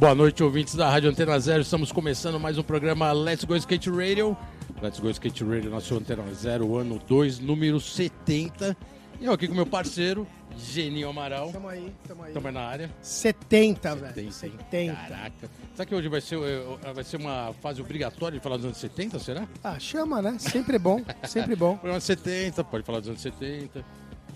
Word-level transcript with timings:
Boa 0.00 0.14
noite, 0.14 0.42
ouvintes 0.42 0.74
da 0.74 0.90
Rádio 0.90 1.08
Antena 1.08 1.38
Zero. 1.38 1.62
Estamos 1.62 1.92
começando 1.92 2.40
mais 2.40 2.58
um 2.58 2.64
programa 2.64 3.12
Let's 3.12 3.44
Go 3.44 3.54
Skate 3.54 3.90
Radio. 3.90 4.36
Let's 4.82 4.98
Go 4.98 5.08
Skate 5.10 5.44
Radio, 5.44 5.70
nosso 5.70 5.94
Antena 5.94 6.24
Zero, 6.34 6.76
ano 6.78 7.00
2, 7.06 7.38
número 7.38 7.78
70. 7.78 8.76
E 9.20 9.26
eu 9.26 9.34
aqui 9.34 9.46
com 9.46 9.54
meu 9.54 9.66
parceiro, 9.66 10.26
Geninho 10.56 11.10
Amaral. 11.10 11.52
Tamo 11.52 11.68
aí, 11.68 11.92
tamo 12.08 12.22
aí. 12.22 12.30
Estamos 12.30 12.54
na 12.54 12.62
área. 12.62 12.90
70, 13.02 13.94
velho. 13.94 14.32
70. 14.32 14.32
70. 14.32 14.94
Caraca. 14.94 15.50
Será 15.74 15.86
que 15.86 15.94
hoje 15.94 16.08
vai 16.08 16.22
ser, 16.22 16.38
eh, 16.38 16.92
vai 16.94 17.04
ser 17.04 17.18
uma 17.18 17.52
fase 17.60 17.82
obrigatória 17.82 18.38
de 18.38 18.42
falar 18.42 18.56
dos 18.56 18.64
anos 18.64 18.78
70, 18.78 19.18
será? 19.18 19.46
Ah, 19.62 19.78
chama, 19.78 20.22
né? 20.22 20.38
Sempre 20.38 20.78
bom, 20.78 21.02
sempre 21.24 21.54
bom. 21.54 21.76
Programa 21.78 22.00
70, 22.00 22.64
pode 22.64 22.82
falar 22.82 23.00
dos 23.00 23.10
anos 23.10 23.20
70. 23.20 23.84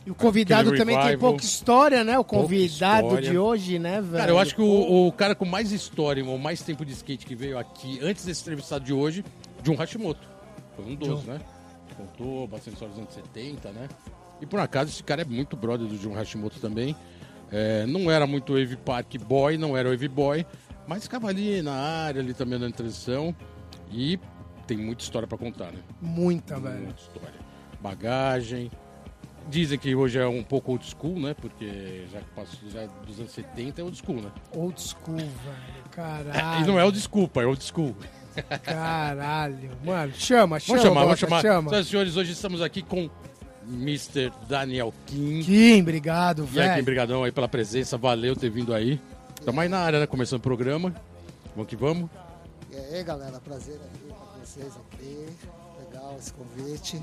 E 0.04 0.10
o 0.10 0.14
convidado 0.14 0.68
Aquele 0.68 0.78
também 0.78 1.02
tem 1.02 1.18
pouca 1.18 1.42
história, 1.42 2.04
né? 2.04 2.18
O 2.18 2.24
convidado 2.24 3.22
de 3.22 3.38
hoje, 3.38 3.78
né, 3.78 4.02
velho? 4.02 4.18
Cara, 4.18 4.32
eu 4.32 4.38
acho 4.38 4.54
que 4.54 4.60
o, 4.60 5.06
o 5.06 5.12
cara 5.12 5.34
com 5.34 5.46
mais 5.46 5.72
história, 5.72 6.22
ou 6.22 6.36
mais 6.36 6.60
tempo 6.60 6.84
de 6.84 6.92
skate 6.92 7.24
que 7.24 7.34
veio 7.34 7.58
aqui, 7.58 8.00
antes 8.02 8.26
desse 8.26 8.42
entrevistado 8.42 8.84
de 8.84 8.92
hoje, 8.92 9.24
Jun 9.62 9.76
Hashimoto. 9.76 10.28
Foi 10.76 10.84
um 10.84 10.94
dos, 10.94 11.24
né? 11.24 11.40
Contou 11.96 12.46
bastante 12.46 12.74
história 12.74 12.92
dos 12.92 13.02
anos 13.02 13.14
70, 13.14 13.70
né? 13.70 13.88
E 14.40 14.46
por 14.46 14.60
acaso, 14.60 14.90
esse 14.90 15.02
cara 15.02 15.22
é 15.22 15.24
muito 15.24 15.56
brother 15.56 15.86
do 15.86 15.96
Jun 15.96 16.12
Hashimoto 16.14 16.60
também. 16.60 16.96
É, 17.50 17.86
não 17.86 18.10
era 18.10 18.26
muito 18.26 18.52
Wave 18.54 18.76
Park 18.76 19.16
Boy, 19.18 19.56
não 19.56 19.76
era 19.76 19.88
Wave 19.88 20.08
Boy, 20.08 20.46
mas 20.86 21.04
ficava 21.04 21.28
ali 21.28 21.62
na 21.62 21.72
área, 21.72 22.20
ali 22.20 22.34
também 22.34 22.58
dando 22.58 22.74
transição. 22.74 23.34
E 23.92 24.18
tem 24.66 24.76
muita 24.76 25.02
história 25.02 25.28
pra 25.28 25.38
contar, 25.38 25.70
né? 25.72 25.78
Muita, 26.00 26.58
velho. 26.58 26.82
Muita 26.84 27.00
história. 27.00 27.40
Bagagem. 27.80 28.70
Dizem 29.46 29.78
que 29.78 29.94
hoje 29.94 30.18
é 30.18 30.26
um 30.26 30.42
pouco 30.42 30.72
old 30.72 30.84
school, 30.84 31.20
né? 31.20 31.34
Porque 31.34 32.06
já 32.10 32.18
que 32.18 32.30
passou 32.34 32.58
já 32.70 32.80
é 32.80 32.88
dos 33.06 33.20
anos 33.20 33.30
70 33.30 33.80
é 33.80 33.84
old 33.84 33.96
school, 33.96 34.22
né? 34.22 34.32
Old 34.52 34.80
school, 34.80 35.16
velho. 35.16 35.28
E 35.86 35.88
Caralho. 35.94 36.66
não 36.66 36.80
é 36.80 36.84
o 36.84 36.90
desculpa, 36.90 37.40
é 37.40 37.46
old 37.46 37.62
school. 37.62 37.94
Caralho. 38.64 39.70
Mano, 39.84 40.12
chama, 40.14 40.58
chama. 40.58 40.78
Vamos 40.78 40.82
chamar, 40.82 41.04
vamos 41.04 41.18
chamar. 41.20 41.42
Chama. 41.42 41.68
Senhoras 41.70 41.86
e 41.86 41.90
senhores, 41.90 42.16
hoje 42.16 42.32
estamos 42.32 42.62
aqui 42.62 42.82
com 42.82 43.08
Mr. 43.68 44.32
Daniel 44.48 44.92
Kim. 45.06 45.42
Kim, 45.42 45.80
obrigado, 45.82 46.40
E 46.52 46.60
aí, 46.60 46.66
Kim, 46.68 46.72
velho. 46.72 46.84
brigadão 46.84 47.24
aí 47.24 47.32
pela 47.32 47.48
presença, 47.48 47.96
valeu 47.98 48.34
ter 48.36 48.50
vindo 48.50 48.74
aí. 48.74 49.00
Estamos 49.38 49.60
aí 49.62 49.68
na 49.68 49.78
área, 49.78 50.00
né? 50.00 50.06
Começando 50.06 50.38
o 50.38 50.42
programa. 50.42 50.94
Vamos 51.54 51.68
que 51.68 51.76
vamos. 51.76 52.08
E 52.72 52.76
aí, 52.96 53.02
galera, 53.04 53.40
prazer 53.40 53.76
aqui 53.76 54.08
com 54.08 54.40
vocês 54.44 54.72
aqui. 54.92 55.26
Legal 55.86 56.16
esse 56.18 56.32
convite. 56.32 57.00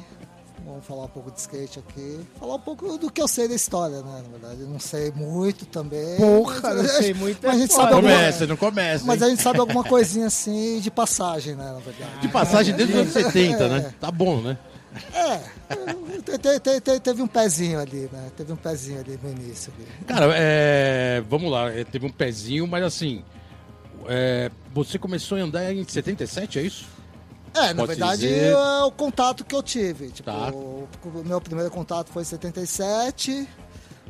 Vamos 0.65 0.85
falar 0.85 1.05
um 1.05 1.07
pouco 1.07 1.31
de 1.31 1.39
skate 1.39 1.79
aqui. 1.79 2.19
Falar 2.39 2.55
um 2.55 2.59
pouco 2.59 2.97
do 2.97 3.11
que 3.11 3.19
eu 3.19 3.27
sei 3.27 3.47
da 3.47 3.55
história, 3.55 4.01
né? 4.03 4.21
Na 4.23 4.37
verdade, 4.37 4.61
eu 4.61 4.67
não 4.67 4.79
sei 4.79 5.11
muito 5.11 5.65
também. 5.65 6.17
Porra, 6.17 6.59
mas- 6.61 6.75
não 6.77 6.85
sei 7.01 7.13
muito, 7.15 7.39
Mas 7.41 7.51
a 7.53 7.57
é 7.57 7.61
gente 7.61 7.73
sabe 7.73 7.93
alguma, 7.93 8.13
Começa, 8.13 8.47
não 8.47 8.57
começa. 8.57 9.05
mas 9.05 9.21
hein? 9.21 9.27
a 9.27 9.29
gente 9.31 9.41
sabe 9.41 9.59
alguma 9.59 9.83
coisinha 9.83 10.27
assim 10.27 10.79
de 10.79 10.91
passagem, 10.91 11.55
né? 11.55 11.63
Na 11.65 11.79
verdade. 11.79 12.19
De 12.21 12.27
passagem 12.27 12.75
desde 12.75 12.93
os 12.93 12.99
anos 13.01 13.13
70, 13.13 13.67
né? 13.69 13.93
Tá 13.99 14.11
bom, 14.11 14.39
né? 14.41 14.55
É, 15.13 15.37
te- 16.21 16.37
te- 16.37 16.59
te- 16.59 16.81
te- 16.81 16.99
teve 16.99 17.21
um 17.21 17.27
pezinho 17.27 17.79
ali, 17.79 18.09
né? 18.11 18.29
Teve 18.35 18.51
um 18.51 18.57
pezinho 18.57 18.99
ali 18.99 19.17
no 19.23 19.29
início. 19.31 19.71
Ali. 19.77 19.87
Cara, 20.05 20.33
é, 20.35 21.23
vamos 21.29 21.49
lá, 21.51 21.71
é, 21.71 21.83
teve 21.83 22.05
um 22.05 22.09
pezinho, 22.11 22.67
mas 22.67 22.83
assim, 22.83 23.23
é, 24.07 24.51
você 24.73 24.99
começou 24.99 25.37
a 25.37 25.41
andar 25.41 25.71
em 25.73 25.83
77, 25.87 26.59
é 26.59 26.61
isso? 26.63 26.85
É, 27.53 27.73
na 27.73 27.75
Pode 27.83 27.87
verdade, 27.87 28.21
dizer. 28.21 28.51
é 28.53 28.83
o 28.83 28.91
contato 28.91 29.43
que 29.45 29.53
eu 29.55 29.61
tive. 29.63 30.09
Tipo, 30.09 30.29
Tá. 30.31 30.49
o, 30.51 30.87
o 31.03 31.23
meu 31.25 31.39
primeiro 31.41 31.69
contato 31.71 32.09
foi 32.09 32.21
em 32.23 32.25
77, 32.25 33.47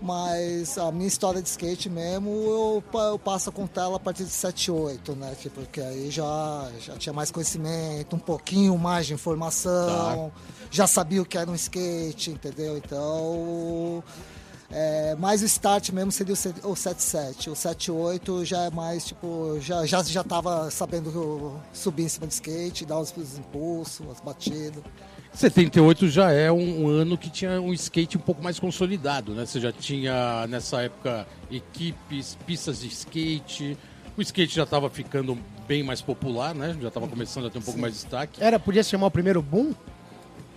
mas 0.02 0.78
a 0.78 0.92
minha 0.92 1.08
história 1.08 1.42
de 1.42 1.48
skate 1.48 1.90
mesmo, 1.90 2.30
eu, 2.30 2.84
eu 2.94 3.20
passo 3.20 3.50
a 3.50 3.54
contar 3.54 3.84
ela 3.84 3.98
a 3.98 4.00
partir 4.00 4.24
de 4.24 4.32
78, 4.32 5.16
né? 5.16 5.36
Tipo, 5.40 5.62
porque 5.62 5.80
aí 5.82 6.10
já, 6.10 6.70
já 6.80 6.98
tinha 6.98 7.14
mais 7.14 7.30
conhecimento, 7.32 8.16
um 8.16 8.20
pouquinho 8.20 8.78
mais 8.78 9.06
de 9.06 9.14
informação, 9.14 10.32
já 10.72 10.88
sabia 10.88 11.22
o 11.22 11.26
que 11.26 11.38
era 11.38 11.50
um 11.50 11.56
skate, 11.56 12.32
entendeu? 12.32 12.78
Então... 12.78 14.04
É, 14.74 15.16
mais 15.16 15.42
o 15.42 15.46
start 15.46 15.90
mesmo 15.90 16.14
seria 16.14 16.34
o 16.34 16.38
se- 16.38 16.56
o 16.64 16.74
77. 16.78 17.50
O 17.50 17.56
78 17.58 18.46
já 18.46 18.62
é 18.64 18.70
mais, 18.70 19.06
tipo, 19.06 19.58
já, 19.60 19.86
já, 19.86 20.02
já 20.02 20.24
tava 20.24 20.72
sabendo 20.72 21.60
subir 21.74 22.04
em 22.06 22.08
cima 22.08 22.26
de 22.26 22.36
skate, 22.36 22.86
dar 22.86 22.98
os, 22.98 23.14
os 23.18 23.38
impulsos, 23.38 24.08
as 24.10 24.22
batidas. 24.22 24.82
78 25.34 26.09
já 26.09 26.31
é 26.31 26.52
um, 26.52 26.86
um 26.86 26.88
ano 26.88 27.18
que 27.18 27.30
tinha 27.30 27.62
um 27.62 27.74
skate 27.74 28.18
um 28.18 28.22
pouco 28.22 28.44
mais 28.44 28.59
consolidado, 28.59 29.34
né? 29.34 29.46
Você 29.46 29.59
já 29.59 29.72
tinha, 29.72 30.46
nessa 30.47 30.81
época, 30.81 31.25
equipes, 31.50 32.38
pistas 32.46 32.81
de 32.81 32.88
skate. 32.88 33.78
O 34.18 34.22
skate 34.22 34.53
já 34.53 34.64
estava 34.64 34.90
ficando 34.90 35.38
bem 35.68 35.84
mais 35.84 36.02
popular, 36.02 36.53
né? 36.53 36.75
Já 36.81 36.90
estava 36.90 37.08
começando 37.08 37.47
a 37.47 37.50
ter 37.50 37.59
um 37.59 37.62
pouco 37.62 37.80
mais 37.80 37.94
de 37.94 38.00
destaque. 38.02 38.44
Era, 38.44 38.59
podia 38.59 38.84
se 38.84 38.90
chamar 38.90 39.08
o 39.08 39.12
primeiro 39.12 39.41
boom? 39.41 39.74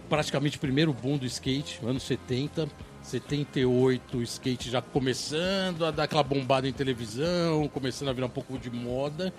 praticamente 0.09 0.57
o 0.57 0.61
primeiro 0.61 0.93
boom 0.93 1.17
do 1.17 1.27
skate, 1.27 1.81
anos 1.85 2.03
70, 2.05 2.69
78, 3.03 4.19
o 4.19 4.23
skate 4.23 4.71
já 4.71 4.81
começando 4.81 5.85
a 5.85 5.91
dar 5.91 6.05
aquela 6.05 6.23
bombada 6.23 6.69
em 6.69 6.73
televisão, 6.73 7.69
começando 7.69 8.09
a 8.09 8.13
virar 8.13 8.27
um 8.27 8.31
pouco 8.31 8.59
de 8.59 8.71
moda. 8.71 9.33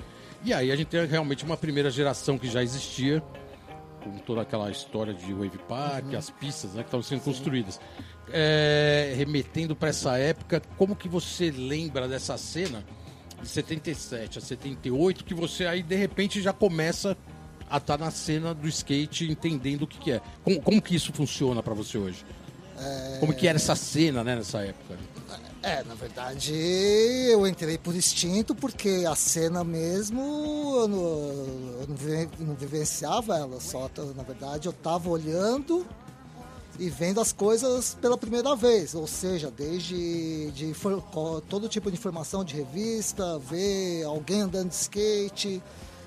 E 0.43 0.53
aí 0.53 0.71
a 0.71 0.75
gente 0.75 0.87
tem 0.87 1.05
realmente 1.05 1.43
uma 1.43 1.57
primeira 1.57 1.89
geração 1.89 2.37
que 2.37 2.47
já 2.47 2.61
existia, 2.61 3.23
com 4.09 4.17
toda 4.19 4.41
aquela 4.41 4.69
história 4.69 5.13
de 5.13 5.33
Wave 5.33 5.57
Park, 5.67 6.13
as 6.13 6.29
pistas 6.29 6.73
né, 6.73 6.83
que 6.83 6.87
estavam 6.87 7.03
sendo 7.03 7.21
construídas. 7.21 7.79
É, 8.31 9.13
remetendo 9.17 9.75
para 9.75 9.89
essa 9.89 10.17
época, 10.17 10.61
como 10.77 10.95
que 10.95 11.07
você 11.07 11.51
lembra 11.51 12.07
dessa 12.07 12.37
cena 12.37 12.83
de 13.41 13.47
77 13.47 14.37
a 14.37 14.41
78, 14.41 15.23
que 15.23 15.33
você 15.33 15.65
aí 15.65 15.83
de 15.83 15.95
repente 15.95 16.41
já 16.41 16.53
começa 16.53 17.17
a 17.69 17.77
estar 17.77 17.97
na 17.97 18.11
cena 18.11 18.53
do 18.53 18.67
skate, 18.67 19.29
entendendo 19.29 19.83
o 19.83 19.87
que, 19.87 19.97
que 19.97 20.11
é. 20.11 20.21
Como, 20.43 20.61
como 20.61 20.81
que 20.81 20.95
isso 20.95 21.11
funciona 21.11 21.63
para 21.63 21.73
você 21.73 21.97
hoje? 21.97 22.23
Como 23.19 23.33
que 23.33 23.47
era 23.47 23.57
essa 23.57 23.75
cena, 23.75 24.23
né, 24.23 24.35
nessa 24.35 24.61
época? 24.63 24.97
É, 25.67 25.83
na 25.83 25.95
verdade, 25.95 26.53
eu 26.53 27.47
entrei 27.47 27.75
por 27.75 27.95
instinto, 27.95 28.53
porque 28.53 29.03
a 29.09 29.15
cena 29.15 29.63
mesmo 29.63 30.21
eu 30.75 30.87
não, 30.87 30.99
eu 31.81 31.85
não, 31.89 31.95
vive- 31.95 32.29
não 32.37 32.53
vivenciava 32.53 33.35
ela, 33.35 33.59
só, 33.59 33.89
na 34.15 34.21
verdade, 34.21 34.67
eu 34.67 34.73
tava 34.73 35.09
olhando 35.09 35.83
e 36.77 36.87
vendo 36.87 37.19
as 37.19 37.33
coisas 37.33 37.97
pela 37.99 38.15
primeira 38.15 38.55
vez, 38.55 38.93
ou 38.93 39.07
seja, 39.07 39.49
desde 39.49 40.51
de 40.51 40.71
co- 41.11 41.41
todo 41.49 41.67
tipo 41.67 41.89
de 41.89 41.97
informação 41.97 42.43
de 42.43 42.53
revista, 42.55 43.39
ver 43.39 44.03
alguém 44.03 44.41
andando 44.41 44.69
de 44.69 44.75
skate, 44.75 45.63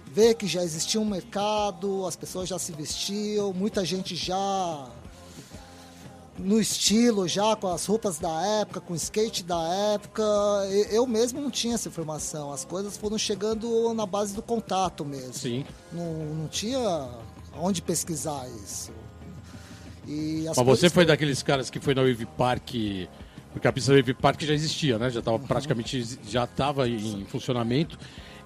ver 0.07 0.35
que 0.35 0.47
já 0.47 0.63
existia 0.63 1.01
um 1.01 1.05
mercado, 1.05 2.07
as 2.07 2.15
pessoas 2.15 2.49
já 2.49 2.61
se 2.61 2.71
vestiam, 2.71 3.53
muita 3.53 3.85
gente 3.85 4.15
já 4.15 4.89
no 6.39 6.61
estilo 6.61 7.27
já, 7.27 7.57
com 7.57 7.69
as 7.69 7.85
roupas 7.85 8.19
da 8.19 8.31
época, 8.61 8.81
com 8.81 8.93
o 8.93 8.97
skate 8.97 9.43
da 9.43 9.61
época. 9.95 10.23
Eu 10.91 11.07
mesmo 11.07 11.41
não 11.41 11.51
tinha 11.51 11.75
essa 11.75 11.89
informação. 11.89 12.53
As 12.53 12.65
coisas 12.65 12.97
foram 12.97 13.19
chegando 13.19 13.93
na 13.95 14.07
base 14.07 14.35
do 14.35 14.43
contato 14.43 15.05
mesmo. 15.05 15.35
Sim. 15.35 15.65
Não, 15.93 16.13
não 16.35 16.49
tinha 16.49 17.09
onde 17.61 17.83
pesquisar 17.83 18.47
isso. 18.65 18.93
E 20.07 20.47
as 20.49 20.57
Mas 20.57 20.67
você 20.67 20.83
foi 20.89 20.91
foram- 20.91 21.07
daqueles 21.09 21.43
caras 21.43 21.69
que 21.69 21.81
foi 21.81 21.95
na 21.95 22.03
Wave 22.03 22.25
Park, 22.25 22.71
porque 23.53 23.67
a 23.69 23.73
pista 23.73 23.93
Wave 23.95 24.15
Park 24.15 24.41
já 24.43 24.55
existia, 24.55 24.99
né? 24.99 25.11
Já 25.11 25.19
estava 25.19 25.39
praticamente 25.39 26.19
já 26.27 26.45
estava 26.45 26.89
em 26.89 27.25
funcionamento 27.27 27.99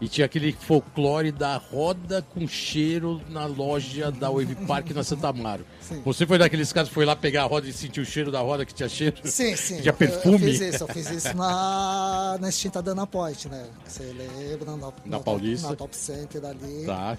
e 0.03 0.09
tinha 0.09 0.25
aquele 0.25 0.53
folclore 0.53 1.31
da 1.31 1.57
roda 1.57 2.21
com 2.35 2.47
cheiro 2.49 3.23
na 3.31 3.47
loja 3.47 4.11
da 4.11 4.29
Wave 4.29 4.57
Park 4.67 4.91
na 4.91 5.05
Santa 5.05 5.29
Amaro. 5.29 5.65
Sim. 5.81 6.03
Você 6.05 6.27
foi 6.27 6.39
daqueles 6.39 6.73
caras 6.73 6.89
que 6.89 6.95
foi 6.95 7.05
lá 7.05 7.15
pegar 7.15 7.45
a 7.45 7.47
roda 7.47 7.69
e 7.69 7.73
sentiu 7.73 8.03
o 8.03 8.07
cheiro 8.07 8.33
da 8.33 8.41
roda 8.41 8.67
que 8.67 8.75
tinha 8.75 8.89
cheiro? 8.89 9.17
Sim, 9.25 9.55
sim. 9.57 9.77
Tinha 9.81 9.87
eu- 9.87 9.93
Eu, 9.93 9.95
perfume? 9.95 10.39
fiz 10.41 10.61
isso, 10.61 10.83
eu 10.83 10.89
fiz 10.89 11.09
isso 11.11 11.37
na, 11.37 12.37
na 12.41 12.49
extinta 12.49 12.83
Dana 12.83 13.07
Point, 13.07 13.49
né? 13.49 13.65
Você 13.87 14.03
lembra? 14.03 14.77
Na, 14.77 14.93
Na 15.07 15.21
Paulista. 15.21 15.69
Na 15.71 15.77
Top 15.77 15.97
Center 15.97 16.45
ali. 16.45 16.85
Tá. 16.85 17.17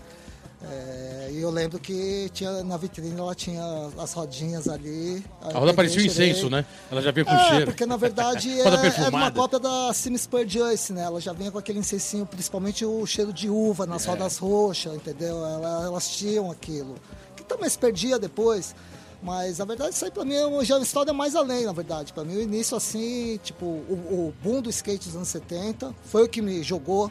É, 0.66 1.30
e 1.34 1.42
eu 1.42 1.50
lembro 1.50 1.78
que 1.78 2.30
tinha, 2.34 2.64
na 2.64 2.78
vitrine 2.78 3.20
ela 3.20 3.36
tinha 3.36 3.62
as 3.98 4.14
rodinhas 4.14 4.70
ali. 4.70 5.24
A 5.42 5.58
roda 5.60 5.74
parecia 5.74 6.02
um 6.02 6.06
incenso, 6.06 6.50
né? 6.50 6.66
Ela 6.90 7.02
já 7.02 7.12
veio 7.12 7.26
com 7.26 7.34
É, 7.34 7.50
cheiro. 7.50 7.66
porque 7.66 7.86
na 7.86 7.98
verdade 7.98 8.50
é, 8.60 8.64
Roda 8.64 8.70
era 8.70 8.76
uma 8.78 8.82
perfumada. 8.82 9.36
cópia 9.40 9.60
da 9.60 9.94
Sims 9.94 10.26
Per 10.26 10.48
Joyce, 10.48 10.94
né? 10.94 11.04
Ela 11.04 11.20
já 11.20 11.34
vinha 11.34 11.52
com 11.52 11.58
aquele 11.58 11.80
incensinho, 11.80 12.26
principalmente 12.26 12.86
o 12.86 13.06
cheiro 13.06 13.34
de 13.34 13.50
uva 13.50 13.84
É. 13.84 13.88
nas 13.88 14.06
rodas 14.06 14.38
roxas, 14.38 14.96
entendeu? 14.96 15.36
Ela- 15.46 15.84
elas 15.86 16.08
tinham 16.10 16.50
aquilo. 16.50 16.96
Que 17.36 17.44
também 17.44 17.70
se 17.70 17.78
perdia 17.78 18.18
depois. 18.18 18.74
Mas 19.22 19.62
a 19.62 19.66
verdade, 19.66 19.96
isso 19.96 20.04
aí 20.04 20.12
pra 20.12 20.26
mim 20.26 20.36
é 20.36 20.46
uma, 20.46 20.66
já 20.66 20.76
é 20.76 20.78
uma 20.80 20.84
história 20.84 21.14
mais 21.14 21.34
além, 21.36 21.66
na 21.66 21.72
verdade. 21.72 22.12
Pra 22.12 22.24
mim, 22.26 22.36
o 22.36 22.42
início, 22.42 22.76
assim, 22.76 23.40
tipo, 23.42 23.66
o, 23.66 23.94
o 24.30 24.34
boom 24.44 24.62
do 24.62 24.70
skate 24.70 25.08
dos 25.08 25.16
anos 25.16 25.30
70 25.30 25.94
foi 26.04 26.24
o 26.26 26.30
que 26.30 26.42
me 26.42 26.62
jogou 26.62 27.10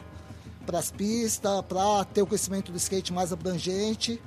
para 0.65 0.79
as 0.79 0.91
pistas, 0.91 1.61
para 1.67 2.05
ter 2.05 2.21
o 2.21 2.27
conhecimento 2.27 2.71
do 2.71 2.77
skate 2.77 3.13
mais 3.13 3.31
abrangente. 3.31 4.21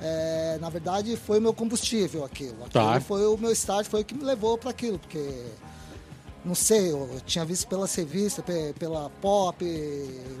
É, 0.00 0.58
na 0.60 0.68
verdade, 0.68 1.16
foi 1.16 1.38
o 1.38 1.42
meu 1.42 1.54
combustível 1.54 2.24
aquilo. 2.24 2.56
aquilo 2.64 2.70
Tá. 2.70 3.00
Foi 3.00 3.26
o 3.26 3.36
meu 3.36 3.52
start, 3.52 3.86
foi 3.86 4.02
o 4.02 4.04
que 4.04 4.14
me 4.14 4.24
levou 4.24 4.58
para 4.58 4.70
aquilo, 4.70 4.98
porque 4.98 5.46
não 6.44 6.54
sei, 6.54 6.90
eu 6.92 7.08
tinha 7.24 7.44
visto 7.44 7.66
pelas 7.66 7.94
revistas, 7.94 8.44
pe- 8.44 8.74
pela 8.78 9.08
Pop, 9.22 9.64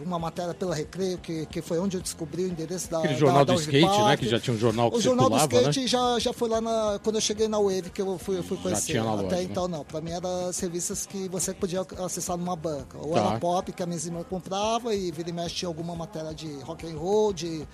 uma 0.04 0.18
matéria 0.18 0.52
pela 0.52 0.74
Recreio, 0.74 1.16
que, 1.18 1.46
que 1.46 1.62
foi 1.62 1.78
onde 1.78 1.96
eu 1.96 2.00
descobri 2.02 2.44
o 2.44 2.48
endereço 2.48 2.90
da 2.90 2.98
Aquele 2.98 3.14
da- 3.14 3.18
jornal 3.20 3.44
da 3.44 3.54
do 3.54 3.58
Wave 3.60 3.76
skate, 3.78 3.98
né? 3.98 4.04
Park. 4.04 4.20
Que 4.20 4.28
já 4.28 4.40
tinha 4.40 4.54
um 4.54 4.58
jornal 4.58 4.90
que 4.90 4.96
O 4.98 5.00
jornal 5.00 5.30
do 5.30 5.36
né? 5.36 5.42
skate 5.42 5.86
já, 5.86 6.18
já 6.18 6.32
foi 6.32 6.48
lá 6.48 6.60
na, 6.60 7.00
quando 7.02 7.16
eu 7.16 7.20
cheguei 7.22 7.48
na 7.48 7.58
Wave 7.58 7.90
que 7.90 8.02
eu 8.02 8.18
fui, 8.18 8.38
eu 8.38 8.42
fui 8.42 8.56
Já 8.58 8.62
conhecer. 8.64 8.92
tinha 8.92 9.04
na 9.04 9.14
loja, 9.14 9.26
Até 9.26 9.36
né? 9.36 9.42
então 9.44 9.66
não, 9.66 9.84
pra 9.84 10.00
mim 10.00 10.10
era 10.10 10.48
as 10.48 10.58
revistas 10.58 11.06
que 11.06 11.28
você 11.28 11.54
podia 11.54 11.86
acessar 12.04 12.36
numa 12.36 12.54
banca. 12.56 12.98
Ou 12.98 13.12
Tá. 13.14 13.20
era 13.20 13.40
Pop, 13.40 13.72
que 13.72 13.82
a 13.82 13.86
minha 13.86 13.98
irmã 13.98 14.22
comprava, 14.28 14.94
e 14.94 15.10
vira 15.10 15.30
e 15.30 15.32
mexe 15.32 15.54
tinha 15.54 15.68
alguma 15.68 15.94
matéria 15.96 16.34
de 16.34 16.52
rock 16.60 16.86
and 16.86 16.98
roll, 16.98 17.32
de, 17.32 17.66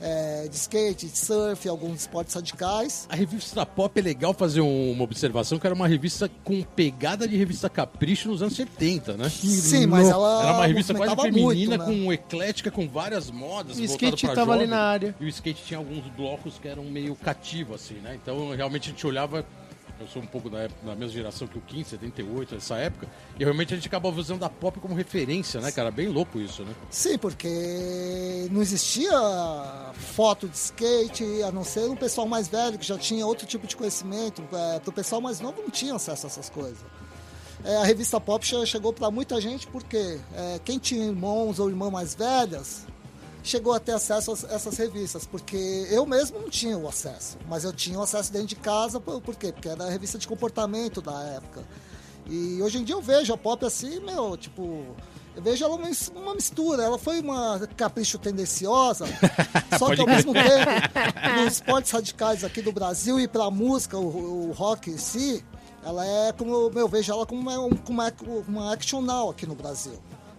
é, 0.00 0.46
de 0.48 0.56
skate, 0.56 1.06
de 1.06 1.18
surf, 1.18 1.68
alguns 1.68 2.00
esportes 2.02 2.34
radicais. 2.34 3.06
A 3.10 3.16
revista 3.16 3.64
Pop 3.66 3.98
é 3.98 4.02
legal 4.02 4.32
fazer 4.32 4.60
um- 4.60 4.92
uma 4.92 5.04
observação 5.04 5.58
que 5.58 5.66
era 5.66 5.74
uma 5.74 5.88
revista 5.88 6.30
com 6.44 6.62
pegada 6.62 7.26
de 7.26 7.36
revista 7.36 7.68
Capricho 7.68 8.28
nos 8.28 8.40
anos 8.42 8.54
70, 8.54 9.16
né? 9.16 9.28
Sim, 9.28 9.86
mas 9.86 10.08
ela 10.08 10.42
Era 10.42 10.52
uma 10.54 10.66
revista 10.66 10.94
quase 10.94 11.16
feminina, 11.16 11.76
muito, 11.78 11.90
né? 11.90 12.02
com 12.04 12.12
eclética, 12.12 12.70
com 12.70 12.88
várias 12.88 13.30
modas. 13.30 13.78
E 13.78 13.82
o 13.82 13.84
skate 13.84 14.26
pra 14.26 14.34
tava 14.34 14.52
ali 14.52 14.66
na 14.66 14.80
área. 14.80 15.14
E 15.20 15.24
o 15.24 15.28
skate 15.28 15.62
tinha 15.64 15.78
alguns 15.78 16.04
blocos 16.16 16.54
que 16.60 16.68
eram 16.68 16.84
meio 16.84 17.14
cativo, 17.16 17.74
assim, 17.74 17.94
né? 17.94 18.16
Então, 18.22 18.54
realmente, 18.54 18.88
a 18.88 18.92
gente 18.92 19.06
olhava... 19.06 19.44
Eu 20.00 20.06
sou 20.06 20.22
um 20.22 20.26
pouco 20.26 20.48
da, 20.48 20.60
época- 20.60 20.86
da 20.86 20.94
mesma 20.94 21.08
geração 21.12 21.48
que 21.48 21.58
o 21.58 21.60
Kim, 21.60 21.82
78, 21.82 22.54
essa 22.54 22.76
época. 22.76 23.08
E 23.38 23.42
realmente 23.42 23.74
a 23.74 23.76
gente 23.76 23.88
acabava 23.88 24.18
usando 24.20 24.44
a 24.44 24.48
pop 24.48 24.78
como 24.78 24.94
referência, 24.94 25.60
né, 25.60 25.72
cara? 25.72 25.90
Bem 25.90 26.06
louco 26.08 26.38
isso, 26.40 26.62
né? 26.62 26.72
Sim, 26.88 27.18
porque 27.18 28.48
não 28.52 28.62
existia 28.62 29.10
foto 29.94 30.48
de 30.48 30.56
skate, 30.56 31.24
a 31.42 31.50
não 31.50 31.64
ser 31.64 31.88
um 31.90 31.96
pessoal 31.96 32.28
mais 32.28 32.46
velho 32.46 32.78
que 32.78 32.86
já 32.86 32.96
tinha 32.96 33.26
outro 33.26 33.44
tipo 33.46 33.66
de 33.66 33.74
conhecimento. 33.76 34.42
É, 34.52 34.80
o 34.86 34.92
pessoal 34.92 35.20
mais 35.20 35.40
novo 35.40 35.60
não 35.62 35.70
tinha 35.70 35.94
acesso 35.94 36.26
a 36.26 36.28
essas 36.28 36.48
coisas. 36.48 36.78
É, 37.64 37.76
a 37.78 37.84
revista 37.84 38.20
Pop 38.20 38.46
che- 38.46 38.64
chegou 38.66 38.92
para 38.92 39.10
muita 39.10 39.40
gente 39.40 39.66
porque 39.66 40.20
é, 40.32 40.60
quem 40.64 40.78
tinha 40.78 41.06
irmãos 41.06 41.58
ou 41.58 41.68
irmãs 41.68 41.90
mais 41.90 42.14
velhas 42.14 42.86
chegou 43.48 43.72
a 43.72 43.80
ter 43.80 43.92
acesso 43.92 44.32
a 44.32 44.54
essas 44.54 44.76
revistas, 44.76 45.26
porque 45.26 45.86
eu 45.90 46.04
mesmo 46.06 46.38
não 46.38 46.50
tinha 46.50 46.76
o 46.76 46.86
acesso, 46.86 47.38
mas 47.48 47.64
eu 47.64 47.72
tinha 47.72 47.98
o 47.98 48.02
acesso 48.02 48.32
dentro 48.32 48.48
de 48.48 48.56
casa, 48.56 49.00
por, 49.00 49.20
por 49.20 49.34
quê? 49.34 49.52
Porque 49.52 49.68
era 49.68 49.84
a 49.84 49.90
revista 49.90 50.18
de 50.18 50.28
comportamento 50.28 51.00
da 51.00 51.20
época. 51.22 51.64
E 52.28 52.60
hoje 52.62 52.78
em 52.78 52.84
dia 52.84 52.94
eu 52.94 53.00
vejo 53.00 53.32
a 53.32 53.38
Pop 53.38 53.64
assim, 53.64 54.00
meu, 54.00 54.36
tipo, 54.36 54.84
eu 55.34 55.42
vejo 55.42 55.64
ela 55.64 55.76
uma 55.76 55.88
uma 56.14 56.34
mistura. 56.34 56.82
Ela 56.82 56.98
foi 56.98 57.20
uma 57.20 57.58
capricho 57.76 58.18
tendenciosa, 58.18 59.06
só 59.78 59.94
que 59.94 60.00
ao 60.00 60.06
mesmo 60.06 60.32
tempo, 60.34 61.42
nos 61.42 61.54
esportes 61.54 61.90
radicais 61.90 62.44
aqui 62.44 62.60
do 62.60 62.72
Brasil 62.72 63.18
e 63.18 63.26
pra 63.26 63.50
música, 63.50 63.96
o, 63.96 64.50
o 64.50 64.52
rock 64.52 64.90
em 64.90 64.98
si, 64.98 65.42
ela 65.82 66.04
é 66.04 66.32
como 66.32 66.70
eu 66.74 66.88
vejo 66.88 67.12
ela 67.12 67.24
como 67.24 67.40
uma, 67.40 67.54
como 67.54 68.02
uma, 68.02 68.12
uma 68.46 68.72
action 68.74 69.00
now 69.00 69.30
aqui 69.30 69.46
no 69.46 69.54
Brasil. 69.54 69.98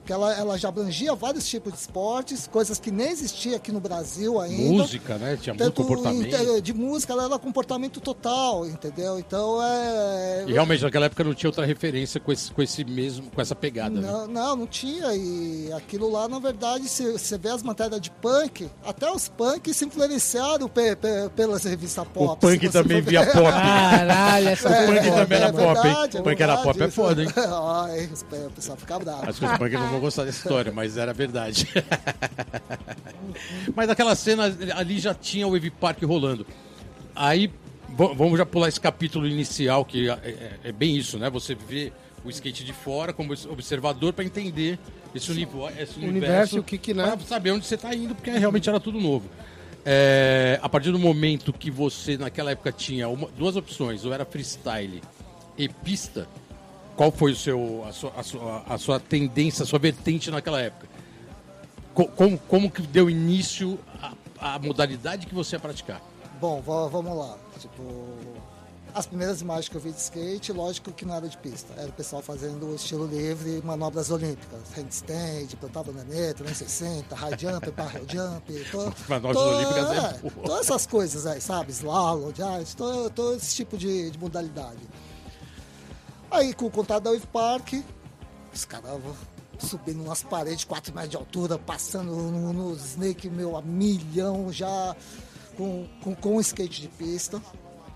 Porque 0.09 0.13
ela, 0.13 0.33
ela 0.33 0.57
já 0.57 0.69
abrangia 0.69 1.13
vários 1.13 1.47
tipos 1.47 1.71
de 1.71 1.77
esportes, 1.79 2.47
coisas 2.47 2.79
que 2.79 2.89
nem 2.89 3.11
existia 3.11 3.57
aqui 3.57 3.71
no 3.71 3.79
Brasil 3.79 4.41
ainda. 4.41 4.63
Música, 4.81 5.19
né? 5.19 5.37
Tinha 5.39 5.53
muito 5.53 5.63
Tanto 5.65 5.83
comportamento. 5.83 6.61
de 6.63 6.73
música, 6.73 7.13
ela 7.13 7.25
era 7.25 7.37
comportamento 7.37 8.01
total, 8.01 8.65
entendeu? 8.65 9.19
Então 9.19 9.61
é. 9.61 10.45
E 10.47 10.53
realmente 10.53 10.81
naquela 10.83 11.05
época 11.05 11.23
não 11.23 11.35
tinha 11.35 11.47
outra 11.49 11.63
referência 11.63 12.19
com 12.19 12.31
esse, 12.31 12.51
com 12.51 12.59
esse 12.63 12.83
mesmo, 12.83 13.29
com 13.29 13.39
essa 13.39 13.53
pegada. 13.53 14.01
né? 14.01 14.11
Não, 14.11 14.27
não, 14.27 14.55
não 14.55 14.65
tinha. 14.67 15.13
E 15.13 15.71
aquilo 15.73 16.11
lá, 16.11 16.27
na 16.27 16.39
verdade, 16.39 16.89
se 16.89 17.11
você 17.11 17.37
vê 17.37 17.49
as 17.49 17.61
matérias 17.61 18.01
de 18.01 18.09
punk, 18.09 18.67
até 18.83 19.11
os 19.11 19.27
punk 19.29 19.71
se 19.71 19.85
influenciaram 19.85 20.67
pe- 20.67 20.95
pe- 20.95 21.29
pelas 21.35 21.63
revistas 21.65 22.07
pop. 22.11 22.33
O 22.33 22.35
punk 22.35 22.67
também 22.69 23.03
for 23.03 23.09
via 23.11 23.27
pop. 23.27 23.43
Caralho, 23.51 24.47
essa 24.49 24.69
O 24.69 24.73
foi 24.73 24.85
punk 24.87 25.03
foda. 25.07 25.21
também 25.21 25.37
era 25.37 25.53
pop, 25.53 25.67
hein? 25.67 25.73
verdade, 25.83 26.17
O 26.17 26.23
punk 26.23 26.41
era 26.41 26.55
verdade, 26.55 26.63
pop 26.63 26.83
é 26.83 26.89
foda, 26.89 27.23
hein? 27.23 27.29
Ai, 27.37 28.09
o 28.47 28.51
pessoal 28.51 28.75
fica 28.77 28.97
bravo. 28.97 29.29
Acho 29.29 29.39
que 29.39 29.45
os 29.45 29.51
punkers 29.51 29.73
não 29.79 29.89
vão 29.89 29.98
gostar 29.99 30.23
dessa 30.25 30.39
história, 30.39 30.71
mas 30.71 30.97
era 30.97 31.13
verdade. 31.13 31.67
mas 33.75 33.87
naquela 33.87 34.15
cena 34.15 34.43
ali 34.75 34.99
já 34.99 35.13
tinha 35.13 35.47
o 35.47 35.51
Wave 35.51 35.69
Park 35.71 36.01
rolando. 36.03 36.45
Aí, 37.15 37.51
vamos 37.89 38.37
já 38.37 38.45
pular 38.45 38.67
esse 38.69 38.79
capítulo 38.79 39.27
inicial, 39.27 39.83
que 39.85 40.09
é, 40.09 40.13
é- 40.13 40.51
é 40.65 40.71
bem 40.71 40.95
isso, 40.95 41.17
né? 41.17 41.29
Você 41.29 41.55
vê 41.55 41.91
o 42.23 42.29
skate 42.29 42.63
de 42.63 42.73
fora 42.73 43.13
como 43.13 43.33
observador 43.49 44.13
para 44.13 44.25
entender 44.25 44.77
esse, 45.15 45.31
univo- 45.31 45.67
esse 45.69 45.97
universo. 45.97 46.07
universo 46.09 46.59
o 46.59 46.63
que 46.63 46.77
que, 46.77 46.93
né? 46.93 47.15
Pra 47.15 47.25
saber 47.25 47.51
onde 47.51 47.65
você 47.65 47.77
tá 47.77 47.93
indo, 47.93 48.13
porque 48.15 48.29
realmente 48.31 48.69
era 48.69 48.79
tudo 48.79 48.99
novo. 48.99 49.29
É, 49.85 50.59
a 50.61 50.67
partir 50.69 50.91
do 50.91 50.99
momento 50.99 51.53
que 51.53 51.71
você, 51.71 52.17
naquela 52.17 52.51
época, 52.51 52.71
tinha 52.71 53.07
uma- 53.07 53.29
duas 53.37 53.55
opções, 53.55 54.05
ou 54.05 54.13
era 54.13 54.25
freestyle 54.25 55.01
e 55.57 55.67
pista, 55.69 56.27
qual 56.99 57.13
foi 57.13 57.31
o 57.31 57.35
seu, 57.37 57.85
a, 57.87 57.93
sua, 57.93 58.11
a, 58.17 58.23
sua, 58.23 58.63
a 58.67 58.77
sua 58.77 58.99
tendência, 58.99 59.63
a 59.63 59.65
sua 59.65 59.79
vertente 59.79 60.29
naquela 60.29 60.59
época? 60.59 60.85
Co- 61.93 62.09
como, 62.09 62.37
como 62.39 62.69
que 62.69 62.81
deu 62.81 63.09
início 63.09 63.79
a, 64.37 64.55
a 64.55 64.59
modalidade 64.59 65.25
que 65.25 65.33
você 65.33 65.55
ia 65.55 65.61
praticar? 65.61 66.01
Bom, 66.41 66.59
va- 66.59 66.87
vamos 66.89 67.17
lá. 67.17 67.37
Tipo, 67.57 67.81
as 68.93 69.05
primeiras 69.05 69.39
imagens 69.39 69.69
que 69.69 69.77
eu 69.77 69.79
vi 69.79 69.93
de 69.93 69.97
skate, 70.01 70.51
lógico 70.51 70.91
que 70.91 71.05
não 71.05 71.15
era 71.15 71.29
de 71.29 71.37
pista. 71.37 71.73
Era 71.77 71.87
o 71.87 71.93
pessoal 71.93 72.21
fazendo 72.21 72.65
o 72.69 72.75
estilo 72.75 73.07
livre, 73.07 73.61
manobras 73.63 74.11
olímpicas. 74.11 74.59
Handstand, 74.75 75.55
plantava 75.57 75.93
naneta, 75.93 76.43
360, 76.43 77.15
high 77.15 77.37
jump, 77.39 77.71
barrel 77.71 78.03
jump. 78.09 78.51
To, 78.71 78.93
Manobras 79.07 79.37
to- 79.37 79.43
olímpicas 79.55 79.91
é 79.91 80.27
é. 80.27 80.29
Todas 80.45 80.65
essas 80.65 80.85
coisas 80.85 81.25
aí, 81.25 81.39
sabe? 81.39 81.71
Slalom, 81.71 82.29
jazz, 82.33 82.73
todo, 82.73 83.09
todo 83.09 83.37
esse 83.37 83.55
tipo 83.55 83.77
de, 83.77 84.11
de 84.11 84.19
modalidade. 84.19 84.79
Aí, 86.31 86.53
com 86.53 86.65
o 86.65 86.71
contato 86.71 87.03
da 87.03 87.11
Wave 87.11 87.27
Park, 87.27 87.73
os 88.53 88.65
caras 88.65 89.01
subindo 89.59 90.03
nas 90.03 90.23
paredes, 90.23 90.63
4 90.63 90.93
metros 90.93 91.11
de 91.11 91.17
altura, 91.17 91.57
passando 91.57 92.11
no, 92.11 92.53
no 92.53 92.73
Snake, 92.75 93.29
meu, 93.29 93.57
a 93.57 93.61
milhão 93.61 94.51
já, 94.51 94.95
com, 95.57 95.87
com, 96.01 96.15
com 96.15 96.39
skate 96.39 96.81
de 96.81 96.87
pista. 96.87 97.41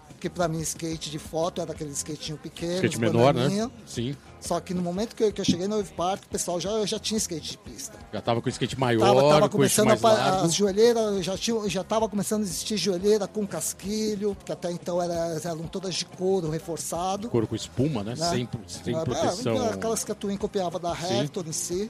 Porque 0.10 0.30
pra 0.30 0.48
mim, 0.48 0.62
skate 0.62 1.10
de 1.10 1.20
foto 1.20 1.62
era 1.62 1.72
aquele 1.72 1.92
skatinho 1.92 2.38
pequeno, 2.38 2.76
Skate 2.76 3.00
menor, 3.00 3.34
né? 3.34 3.70
Sim. 3.86 4.16
Só 4.44 4.60
que 4.60 4.74
no 4.74 4.81
momento 4.81 5.16
que 5.16 5.24
eu, 5.24 5.31
que 5.31 5.40
eu 5.40 5.45
cheguei 5.45 5.68
na 5.69 5.78
Wave 5.78 5.94
Park, 5.94 6.24
o 6.25 6.28
pessoal 6.28 6.60
já, 6.60 6.86
já 6.86 7.00
tinha 7.00 7.18
skate 7.18 7.51
de 7.51 7.57
pista. 7.60 7.98
Já 8.12 8.19
tava 8.22 8.42
com 8.42 8.50
skate 8.50 8.78
maior, 8.78 9.06
Tava, 9.16 9.29
tava 9.29 9.50
começando 9.50 9.89
a, 9.91 9.96
largo. 9.96 10.46
as 10.46 10.53
joelheiras, 10.53 11.24
já, 11.24 11.38
tinha, 11.38 11.70
já 11.70 11.82
tava 11.82 12.10
começando 12.10 12.41
a 12.41 12.44
existir 12.44 12.75
joelheira 12.75 13.25
com 13.25 13.48
casquilho, 13.48 14.36
porque 14.36 14.51
até 14.51 14.70
então 14.70 15.01
era, 15.01 15.39
eram 15.41 15.63
todas 15.68 15.96
de 15.96 16.03
couro 16.06 16.50
reforçado. 16.50 17.29
Couro 17.29 17.48
com 17.48 17.56
espuma, 17.56 18.03
né? 18.03 18.15
né? 18.18 18.29
Sem, 18.32 18.50
sem 18.68 18.94
Ah, 18.96 19.01
proteção. 19.06 19.58
ah, 19.62 19.70
aquelas 19.75 20.03
que 20.03 20.12
a 20.12 20.15
Twin 20.15 20.36
copiava 20.36 20.77
da. 20.77 20.91
Hector 20.94 21.48
em 21.48 21.53
si. 21.53 21.89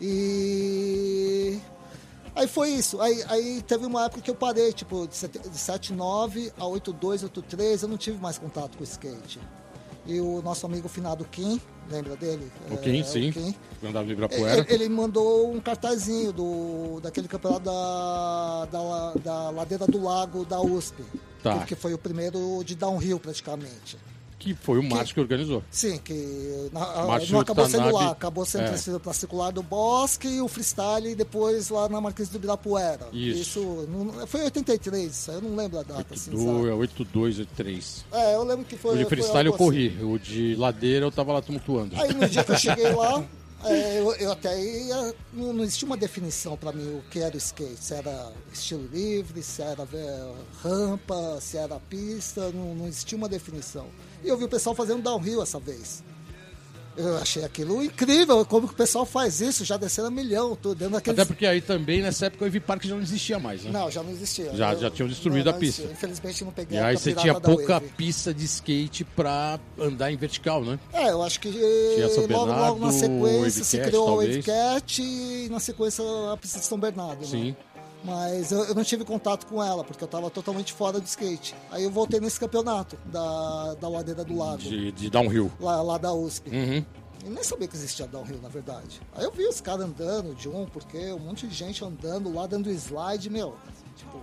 E 0.00 1.58
aí 2.34 2.46
foi 2.46 2.70
isso. 2.70 3.00
Aí, 3.00 3.24
aí 3.28 3.62
teve 3.62 3.86
uma 3.86 4.04
época 4.04 4.20
que 4.20 4.30
eu 4.30 4.34
parei, 4.34 4.72
tipo, 4.72 5.06
de 5.06 5.16
sete- 5.16 5.38
de 5.38 5.58
79 5.58 6.52
a 6.58 6.66
82, 6.66 7.22
83, 7.24 7.82
eu 7.82 7.88
não 7.88 7.96
tive 7.96 8.18
mais 8.18 8.38
contato 8.38 8.76
com 8.76 8.82
o 8.82 8.86
skate. 8.86 9.40
E 10.06 10.20
o 10.20 10.42
nosso 10.42 10.66
amigo 10.66 10.88
finado 10.88 11.24
Kim, 11.24 11.60
lembra 11.90 12.16
dele? 12.16 12.50
O 12.70 12.74
É, 12.74 12.76
Kim, 12.78 13.04
sim. 13.04 13.30
O 13.30 13.32
Kim. 13.32 13.54
Andava 13.84 14.04
de 14.04 14.12
Ibirapuera. 14.12 14.58
Ele, 14.60 14.66
ele 14.84 14.88
mandou 14.88 15.52
um 15.52 15.60
cartazinho 15.60 16.32
do, 16.32 17.00
daquele 17.00 17.28
campeonato 17.28 17.64
da, 17.64 18.66
da, 18.70 19.12
da 19.22 19.50
ladeira 19.50 19.86
do 19.86 20.02
lago 20.02 20.44
da 20.44 20.60
USP. 20.60 21.04
Tá. 21.42 21.56
Porque 21.56 21.74
foi 21.74 21.94
o 21.94 21.98
primeiro 21.98 22.62
de 22.64 22.74
downhill 22.74 23.18
praticamente. 23.20 23.96
Que 24.42 24.54
foi 24.54 24.78
o 24.78 24.82
Márcio 24.82 25.14
que 25.14 25.20
organizou. 25.20 25.62
Sim, 25.70 25.98
que 25.98 26.68
na- 26.72 27.06
Márcio 27.06 27.32
não 27.32 27.40
acabou 27.40 27.68
sendo 27.68 27.92
lá, 27.92 28.10
acabou 28.10 28.44
sendo 28.44 28.64
é. 28.64 28.68
transferido 28.68 28.98
para 28.98 29.12
circular 29.12 29.52
do 29.52 29.62
Bosque 29.62 30.26
e 30.26 30.40
o 30.40 30.48
freestyle 30.48 31.14
depois 31.14 31.68
lá 31.70 31.88
na 31.88 32.00
Marquês 32.00 32.28
do 32.28 32.36
Ibirapuera. 32.38 33.06
Isso. 33.12 33.60
não- 33.88 34.26
foi 34.26 34.40
em 34.40 34.44
83, 34.44 35.12
isso 35.12 35.30
aí 35.30 35.36
eu 35.36 35.42
não 35.42 35.54
lembro 35.54 35.78
a 35.78 35.82
data. 35.84 36.06
Assim, 36.12 36.30
Do, 36.32 36.38
sabe? 36.38 36.68
é 36.68 36.72
82, 36.74 37.38
83. 37.38 38.04
É, 38.12 38.34
eu 38.34 38.42
lembro 38.44 38.64
que 38.64 38.76
foi. 38.76 38.94
O 38.94 38.98
de 38.98 39.04
freestyle 39.04 39.46
eu 39.46 39.54
assim. 39.54 39.64
corri. 39.64 39.88
O 40.02 40.18
de 40.18 40.56
ladeira 40.56 41.06
eu 41.06 41.12
tava 41.12 41.32
lá 41.32 41.40
tumultuando. 41.40 41.94
Aí 42.00 42.12
no 42.12 42.28
dia 42.28 42.42
que 42.42 42.50
eu 42.52 42.58
cheguei 42.58 42.90
lá, 42.92 43.22
é, 43.64 44.00
eu, 44.00 44.12
eu 44.14 44.32
até 44.32 44.60
ia, 44.60 45.14
não, 45.32 45.52
não 45.52 45.62
existia 45.64 45.86
uma 45.86 45.96
definição 45.96 46.56
para 46.56 46.72
mim 46.72 46.96
o 46.96 47.02
que 47.10 47.20
era 47.20 47.34
o 47.34 47.38
skate. 47.38 47.82
Se 47.82 47.94
era 47.94 48.32
estilo 48.52 48.86
livre, 48.92 49.42
se 49.42 49.62
era 49.62 49.86
é, 49.92 50.32
rampa, 50.62 51.40
se 51.40 51.56
era 51.56 51.78
pista, 51.80 52.50
não, 52.52 52.74
não 52.74 52.86
existia 52.86 53.16
uma 53.16 53.28
definição. 53.28 53.86
E 54.24 54.28
eu 54.28 54.36
vi 54.36 54.44
o 54.44 54.48
pessoal 54.48 54.74
fazendo 54.74 55.02
downhill 55.02 55.42
essa 55.42 55.58
vez. 55.58 56.02
Eu 56.96 57.16
achei 57.16 57.42
aquilo 57.44 57.82
incrível, 57.82 58.44
como 58.44 58.68
que 58.68 58.74
o 58.74 58.76
pessoal 58.76 59.06
faz 59.06 59.40
isso, 59.40 59.64
já 59.64 59.76
descendo 59.78 60.08
a 60.08 60.10
milhão, 60.10 60.54
tô 60.54 60.74
dando 60.74 60.96
aqueles... 60.98 61.18
Até 61.18 61.26
porque 61.26 61.46
aí 61.46 61.60
também, 61.62 62.02
nessa 62.02 62.26
época, 62.26 62.44
o 62.44 62.46
Evi 62.46 62.60
Park 62.60 62.84
já 62.84 62.94
não 62.94 63.02
existia 63.02 63.38
mais, 63.38 63.64
né? 63.64 63.70
Não, 63.70 63.90
já 63.90 64.02
não 64.02 64.10
existia. 64.10 64.54
Já- 64.54 64.72
Eu- 64.74 64.80
já 64.80 64.90
tinham 64.90 65.08
destruído 65.08 65.46
não, 65.46 65.52
a 65.52 65.58
pista. 65.58 65.82
existia. 65.82 65.92
Infelizmente 65.92 66.44
não 66.44 66.52
peguei 66.52 66.78
E 66.78 66.80
a 66.82 66.86
aí 66.88 66.96
você 66.98 67.14
tinha 67.14 67.40
pouca 67.40 67.74
Wave. 67.80 67.88
pista 67.96 68.34
de 68.34 68.44
skate 68.44 69.04
pra 69.04 69.58
andar 69.78 70.12
em 70.12 70.16
vertical, 70.16 70.62
né? 70.64 70.78
É, 70.92 71.10
eu 71.10 71.22
acho 71.22 71.40
que 71.40 71.50
Tinha 71.50 72.08
São 72.10 72.26
logo, 72.26 72.44
logo 72.44 72.46
na 72.46 72.54
Bernardo, 72.90 72.92
sequência 72.92 73.64
se 73.64 73.76
Wavecat, 73.78 73.88
criou 73.88 74.04
a 74.04 74.08
talvez. 74.10 74.46
Wavecat 74.46 75.02
e 75.02 75.48
na 75.50 75.60
sequência 75.60 76.04
a 76.32 76.36
pista 76.36 76.58
de 76.58 76.64
São 76.66 76.78
Bernardo. 76.78 77.26
né? 77.26 77.56
Sim. 78.02 78.10
Mas 78.10 78.50
eu, 78.52 78.64
eu 78.64 78.74
não 78.74 78.82
tive 78.84 79.04
contato 79.04 79.46
com 79.46 79.62
ela, 79.62 79.84
porque 79.84 80.02
eu 80.02 80.06
estava 80.06 80.28
totalmente 80.30 80.72
fora 80.72 80.98
do 81.00 81.06
skate. 81.06 81.54
Aí 81.70 81.84
eu 81.84 81.90
voltei 81.90 82.18
nesse 82.20 82.38
campeonato 82.40 82.96
da, 83.06 83.74
da 83.80 83.88
Ladeira 83.88 84.24
do 84.24 84.36
Lago, 84.36 84.58
De, 84.58 84.90
de 84.92 85.08
downhill. 85.10 85.50
lá, 85.60 85.80
lá 85.82 85.98
da 85.98 86.12
USP. 86.12 86.50
Uhum. 86.50 86.84
Eu 87.24 87.30
nem 87.30 87.44
sabia 87.44 87.68
que 87.68 87.76
existia 87.76 88.06
downhill, 88.06 88.40
na 88.42 88.48
verdade. 88.48 89.00
Aí 89.14 89.24
eu 89.24 89.30
vi 89.30 89.46
os 89.46 89.60
caras 89.60 89.86
andando, 89.86 90.34
de 90.34 90.48
um, 90.48 90.66
porque 90.66 90.98
um 91.12 91.20
monte 91.20 91.46
de 91.46 91.54
gente 91.54 91.84
andando 91.84 92.34
lá, 92.34 92.48
dando 92.48 92.68
slide, 92.70 93.30
meu. 93.30 93.54
Tipo, 93.96 94.20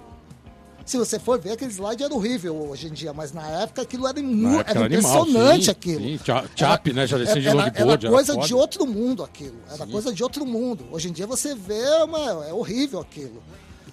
se 0.85 0.97
você 0.97 1.17
for 1.17 1.39
ver, 1.39 1.51
aquele 1.51 1.71
slide 1.71 2.03
era 2.03 2.13
horrível 2.13 2.53
hoje 2.69 2.87
em 2.87 2.91
dia, 2.91 3.13
mas 3.13 3.31
na 3.31 3.47
época 3.61 3.83
aquilo 3.83 4.05
era, 4.05 4.21
Na 4.21 4.55
época 4.55 4.71
era 4.71 4.79
era 4.81 4.87
impressionante 4.95 5.65
sim, 5.65 5.71
aquilo. 5.71 5.99
sim. 6.01 6.19
Cha- 6.25 6.45
Chap, 6.53 6.91
né? 6.91 7.07
Já 7.07 7.17
descia 7.17 7.41
de 7.41 7.47
era, 7.47 7.55
longboard, 7.63 8.05
era 8.07 8.13
coisa 8.15 8.33
era 8.33 8.41
de 8.45 8.53
outro 8.53 8.85
mundo 8.85 9.23
aquilo. 9.23 9.55
Era 9.71 9.87
coisa 9.87 10.11
de 10.11 10.21
outro 10.21 10.45
mundo. 10.45 10.83
Hoje 10.91 11.07
em 11.07 11.13
dia 11.13 11.25
você 11.25 11.55
vê, 11.55 11.79
é 11.79 12.53
horrível 12.53 12.99
aquilo. 12.99 13.41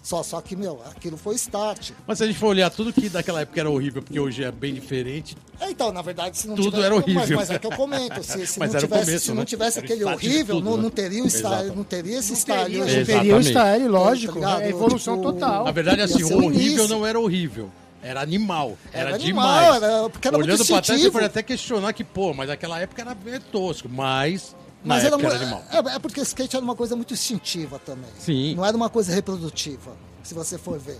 Só, 0.07 0.23
só 0.23 0.41
que, 0.41 0.55
meu, 0.55 0.81
aquilo 0.89 1.17
foi 1.17 1.35
start. 1.35 1.91
Mas 2.07 2.19
se 2.19 2.23
a 2.23 2.29
gente 2.29 2.39
for 2.39 2.47
olhar 2.47 2.71
tudo 2.71 2.93
que 2.93 3.09
daquela 3.09 3.41
época 3.41 3.59
era 3.59 3.69
horrível, 3.69 4.01
porque 4.01 4.21
hoje 4.21 4.45
é 4.45 4.53
bem 4.53 4.73
diferente, 4.73 5.37
É, 5.61 5.69
Então, 5.69 5.91
na 5.91 6.01
verdade, 6.01 6.39
se 6.39 6.47
não 6.47 6.55
Tudo 6.55 6.67
tivesse, 6.71 6.85
era 6.87 6.95
horrível. 6.95 7.15
Mas, 7.23 7.31
mas 7.31 7.51
é 7.51 7.59
que 7.59 7.67
eu 7.67 7.73
comento. 7.73 8.23
Se, 8.23 8.47
se 8.47 8.57
Mas 8.61 8.71
não 8.71 8.77
era 8.79 8.87
o 8.87 8.89
tivesse, 8.89 9.05
começo, 9.07 9.25
se 9.25 9.31
né? 9.33 9.37
não 9.37 9.45
tivesse 9.45 9.79
Era 9.79 9.85
o 9.85 9.91
aquele 9.91 10.05
horrível, 10.05 10.55
tudo, 10.59 10.65
não, 10.71 10.77
né? 10.77 10.83
não 10.85 10.91
teria 10.91 11.25
o 11.25 11.27
style, 11.29 11.75
não 11.75 11.83
teria 11.83 12.19
esse 12.21 12.31
Não 12.31 12.39
style 12.39 12.79
não 12.79 12.87
Exatamente. 12.87 13.07
teria 13.07 13.37
o 13.37 13.41
style, 13.43 13.89
lógico. 13.89 14.41
Tá 14.41 14.63
é 14.63 14.69
evolução 14.69 15.17
Tipo, 15.17 15.33
total. 15.33 15.65
Na 15.65 15.73
verdade, 15.73 16.03
assim, 16.03 16.23
o 16.23 16.37
horrível 16.37 16.51
início. 16.85 16.89
não 16.89 17.05
era 17.05 17.19
horrível. 17.19 17.69
Era 18.01 18.21
animal. 18.21 18.79
Era, 18.93 19.09
Era 19.09 19.19
demais. 19.19 19.67
animal, 19.73 19.75
era- 19.91 20.09
porque 20.09 20.29
era 20.29 20.39
muito 20.39 20.49
Olhando 20.49 20.65
pra 20.67 20.83
trás, 20.83 21.01
você 21.03 21.11
pode 21.11 21.25
até 21.25 21.43
questionar 21.43 21.93
que, 21.93 22.05
pô, 22.05 22.33
mas 22.33 22.47
naquela 22.49 22.79
época 22.81 23.03
era 23.03 23.13
bem 23.13 23.41
tosco. 23.51 23.89
Mas, 23.89 24.55
Mas 24.87 25.05
época 25.05 25.27
era, 25.27 25.35
era, 25.35 25.45
animal. 25.45 25.65
é, 25.71 25.97
é 25.97 25.99
porque 25.99 26.21
skate 26.21 26.57
era 26.57 26.65
uma 26.65 26.77
coisa 26.77 26.95
muito 26.97 27.13
instintiva 27.15 27.79
também. 27.79 28.11
Sim. 28.19 28.55
Não 28.55 28.65
era 28.65 28.77
uma 28.77 28.89
coisa 28.89 29.13
reprodutiva, 29.13 29.97
se 30.23 30.33
você 30.35 30.57
for 30.59 30.79
ver. 30.79 30.99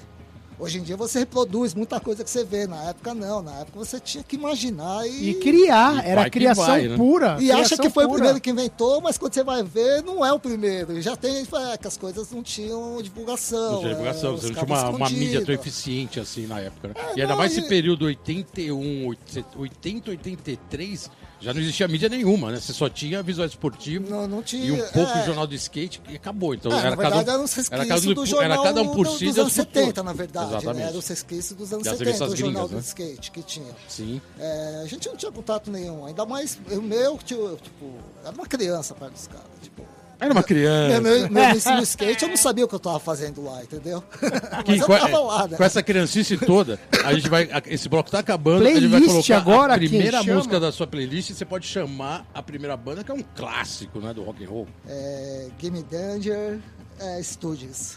Hoje 0.59 0.79
em 0.79 0.83
dia 0.83 0.97
você 0.97 1.19
reproduz 1.19 1.75
muita 1.75 2.01
coisa 2.01 2.25
que 2.25 2.31
você 2.31 2.43
vê. 2.43 2.67
Na 2.67 2.83
época 2.85 3.13
não. 3.13 3.43
Na 3.43 3.53
época 3.61 3.79
você 3.79 4.01
tinha 4.01 4.25
que 4.25 4.37
imaginar 4.37 5.07
e. 5.07 5.29
E 5.31 5.35
criar, 5.35 6.03
E 6.03 6.09
era 6.09 6.31
criação 6.31 6.65
vai, 6.65 6.89
né? 6.89 6.97
pura. 6.97 7.37
E 7.39 7.53
acha 7.53 7.65
criação 7.77 7.85
que 7.85 7.91
foi 7.91 8.05
o 8.05 8.09
pura. 8.09 8.19
primeiro 8.21 8.41
que 8.41 8.49
inventou, 8.51 9.03
mas 9.03 9.19
quando 9.19 9.35
você 9.35 9.45
vai 9.45 9.63
ver, 9.63 10.03
não 10.03 10.25
é 10.25 10.33
o 10.33 10.39
primeiro. 10.41 10.99
Já 11.03 11.15
tem 11.15 11.43
é, 11.43 11.77
que 11.77 11.87
as 11.87 11.99
coisas 11.99 12.31
não 12.31 12.43
tinham 12.43 13.03
divulgação. 13.03 13.73
Não 13.73 13.79
tinha 13.81 13.91
divulgação, 13.91 14.33
é, 14.33 14.37
você 14.39 14.47
não 14.47 14.55
tinha 14.55 14.65
uma, 14.65 14.89
uma 14.89 15.11
mídia 15.11 15.45
tão 15.45 15.55
eficiente 15.55 16.19
assim 16.19 16.47
na 16.47 16.59
época. 16.59 16.89
Né? 16.89 16.95
É, 16.97 17.19
e 17.19 17.21
ainda 17.21 17.33
não, 17.35 17.37
mais 17.37 17.55
e- 17.55 17.59
esse 17.61 17.69
período 17.69 18.07
81, 18.07 19.15
80, 19.59 20.11
83, 20.11 21.11
já 21.47 21.55
não 21.55 21.61
existia 21.61 21.87
mídia 21.89 22.09
nenhuma, 22.09 22.51
né? 22.51 22.59
Você 22.61 22.73
só 22.73 22.89
tinha 22.89 23.23
visual 23.23 23.47
esportivo 23.47 24.11
Não, 24.11 24.27
não 24.27 24.43
tinha. 24.43 24.65
e 24.67 24.73
um 24.73 24.79
pouco 24.89 25.17
é, 25.19 25.25
jornal 25.25 25.47
de 25.47 25.55
skate 25.57 26.03
e 26.09 26.17
acabou. 26.17 26.55
Então 26.55 26.73
É, 26.73 26.79
era, 26.87 26.97
cada 26.97 27.17
um, 27.17 27.21
era 27.21 27.33
era, 27.71 27.87
cada 27.87 28.01
um, 28.01 28.05
do 28.09 28.15
por- 28.17 28.27
jornal 28.27 28.53
era 28.53 28.63
cada 28.63 28.83
um 28.83 28.89
por 28.95 29.07
do- 29.07 29.13
si 29.17 29.25
dos 29.27 29.37
e 29.37 29.41
anos 29.41 29.59
outro 29.59 29.73
por 29.73 29.81
70, 29.81 30.03
na 30.03 30.13
verdade. 30.13 30.51
Né? 30.51 30.57
Exatamente. 30.59 30.89
Era 30.89 30.99
os 30.99 31.07
resquícios 31.09 31.57
dos 31.59 31.73
anos 31.73 31.85
Das 31.85 31.99
70, 31.99 32.03
o 32.11 32.19
revistas 32.29 32.39
jornal 32.41 32.69
gringas, 32.69 32.71
do 32.71 32.99
né? 32.99 33.07
skate 33.09 33.31
que 33.31 33.43
tinha. 33.43 33.75
Sim. 33.89 34.21
É, 34.39 34.81
a 34.83 34.87
gente 34.87 35.09
não 35.09 35.17
tinha 35.17 35.31
contato 35.33 35.71
nenhum, 35.71 36.05
ainda 36.07 36.27
mais 36.27 36.59
o 36.71 36.83
meu, 36.83 37.17
tipo, 37.19 37.57
tipo, 37.63 37.93
era 38.25 38.35
uma 38.35 38.47
criança 38.47 38.95
perto 38.95 39.13
dos 39.13 39.27
caras. 39.29 39.47
Tipo, 39.63 39.83
Era 40.19 40.33
uma 40.33 40.43
criança. 40.43 41.01
meu, 41.01 41.21
meu, 41.21 41.31
meu 41.31 41.51
início 41.51 41.73
no 41.75 41.83
skate, 41.85 42.23
eu 42.23 42.29
não 42.29 42.37
sabia 42.37 42.65
o 42.65 42.69
que 42.69 42.75
eu 42.75 42.81
tava 42.81 42.99
fazendo 42.99 43.45
lá, 43.45 43.63
entendeu? 43.63 44.03
Mas 44.67 44.81
eu 44.81 44.87
com, 44.87 44.99
tava 44.99 45.19
lá, 45.21 45.49
né? 45.49 45.57
com 45.57 45.65
essa 45.65 45.83
criancice 45.83 46.39
toda, 46.39 46.81
a 47.05 47.13
gente 47.13 47.29
vai. 47.29 47.49
Esse 47.67 47.89
bloco 47.89 48.11
tá 48.11 48.21
acabando, 48.21 48.67
a 48.67 48.71
gente 48.71 48.87
vai 48.87 49.01
Playlist 49.01 49.29
colocar 49.29 49.37
agora, 49.37 49.75
a 49.75 49.77
primeira 49.77 50.23
música 50.23 50.59
da 50.59 50.73
sua 50.73 50.87
playlist 50.87 51.31
e 51.31 51.35
você 51.35 51.45
pode 51.45 51.67
chamar 51.67 52.27
a 52.33 52.43
primeira 52.43 52.77
banda, 52.77 53.05
que 53.05 53.11
é 53.11 53.15
um 53.15 53.25
clássico, 53.35 54.01
né, 54.01 54.15
do 54.15 54.23
rock 54.23 54.45
and 54.45 54.49
roll. 54.49 54.67
É, 54.89 55.49
Game 55.59 55.83
Danger 55.83 56.59
é, 56.99 57.23
Studios. 57.23 57.97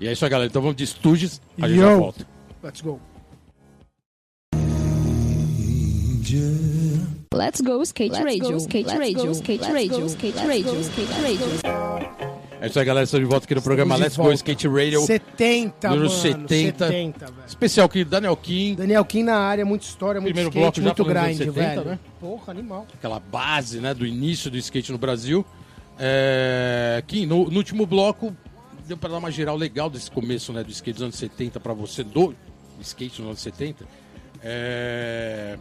E 0.00 0.08
é 0.08 0.12
isso 0.12 0.24
aí, 0.24 0.30
galera. 0.30 0.48
Então 0.48 0.62
vamos 0.62 0.76
de 0.76 0.86
Stooges, 0.86 1.40
a 1.60 1.68
gente 1.68 1.78
já 1.78 1.90
Yo. 1.90 1.98
volta. 1.98 2.26
Let's 2.62 2.80
go. 2.80 3.00
Let's 6.30 7.62
go 7.62 7.80
skate 7.84 8.12
radio, 8.22 8.58
skate 8.58 8.86
radio, 8.98 9.30
skate 9.32 9.64
radio, 9.72 10.04
skate 10.04 10.36
radio, 10.36 10.80
skate 10.82 11.22
radio. 11.22 11.46
É 12.60 12.66
isso 12.66 12.78
aí, 12.78 12.84
galera. 12.84 13.04
Estamos 13.04 13.26
de 13.26 13.30
volta 13.30 13.46
aqui 13.46 13.54
no 13.54 13.62
programa 13.62 13.96
Let's 13.96 14.18
Go. 14.18 14.30
Skate 14.32 14.68
Radio. 14.68 15.00
70, 15.00 15.88
Número 15.88 16.08
mano. 16.10 16.20
70. 16.20 16.86
70, 16.86 17.26
velho. 17.26 17.36
Especial 17.46 17.88
que 17.88 18.04
Daniel 18.04 18.36
Kim, 18.36 18.74
Daniel 18.74 19.06
Kim 19.06 19.22
na 19.22 19.38
área, 19.38 19.64
muita 19.64 19.86
história, 19.86 20.20
muito 20.20 20.34
Primeiro 20.34 20.50
skate, 20.50 20.82
bloco 20.82 21.02
muito 21.02 21.04
grind, 21.04 21.40
anos 21.40 21.54
70, 21.54 21.54
velho. 21.54 21.84
né? 21.84 21.98
Porra, 22.20 22.50
animal. 22.50 22.86
aquela 22.92 23.18
base 23.18 23.80
né, 23.80 23.94
do 23.94 24.04
início 24.04 24.50
do 24.50 24.58
skate 24.58 24.92
no 24.92 24.98
Brasil. 24.98 25.46
É... 25.98 27.02
Kim, 27.06 27.24
no, 27.24 27.48
no 27.48 27.56
último 27.56 27.86
bloco, 27.86 28.36
deu 28.86 28.98
para 28.98 29.08
dar 29.08 29.16
uma 29.16 29.30
geral 29.30 29.56
legal 29.56 29.88
desse 29.88 30.10
começo 30.10 30.52
né, 30.52 30.62
do 30.62 30.70
skate 30.70 30.92
dos 30.92 31.02
anos 31.04 31.16
70 31.16 31.58
para 31.58 31.72
você, 31.72 32.04
do 32.04 32.34
skate 32.82 33.22
nos 33.22 33.28
anos 33.30 33.40
70. 33.40 33.86
É... 34.42 35.56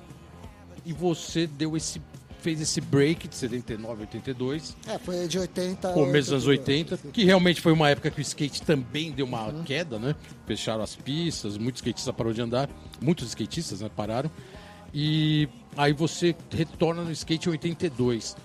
E 0.88 0.94
você 0.94 1.46
deu 1.46 1.75
esse 1.75 2.01
fez 2.39 2.62
esse 2.62 2.79
break 2.79 3.27
de 3.27 3.36
79, 3.36 4.01
82, 4.01 4.77
É, 4.88 4.98
foi 4.98 5.27
de 5.27 5.38
80. 5.38 5.91
começo 5.91 6.29
dos 6.29 6.32
anos 6.32 6.48
80, 6.48 6.94
80. 6.96 7.12
que 7.12 7.25
realmente 7.25 7.60
foi 7.60 7.74
uma 7.74 7.89
época 7.89 8.10
que 8.10 8.20
o 8.20 8.22
skate 8.22 8.62
também 8.62 9.12
deu 9.12 9.25
uma 9.25 9.51
queda, 9.65 10.00
né? 10.00 10.15
Fecharam 10.46 10.82
as 10.82 10.96
pistas, 10.96 11.58
muitos 11.58 11.82
skatistas 11.82 12.15
pararam 12.15 12.34
de 12.34 12.41
andar, 12.41 12.70
muitos 13.01 13.27
skatistas 13.27 13.82
né, 13.82 13.89
pararam. 13.94 14.32
E 14.94 15.50
aí 15.75 15.91
você 15.91 16.34
retorna 16.50 17.03
no 17.03 17.12
skate 17.12 17.50
em 17.50 17.51
82. 17.51 18.38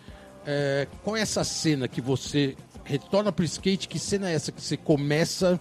É, 0.44 0.88
qual 1.04 1.16
é 1.16 1.20
essa 1.20 1.44
cena 1.44 1.86
que 1.86 2.00
você 2.00 2.56
retorna 2.84 3.30
pro 3.30 3.44
skate? 3.44 3.86
Que 3.86 3.98
cena 3.98 4.28
é 4.28 4.34
essa 4.34 4.50
que 4.50 4.60
você 4.60 4.76
começa 4.76 5.60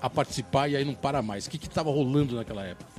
a 0.00 0.08
participar 0.08 0.68
e 0.68 0.76
aí 0.76 0.84
não 0.84 0.94
para 0.94 1.20
mais? 1.20 1.46
O 1.46 1.50
que 1.50 1.58
estava 1.58 1.90
rolando 1.90 2.36
naquela 2.36 2.64
época? 2.64 2.89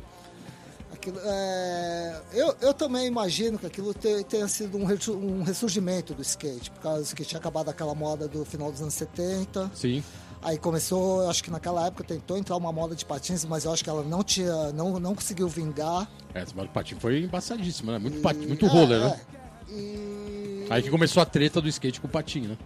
Aquilo, 1.01 1.19
é, 1.23 2.21
eu, 2.33 2.55
eu 2.61 2.73
também 2.75 3.07
imagino 3.07 3.57
que 3.57 3.65
aquilo 3.65 3.91
te- 3.91 4.23
tenha 4.25 4.47
sido 4.47 4.77
um, 4.77 4.85
ressu- 4.85 5.17
um 5.17 5.41
ressurgimento 5.41 6.13
do 6.13 6.21
skate, 6.21 6.69
por 6.69 6.79
causa 6.79 7.15
que 7.15 7.25
tinha 7.25 7.39
acabado 7.39 7.69
aquela 7.69 7.95
moda 7.95 8.27
do 8.27 8.45
final 8.45 8.71
dos 8.71 8.81
anos 8.81 8.93
70. 8.93 9.71
Sim. 9.73 10.03
Aí 10.43 10.59
começou, 10.59 11.27
acho 11.27 11.43
que 11.43 11.49
naquela 11.49 11.87
época 11.87 12.03
tentou 12.03 12.37
entrar 12.37 12.55
uma 12.55 12.71
moda 12.71 12.95
de 12.95 13.03
patins, 13.03 13.43
mas 13.45 13.65
eu 13.65 13.73
acho 13.73 13.83
que 13.83 13.89
ela 13.89 14.03
não 14.03 14.23
tinha, 14.23 14.71
não, 14.73 14.99
não 14.99 15.15
conseguiu 15.15 15.47
vingar. 15.47 16.07
É, 16.35 16.43
esse 16.43 16.53
patinho 16.71 16.99
foi 17.01 17.19
embaçadíssimo, 17.23 17.91
né? 17.91 17.97
Muito, 17.97 18.17
E- 18.17 18.21
patinho, 18.21 18.47
muito 18.49 18.65
é, 18.65 18.69
roller, 18.69 18.99
né? 18.99 19.19
é. 19.69 19.73
E... 19.73 20.67
Aí 20.69 20.83
que 20.83 20.89
começou 20.91 21.21
a 21.21 21.25
treta 21.25 21.59
do 21.59 21.67
skate 21.67 21.99
com 21.99 22.07
o 22.07 22.09
patinho, 22.11 22.49
né? 22.49 22.57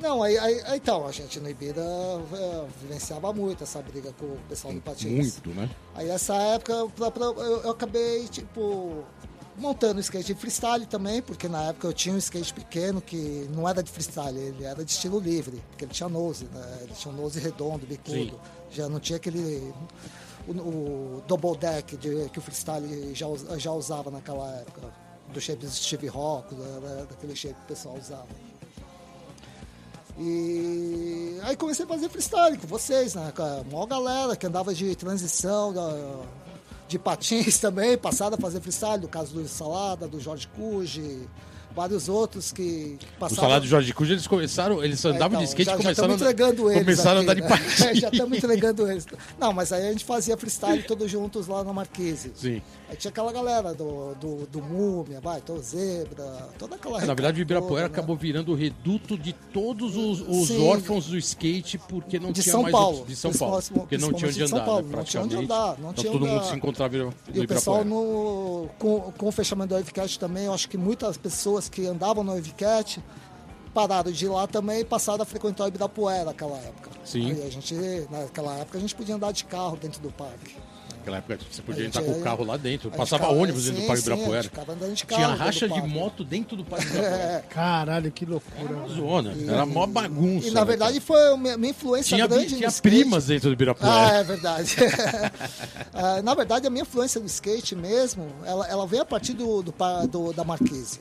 Não, 0.00 0.22
aí, 0.22 0.38
aí- 0.38 0.62
então, 0.76 1.06
a 1.06 1.12
gente 1.12 1.38
no 1.40 1.48
Ibira 1.50 1.80
é, 1.82 2.66
vivenciava 2.80 3.32
muito 3.32 3.62
essa 3.64 3.82
briga 3.82 4.12
com 4.18 4.26
o 4.26 4.38
pessoal 4.48 4.72
do 4.72 4.80
patins. 4.80 5.10
Muito, 5.42 5.50
né? 5.50 5.68
Aí 5.94 6.08
essa 6.08 6.34
época 6.34 6.86
pra- 6.96 7.10
pra- 7.10 7.26
eu, 7.26 7.62
eu 7.62 7.70
acabei, 7.70 8.26
tipo, 8.28 9.04
montando 9.58 10.00
skate 10.00 10.32
de 10.32 10.34
freestyle 10.40 10.86
também, 10.86 11.20
porque 11.20 11.48
na 11.48 11.64
época 11.64 11.86
eu 11.88 11.92
tinha 11.92 12.14
um 12.14 12.18
skate 12.18 12.54
pequeno 12.54 13.00
que 13.02 13.46
não 13.54 13.68
era 13.68 13.82
de 13.82 13.90
freestyle, 13.90 14.38
ele 14.38 14.64
era 14.64 14.82
de 14.82 14.90
estilo 14.90 15.18
livre, 15.20 15.62
porque 15.68 15.84
ele 15.84 15.92
tinha 15.92 16.08
nose, 16.08 16.46
né? 16.46 16.78
Ele 16.82 16.92
tinha 16.94 17.12
um 17.12 17.16
nose 17.16 17.38
redondo, 17.38 17.86
bicudo. 17.86 18.10
Sim. 18.16 18.32
Já 18.70 18.88
não 18.88 18.98
tinha 19.00 19.16
aquele. 19.16 19.72
O, 20.48 20.52
o 20.52 21.22
double 21.28 21.56
deck 21.58 21.96
de- 21.98 22.28
que 22.30 22.38
o 22.38 22.42
freestyle 22.42 23.14
já, 23.14 23.26
já 23.58 23.70
usava 23.72 24.10
naquela 24.10 24.50
época, 24.60 24.80
do 25.30 25.40
shape 25.40 25.64
do 25.66 25.70
Steve 25.70 26.06
Rock, 26.08 26.54
da- 26.54 27.04
daquele 27.04 27.36
shape 27.36 27.54
que 27.54 27.60
o 27.64 27.66
pessoal 27.66 27.96
usava. 28.00 28.26
E 30.22 31.40
aí 31.42 31.56
comecei 31.56 31.86
a 31.86 31.88
fazer 31.88 32.10
freestyle 32.10 32.58
com 32.58 32.66
vocês, 32.66 33.14
né? 33.14 33.32
Com 33.34 33.42
a 33.42 33.64
maior 33.64 33.86
galera 33.86 34.36
que 34.36 34.46
andava 34.46 34.74
de 34.74 34.94
transição, 34.94 35.72
de 36.86 36.98
patins 36.98 37.56
também, 37.58 37.96
passada 37.96 38.36
a 38.36 38.38
fazer 38.38 38.60
freestyle, 38.60 38.98
do 38.98 39.08
caso 39.08 39.32
do 39.32 39.48
Salada, 39.48 40.06
do 40.06 40.20
Jorge 40.20 40.46
Cuji, 40.48 41.26
vários 41.74 42.08
outros 42.08 42.52
que 42.52 42.98
O 43.16 43.18
passavam. 43.20 43.44
salário 43.44 43.62
de 43.64 43.68
Jorge 43.70 43.92
Cuja, 43.92 44.12
eles 44.14 44.26
começaram, 44.26 44.82
eles 44.84 45.04
É, 45.04 45.08
andavam 45.08 45.28
então, 45.28 45.40
de 45.40 45.44
skate 45.48 45.70
e 45.70 45.76
começaram, 45.76 46.14
entregando 46.14 46.70
eles 46.70 46.82
começaram 46.82 47.20
aqui, 47.20 47.30
a 47.30 47.32
andar 47.32 47.34
de 47.34 47.42
né? 47.42 47.48
patins. 47.48 47.98
já 48.00 48.08
estamos 48.08 48.38
entregando 48.38 48.90
eles. 48.90 49.06
Não, 49.38 49.52
mas 49.52 49.72
aí 49.72 49.86
a 49.88 49.92
gente 49.92 50.04
fazia 50.04 50.36
freestyle 50.36 50.82
todos 50.82 51.10
juntos 51.10 51.46
lá 51.46 51.62
na 51.64 51.72
Marquise. 51.72 52.32
Sim. 52.34 52.60
Aí 52.88 52.96
tinha 52.96 53.10
aquela 53.10 53.32
galera 53.32 53.72
do, 53.72 54.14
do, 54.16 54.46
do 54.46 54.60
Múmia, 54.62 55.20
vai, 55.20 55.40
Tô 55.40 55.56
Zebra, 55.58 56.48
toda 56.58 56.74
aquela 56.74 56.98
Na 57.00 57.14
verdade, 57.14 57.40
o 57.40 57.42
Ibirapuera 57.42 57.68
toda, 57.68 57.80
né? 57.82 57.86
acabou 57.86 58.16
virando 58.16 58.52
o 58.52 58.54
reduto 58.54 59.16
de 59.16 59.32
todos 59.32 59.96
os, 59.96 60.20
os 60.20 60.48
Sim. 60.48 60.66
órfãos 60.66 61.06
do 61.06 61.16
skate, 61.18 61.78
porque 61.78 62.18
não 62.18 62.32
De 62.32 62.42
tinha 62.42 62.52
São 62.52 62.62
mais 62.62 62.72
Paulo. 62.72 63.04
de 63.06 63.14
São 63.16 63.32
Paulo, 63.32 63.62
porque 63.72 63.96
não 63.96 64.12
tinha 64.12 64.28
onde 64.28 64.42
andar, 64.42 64.64
Paulo, 64.64 64.86
né, 64.88 64.96
não 64.96 65.04
tinha 65.04 65.22
onde 65.22 65.36
andar, 65.36 65.78
não 65.78 65.90
então 65.90 65.94
tinha 65.94 66.12
todo 66.12 66.26
mundo 66.26 66.44
se 66.44 66.54
encontrava 66.56 66.96
no 66.96 67.14
E 67.32 67.40
o 67.40 67.46
pessoal, 67.48 67.84
no, 67.84 68.68
com, 68.78 69.12
com 69.16 69.28
o 69.28 69.32
fechamento 69.32 69.68
do 69.68 69.74
Wavecast 69.76 70.18
também, 70.18 70.44
eu 70.46 70.54
acho 70.54 70.68
que 70.68 70.76
muitas 70.76 71.16
pessoas 71.16 71.59
pessoas 71.60 71.68
que 71.68 71.86
andavam 71.86 72.24
no 72.24 72.32
Wavcat 72.32 73.02
pararam 73.74 74.10
de 74.10 74.24
ir 74.24 74.28
lá 74.28 74.46
também 74.46 74.80
e 74.80 74.84
passaram 74.84 75.22
a 75.22 75.26
frequentar 75.26 75.64
o 75.64 75.68
Ibirapuera 75.68 76.24
naquela 76.24 76.56
época. 76.56 76.90
Sim. 77.04 77.30
Aí 77.30 77.46
a 77.46 77.50
gente, 77.50 77.74
naquela 78.10 78.54
época 78.58 78.78
a 78.78 78.80
gente 78.80 78.94
podia 78.94 79.14
andar 79.14 79.32
de 79.32 79.44
carro 79.44 79.76
dentro 79.76 80.00
do 80.00 80.10
parque. 80.10 80.56
Naquela 80.98 81.16
época 81.18 81.38
você 81.50 81.62
podia 81.62 81.86
entrar 81.86 82.02
com 82.02 82.10
o 82.10 82.20
carro 82.20 82.44
lá 82.44 82.58
dentro. 82.58 82.90
Passava 82.90 83.22
ficava- 83.24 83.40
ônibus 83.40 83.64
dentro 83.64 83.76
do 83.76 83.80
sim, 83.82 83.86
Parque 83.86 84.02
sim, 84.02 84.10
Ibirapuera. 84.10 84.42
de 84.42 85.06
carro 85.06 85.22
Tinha 85.24 85.34
racha 85.34 85.68
de 85.68 85.82
moto 85.82 86.24
dentro 86.24 86.56
do 86.56 86.64
Parque 86.64 86.86
Ibirapuera. 86.88 87.44
Caralho, 87.48 88.12
que 88.12 88.26
loucura. 88.26 88.74
Era 88.78 88.88
zona. 88.88 89.34
Era 89.48 89.64
mó 89.64 89.86
bagunça. 89.86 90.48
E 90.48 90.50
na 90.50 90.60
né, 90.60 90.66
verdade 90.66 91.00
cara? 91.00 91.06
foi 91.06 91.32
a 91.32 91.36
minha, 91.56 91.70
influência 91.70 92.16
tinha, 92.16 92.26
grande 92.26 92.56
tinha 92.56 92.70
primas 92.72 93.26
dentro 93.26 93.48
do 93.48 93.52
Ah, 93.52 93.54
Ibirapuera. 93.54 94.16
é 94.16 94.24
verdade. 94.24 94.76
Ah, 95.92 96.22
na 96.22 96.34
verdade, 96.34 96.66
a 96.66 96.70
minha 96.70 96.82
influência 96.82 97.20
no 97.20 97.26
skate 97.26 97.74
mesmo, 97.74 98.26
ela, 98.44 98.66
ela 98.68 98.86
veio 98.86 99.02
a 99.02 99.04
partir 99.04 99.32
do, 99.34 99.62
do, 99.62 99.72
do- 100.08 100.32
da 100.32 100.44
Marquise. 100.44 100.98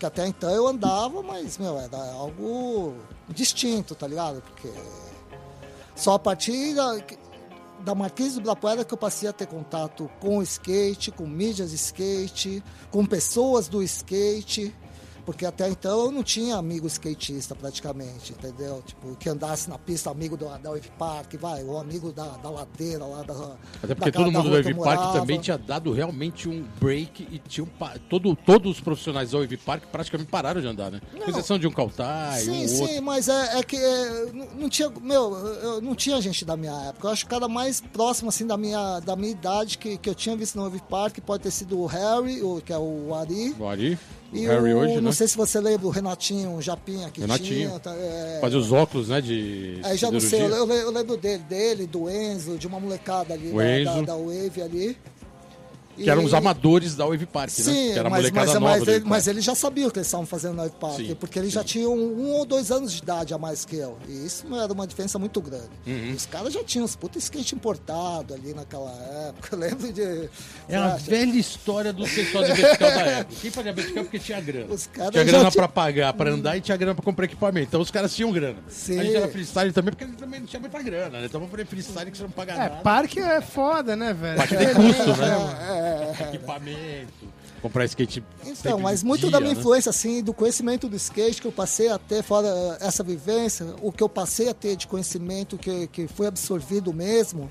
Que 0.00 0.06
até 0.06 0.26
então 0.26 0.50
eu 0.50 0.66
andava, 0.66 1.22
mas, 1.22 1.58
meu, 1.58 1.78
era 1.78 1.98
algo 2.14 2.94
distinto, 3.28 3.94
tá 3.94 4.06
ligado? 4.06 4.40
Porque 4.40 4.72
só 5.94 6.14
a 6.14 6.18
partir 6.18 6.74
da, 6.74 6.96
da 7.80 7.94
Marquise 7.94 8.36
do 8.36 8.40
Ibirapuera 8.40 8.82
que 8.82 8.94
eu 8.94 8.96
passei 8.96 9.28
a 9.28 9.32
ter 9.34 9.46
contato 9.46 10.10
com 10.18 10.38
o 10.38 10.42
skate, 10.42 11.10
com 11.10 11.26
mídias 11.26 11.68
de 11.68 11.76
skate, 11.76 12.64
com 12.90 13.04
pessoas 13.04 13.68
do 13.68 13.82
skate. 13.82 14.74
Porque 15.30 15.46
até 15.46 15.68
então 15.68 16.06
eu 16.06 16.10
não 16.10 16.22
tinha 16.24 16.56
amigo 16.56 16.86
skatista 16.88 17.54
praticamente, 17.54 18.32
entendeu? 18.32 18.82
Tipo, 18.84 19.14
que 19.14 19.28
andasse 19.28 19.70
na 19.70 19.78
pista, 19.78 20.10
amigo 20.10 20.36
do, 20.36 20.46
da 20.58 20.70
Wave 20.70 20.90
Park, 20.98 21.34
vai, 21.40 21.62
ou 21.62 21.78
amigo 21.78 22.10
da, 22.12 22.24
da 22.38 22.50
ladeira 22.50 23.04
lá 23.06 23.22
da. 23.22 23.34
Até 23.82 23.94
porque 23.94 24.10
daquela- 24.10 24.24
todo 24.24 24.32
da 24.32 24.38
mundo 24.42 24.50
que 24.50 24.62
Wave 24.62 24.74
Park 24.74 24.98
morava. 25.00 25.20
também 25.20 25.38
tinha 25.40 25.56
dado 25.56 25.92
realmente 25.92 26.48
um 26.48 26.64
break 26.80 27.28
e 27.30 27.38
tinha 27.38 27.64
um 27.64 27.68
todo, 28.08 28.34
todos 28.34 28.72
os 28.72 28.80
profissionais 28.80 29.30
da 29.30 29.38
Wave 29.38 29.56
Park 29.58 29.84
praticamente 29.92 30.28
pararam 30.30 30.60
de 30.60 30.66
andar, 30.66 30.90
né? 30.90 31.00
Com 31.12 31.30
exceção 31.30 31.58
de 31.58 31.66
um 31.66 31.70
Kautai, 31.70 32.40
Sim, 32.40 32.64
um 32.64 32.68
sim, 32.68 32.82
outro. 32.82 33.02
mas 33.02 33.28
é, 33.28 33.58
é 33.58 33.62
que 33.62 33.76
é, 33.76 34.32
não- 34.32 34.46
não 34.62 34.68
tinha, 34.68 34.90
meu, 35.00 35.32
eu 35.36 35.80
não 35.80 35.94
tinha 35.94 36.20
gente 36.20 36.44
da 36.44 36.56
minha 36.56 36.72
época. 36.88 37.06
Eu 37.06 37.12
acho 37.12 37.24
que 37.24 37.32
o 37.34 37.38
cara 37.38 37.48
mais 37.48 37.80
próximo 37.80 38.28
assim 38.28 38.46
da 38.46 38.56
minha, 38.56 38.98
da 39.00 39.14
minha 39.14 39.30
idade 39.30 39.78
que, 39.78 39.96
que 39.96 40.10
eu 40.10 40.14
tinha 40.14 40.36
visto 40.36 40.56
no 40.56 40.64
Wave 40.64 40.82
Park 40.90 41.18
pode 41.20 41.42
ter 41.44 41.50
sido 41.52 41.78
o 41.78 41.86
Harry, 41.86 42.42
o, 42.42 42.60
que 42.60 42.72
é 42.72 42.78
o 42.78 43.14
Ari. 43.14 43.54
O 43.58 43.66
Ari, 43.68 43.98
E 44.32 44.46
Harry 44.46 44.72
o, 44.74 44.78
hoje, 44.78 44.94
não 44.96 45.02
né? 45.02 45.12
sei 45.12 45.26
se 45.26 45.36
você 45.36 45.58
lembra 45.60 45.86
o 45.86 45.90
Renatinho, 45.90 46.54
o 46.54 46.62
Japinha 46.62 47.10
que 47.10 47.20
Renatinho. 47.20 47.68
tinha. 47.68 47.80
tá, 47.80 47.92
é, 47.94 48.38
Fazia 48.40 48.58
os 48.58 48.70
óculos, 48.72 49.08
né, 49.08 49.20
de 49.20 49.80
Aí 49.82 49.96
já 49.96 50.10
não 50.10 50.20
sei, 50.20 50.42
eu, 50.42 50.48
eu 50.50 50.64
le- 50.66 50.82
eu 50.82 50.90
lembro 50.92 51.16
dele, 51.16 51.42
dele, 51.48 51.86
do 51.86 52.08
Enzo, 52.08 52.56
de 52.56 52.66
uma 52.66 52.78
molecada 52.78 53.34
ali 53.34 53.50
O 53.52 53.56
da, 53.56 53.78
Enzo. 53.80 53.94
da, 53.96 54.02
da 54.02 54.16
Wave 54.16 54.62
ali. 54.62 54.96
Que 56.04 56.10
eram 56.10 56.24
os 56.24 56.34
amadores 56.34 56.94
da 56.94 57.04
Wave 57.06 57.26
Park, 57.26 57.50
né? 57.58 57.64
Sim, 57.64 57.92
Que 57.92 57.98
era 57.98 58.08
a 58.08 58.10
mas, 58.10 58.20
molecada 58.20 58.46
mas, 58.46 58.54
nova 58.54 58.66
mas, 58.66 58.78
do 58.78 58.82
ele, 58.84 58.90
Wave 58.92 59.00
Park. 59.04 59.10
mas 59.10 59.26
ele 59.28 59.40
já 59.40 59.54
sabia 59.54 59.88
o 59.88 59.90
que 59.90 59.98
eles 59.98 60.06
estavam 60.06 60.26
fazendo 60.26 60.52
no 60.54 60.62
Wave 60.62 60.74
Park, 60.80 60.96
Sim, 60.96 61.14
porque 61.18 61.38
ele 61.38 61.50
já 61.50 61.62
tinha 61.64 61.88
um, 61.88 62.30
ou 62.32 62.44
dois 62.44 62.70
anos 62.70 62.92
de 62.92 63.02
idade 63.02 63.34
a 63.34 63.38
mais 63.38 63.64
que 63.64 63.76
eu. 63.76 63.96
E 64.08 64.26
isso 64.26 64.46
não 64.48 64.60
era 64.60 64.72
uma 64.72 64.86
diferença 64.86 65.18
muito 65.18 65.40
grande. 65.40 65.68
Uhum. 65.86 66.12
Os 66.16 66.26
caras 66.26 66.52
já 66.52 66.62
tinham 66.64 66.84
uns 66.84 66.96
puta 66.96 67.18
skate 67.18 67.54
importado 67.54 68.34
ali 68.34 68.54
naquela 68.54 68.90
época. 69.28 69.48
Eu 69.56 69.58
lembro 69.58 69.92
de. 69.92 70.28
É 70.68 70.76
a 70.76 70.96
velha 70.96 71.38
história 71.38 71.92
do 71.92 72.04
pessoal 72.04 72.44
de 72.44 72.52
vertical 72.52 72.90
da 72.90 73.00
época. 73.02 73.36
Quem 73.40 73.50
fazia 73.50 73.72
vertical 73.72 74.02
porque 74.04 74.18
tinha 74.18 74.40
grana. 74.40 74.72
Os 74.72 74.86
caras 74.86 75.12
tinha 75.12 75.24
grana 75.24 75.38
tinha- 75.50 75.50
pra 75.52 75.68
pagar, 75.68 76.12
pra 76.12 76.30
andar 76.30 76.56
e 76.56 76.60
tinha 76.60 76.76
grana 76.76 76.94
pra 76.94 77.04
comprar 77.04 77.24
equipamento. 77.24 77.66
Então 77.68 77.80
os 77.80 77.90
caras 77.90 78.14
tinham 78.14 78.30
grana. 78.32 78.56
Sim. 78.68 78.98
A 78.98 79.04
gente 79.04 79.16
era 79.16 79.28
freestyle 79.28 79.72
também 79.72 79.92
porque 79.92 80.04
a 80.04 80.06
gente 80.06 80.16
também 80.18 80.40
não 80.40 80.46
tinha 80.46 80.60
muita 80.60 80.82
grana, 80.82 81.20
né? 81.20 81.26
Então 81.26 81.40
vamos 81.40 81.50
fazer 81.50 81.66
freestyle 81.66 82.10
que 82.10 82.16
você 82.16 82.22
não 82.22 82.30
paga 82.30 82.52
É, 82.52 82.56
nada. 82.58 82.76
parque 82.76 83.18
é 83.20 83.40
foda, 83.40 83.96
né, 83.96 84.12
velho? 84.14 84.36
Parque 84.36 84.56
tem 84.56 84.74
custo, 84.74 85.16
né? 85.16 85.28
É, 85.68 85.72
é, 85.72 85.89
é. 85.90 86.34
Equipamento. 86.34 87.40
Comprar 87.62 87.84
skate. 87.84 88.24
Então, 88.46 88.78
mas 88.80 89.00
de 89.00 89.06
muito 89.06 89.22
dia, 89.22 89.30
da 89.32 89.40
minha 89.40 89.52
né? 89.54 89.60
influência, 89.60 89.90
assim, 89.90 90.22
do 90.22 90.32
conhecimento 90.32 90.88
do 90.88 90.96
skate 90.96 91.42
que 91.42 91.46
eu 91.46 91.52
passei 91.52 91.90
a 91.90 91.98
ter, 91.98 92.22
fora 92.22 92.48
essa 92.80 93.02
vivência, 93.02 93.66
o 93.82 93.92
que 93.92 94.02
eu 94.02 94.08
passei 94.08 94.48
a 94.48 94.54
ter 94.54 94.76
de 94.76 94.86
conhecimento 94.86 95.58
que, 95.58 95.86
que 95.88 96.08
foi 96.08 96.26
absorvido 96.26 96.92
mesmo 96.94 97.50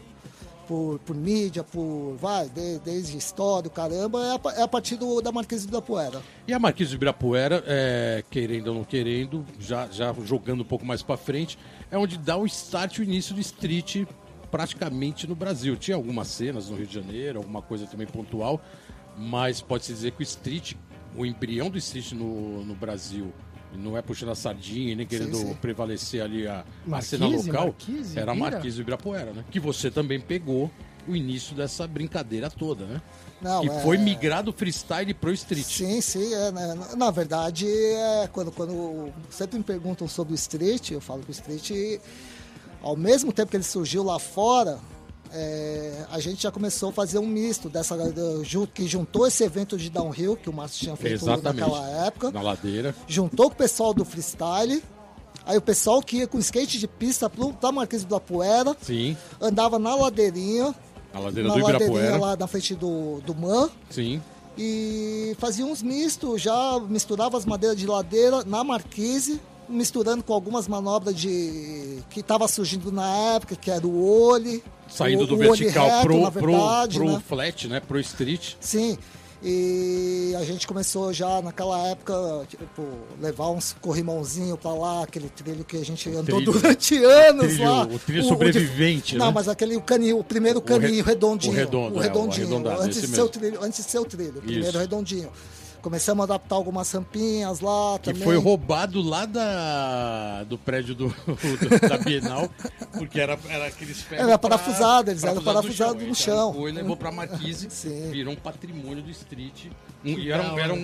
por, 0.67 0.99
por 0.99 1.15
mídia, 1.15 1.63
por, 1.63 2.15
vai, 2.19 2.47
de- 2.49 2.79
desde 2.79 3.17
história, 3.17 3.69
caramba, 3.69 4.23
é 4.23 4.31
a, 4.31 4.59
é 4.59 4.63
a 4.63 4.67
partir 4.67 4.95
do, 4.95 5.19
da 5.21 5.31
Marquise 5.31 5.67
da 5.67 5.81
Poeira. 5.81 6.21
E 6.47 6.53
a 6.53 6.59
Marquise 6.59 6.91
de 6.91 6.95
Ibirapuera, 6.95 7.63
é, 7.67 8.23
querendo 8.29 8.67
ou 8.67 8.75
não 8.75 8.83
querendo, 8.83 9.43
já, 9.59 9.87
já 9.91 10.13
jogando 10.23 10.61
um 10.61 10.65
pouco 10.65 10.85
mais 10.85 11.01
pra 11.01 11.17
frente, 11.17 11.57
é 11.91 11.97
onde 11.97 12.17
dá 12.17 12.37
o 12.37 12.45
start, 12.45 12.99
o 12.99 13.03
início 13.03 13.33
do 13.33 13.41
street 13.41 14.05
praticamente 14.49 15.27
no 15.27 15.35
Brasil. 15.35 15.75
Tinha 15.75 15.95
algumas 15.95 16.27
cenas 16.27 16.69
no 16.69 16.75
Rio 16.75 16.87
de 16.87 16.93
Janeiro, 16.93 17.39
alguma 17.39 17.61
coisa 17.61 17.85
também 17.85 18.07
pontual, 18.07 18.61
mas 19.17 19.61
pode-se 19.61 19.93
dizer 19.93 20.11
que 20.11 20.21
o 20.21 20.23
street, 20.23 20.73
o 21.15 21.25
embrião 21.25 21.69
do 21.69 21.77
street 21.77 22.13
no, 22.13 22.63
no 22.63 22.75
Brasil, 22.75 23.33
não 23.73 23.97
é 23.97 24.01
puxando 24.01 24.29
a 24.31 24.35
sardinha 24.35 24.95
nem 24.95 25.05
querendo 25.05 25.37
sim. 25.37 25.53
prevalecer 25.55 26.21
ali 26.21 26.47
a, 26.47 26.61
a 26.61 26.89
Marquise, 26.89 27.09
cena 27.09 27.27
local, 27.27 27.65
Marquise, 27.65 28.19
era 28.19 28.31
a? 28.31 28.35
Marquise 28.35 28.75
de 28.75 28.81
Ibirapuera, 28.81 29.31
né? 29.31 29.45
Que 29.51 29.59
você 29.59 29.91
também 29.91 30.19
pegou 30.19 30.71
o 31.07 31.15
início 31.15 31.55
dessa 31.55 31.87
brincadeira 31.87 32.49
toda, 32.49 32.85
né? 32.85 33.01
Não, 33.41 33.61
que 33.61 33.69
é- 33.69 33.79
foi 33.81 33.97
migrar 33.97 34.43
do 34.43 34.51
freestyle 34.51 35.13
pro 35.13 35.31
street. 35.31 35.65
Sim, 35.65 36.01
sim, 36.01 36.33
é, 36.33 36.51
né? 36.51 36.73
na, 36.73 36.95
na 36.95 37.11
verdade, 37.11 37.67
é, 37.67 38.29
quando, 38.31 38.51
quando 38.51 39.11
sempre 39.29 39.57
me 39.57 39.63
perguntam 39.63 40.07
sobre 40.07 40.33
o 40.33 40.35
street, 40.35 40.91
eu 40.91 41.01
falo 41.01 41.23
que 41.23 41.29
o 41.29 41.31
street, 41.31 42.01
ao 42.81 42.95
mesmo 42.95 43.31
tempo 43.31 43.51
que 43.51 43.57
ele 43.57 43.63
surgiu 43.63 44.03
lá 44.03 44.17
fora, 44.19 44.79
é, 45.31 46.05
a 46.11 46.19
gente 46.19 46.41
já 46.43 46.51
começou 46.51 46.89
a 46.89 46.91
fazer 46.93 47.19
um 47.19 47.25
misto 47.27 47.69
dessa 47.69 47.95
da- 47.95 48.11
que 48.73 48.87
juntou 48.87 49.27
esse 49.27 49.43
evento 49.43 49.77
de 49.77 49.89
downhill 49.89 50.35
que 50.35 50.49
o 50.49 50.53
Márcio 50.53 50.79
tinha 50.79 50.95
feito 50.95 51.25
naquela 51.25 51.87
época, 52.05 52.31
Na 52.31 52.41
ladeira. 52.41 52.95
juntou 53.07 53.47
com 53.49 53.53
o 53.53 53.57
pessoal 53.57 53.93
do 53.93 54.03
freestyle, 54.03 54.83
aí 55.45 55.57
o 55.57 55.61
pessoal 55.61 56.01
que 56.01 56.17
ia 56.17 56.27
com 56.27 56.39
skate 56.39 56.79
de 56.79 56.87
pista 56.87 57.29
pra 57.29 57.71
Marquês 57.71 58.03
do 58.03 58.15
Apuera, 58.15 58.75
Sim. 58.81 59.15
andava 59.39 59.77
na 59.77 59.93
ladeirinha, 59.95 60.73
Na 61.13 61.19
ladeira 61.19 61.49
na 61.49 61.55
do 61.55 61.61
ladeirinha 61.61 61.89
Ibirapuera. 61.99 62.17
lá 62.17 62.35
na 62.35 62.47
frente 62.47 62.73
do, 62.75 63.21
do 63.21 63.35
MAN, 63.35 63.69
Sim. 63.89 64.19
e 64.57 65.35
fazia 65.39 65.63
uns 65.65 65.83
mistos, 65.83 66.41
já 66.41 66.79
misturava 66.89 67.37
as 67.37 67.45
madeiras 67.45 67.77
de 67.77 67.85
ladeira 67.85 68.43
na 68.45 68.63
marquise, 68.63 69.39
misturando 69.69 70.23
com 70.23 70.33
algumas 70.33 70.67
manobras 70.67 71.15
de 71.15 71.99
que 72.09 72.19
estava 72.21 72.47
surgindo 72.47 72.91
na 72.91 73.07
época, 73.35 73.55
que 73.55 73.69
era 73.71 73.85
o 73.85 74.03
olho. 74.23 74.61
Saindo 74.87 75.23
o, 75.23 75.27
do 75.27 75.35
o 75.35 75.37
vertical 75.37 75.87
reto, 75.87 76.01
pro, 76.07 76.29
verdade, 76.31 76.97
pro, 76.97 77.05
pro 77.05 77.13
né? 77.15 77.23
flat, 77.27 77.67
né? 77.67 77.79
Pro 77.79 77.99
street. 77.99 78.55
Sim. 78.59 78.97
E 79.41 80.33
a 80.37 80.43
gente 80.43 80.67
começou 80.67 81.13
já 81.13 81.41
naquela 81.41 81.79
época, 81.87 82.13
tipo, 82.49 82.83
levar 83.21 83.49
uns 83.51 83.73
corrimãozinho 83.79 84.57
pra 84.57 84.73
lá, 84.73 85.03
aquele 85.03 85.29
trilho 85.29 85.63
que 85.63 85.77
a 85.77 85.85
gente 85.85 86.09
andou 86.09 86.23
trilho. 86.41 86.51
durante 86.51 86.97
anos 87.05 87.45
trilho- 87.53 87.63
lá. 87.69 87.83
o 87.83 87.99
trilho 87.99 88.21
de- 88.23 88.27
sobrevivente, 88.27 89.15
Não, 89.15 89.27
né? 89.27 89.31
mas 89.33 89.47
aquele 89.47 89.77
o 89.77 89.81
caninho, 89.81 90.19
o 90.19 90.23
primeiro 90.25 90.59
caninho 90.61 91.01
redondinho. 91.03 91.53
o 91.53 91.55
redondo, 91.55 91.95
é, 91.95 91.99
o 91.99 92.01
redondinho. 92.01 92.47
arredondado, 92.47 92.81
antes, 92.81 92.99
de 93.01 93.07
ser 93.07 93.21
o 93.21 93.29
trilho, 93.29 93.63
antes 93.63 93.85
de 93.85 93.89
ser 93.91 93.99
o 93.99 94.05
trilho, 94.05 94.39
o 94.39 94.41
primeiro 94.41 94.67
Isso. 94.69 94.77
redondinho. 94.77 95.29
Começamos 95.81 96.21
a 96.21 96.23
adaptar 96.25 96.55
algumas 96.55 96.91
rampinhas 96.91 97.59
lá 97.61 97.97
Que 97.99 98.11
também. 98.11 98.23
foi 98.23 98.35
roubado 98.37 99.01
lá 99.01 99.25
da, 99.25 100.43
do 100.43 100.57
prédio 100.57 100.93
do, 100.93 101.07
do- 101.25 101.87
da 101.89 101.97
Bienal, 101.97 102.49
porque 102.97 103.19
era, 103.19 103.39
era 103.47 103.67
aqueles 103.67 104.01
ferros 104.01 104.27
Era 104.27 104.37
parafusado, 104.37 105.11
eles 105.11 105.23
eram 105.23 105.41
parafusado 105.41 105.95
parafusados 105.95 106.03
no 106.03 106.09
Então, 106.09 106.15
chão. 106.15 106.53
Foi, 106.53 106.71
levou 106.71 106.97
pra 106.97 107.11
Marquise, 107.11 107.67
Sim. 107.71 108.11
virou 108.11 108.33
um 108.33 108.37
patrimônio 108.37 109.01
do 109.01 109.09
street. 109.09 109.67
Um- 110.03 110.09
e 110.19 110.31
era, 110.31 110.53
um, 110.53 110.59
era 110.59 110.73
um, 110.73 110.77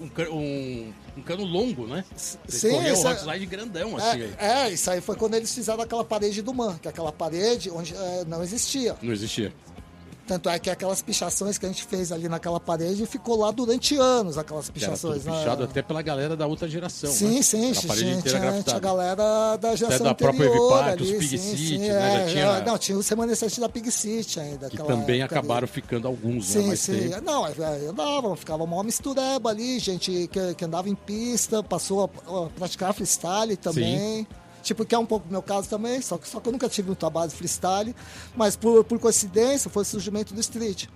um, 0.00 0.10
um- 0.30 0.92
um 1.16 1.22
cano 1.22 1.44
longo, 1.44 1.86
né? 1.86 2.04
Você 2.14 2.38
Sim, 2.48 2.70
correu 2.70 2.94
o 2.94 3.06
é- 3.06 3.10
hot 3.10 3.20
slide 3.20 3.46
grandão, 3.46 3.96
assim. 3.96 4.22
aí. 4.22 4.34
É, 4.38 4.46
é, 4.66 4.70
isso 4.72 4.90
aí 4.90 5.00
foi 5.00 5.16
quando 5.16 5.34
eles 5.34 5.54
fizeram 5.54 5.80
aquela 5.82 6.04
parede 6.04 6.42
do 6.42 6.52
MAN, 6.52 6.76
que 6.78 6.86
é 6.88 6.90
aquela 6.90 7.12
parede 7.12 7.70
onde 7.70 7.94
é, 7.94 8.24
não 8.26 8.42
existia. 8.42 8.96
Não 9.00 9.12
existia. 9.12 9.52
Tanto 10.26 10.48
é 10.48 10.58
que 10.58 10.70
aquelas 10.70 11.02
pichações 11.02 11.58
que 11.58 11.66
a 11.66 11.68
gente 11.68 11.84
fez 11.84 12.10
ali 12.10 12.30
naquela 12.30 12.58
parede 12.58 13.04
ficou 13.04 13.36
lá 13.38 13.50
durante 13.50 13.94
anos, 13.96 14.38
aquelas 14.38 14.70
Que 14.70 14.78
era 14.82 14.92
pichações. 14.92 15.24
né? 15.24 15.32
pichado 15.38 15.64
até 15.64 15.82
pela 15.82 16.00
galera 16.00 16.34
da 16.34 16.46
outra 16.46 16.66
geração. 16.66 17.10
Sim, 17.12 17.36
né? 17.36 17.42
sim, 17.42 17.72
a 17.72 17.82
parede 17.88 18.04
tinha, 18.04 18.14
inteira 18.16 18.38
grafitada. 18.38 18.76
a 18.76 18.80
galera 18.80 19.56
da 19.56 19.76
geração 19.76 20.06
da 20.06 20.14
própria 20.14 20.46
anterior 20.46 20.70
Wave 20.70 20.82
Park, 20.84 20.92
ali, 21.00 21.12
os 21.12 21.18
Pig 21.18 21.38
sim, 21.38 21.56
City, 21.56 21.68
sim, 21.68 21.78
né, 21.78 21.88
já 21.88 21.94
é, 22.20 22.26
tinha- 22.26 22.60
Não, 22.62 22.78
tinha 22.78 22.96
os 22.98 23.06
remanescentes 23.08 23.58
da 23.58 23.68
Pig 23.68 23.90
City 23.90 24.40
ainda. 24.40 24.70
Que 24.70 24.76
também 24.78 24.94
época 24.96 25.12
ali. 25.12 25.22
acabaram 25.22 25.68
ficando 25.68 26.08
alguns, 26.08 26.54
né? 26.54 26.60
Sim, 26.62 26.66
Mais 26.68 26.80
sim. 26.80 27.08
tempo. 27.10 27.20
Não, 27.22 27.46
é, 27.46 27.52
andava, 27.90 28.34
ficava 28.36 28.64
uma 28.64 28.82
mistureba 28.82 29.50
ali, 29.50 29.78
gente 29.78 30.26
que, 30.32 30.54
que 30.54 30.64
andava 30.64 30.88
em 30.88 30.94
pista, 30.94 31.62
passou 31.62 32.10
a, 32.26 32.44
a 32.44 32.48
praticar 32.50 32.94
freestyle 32.94 33.56
também. 33.58 34.26
Tipo, 34.64 34.84
que 34.84 34.94
é 34.94 34.98
um 34.98 35.06
pouco 35.06 35.28
o 35.28 35.30
meu 35.30 35.42
caso 35.42 35.68
também, 35.68 36.00
só 36.00 36.16
que, 36.18 36.26
só 36.28 36.40
que 36.40 36.48
eu 36.48 36.52
nunca 36.52 36.68
tive 36.68 36.88
muita 36.88 37.08
base 37.10 37.34
freestyle, 37.36 37.94
mas 38.34 38.56
por, 38.56 38.82
por 38.84 38.98
coincidência 38.98 39.70
foi 39.70 39.82
o 39.82 39.84
surgimento 39.86 40.32
do 40.34 40.40
street, 40.40 40.86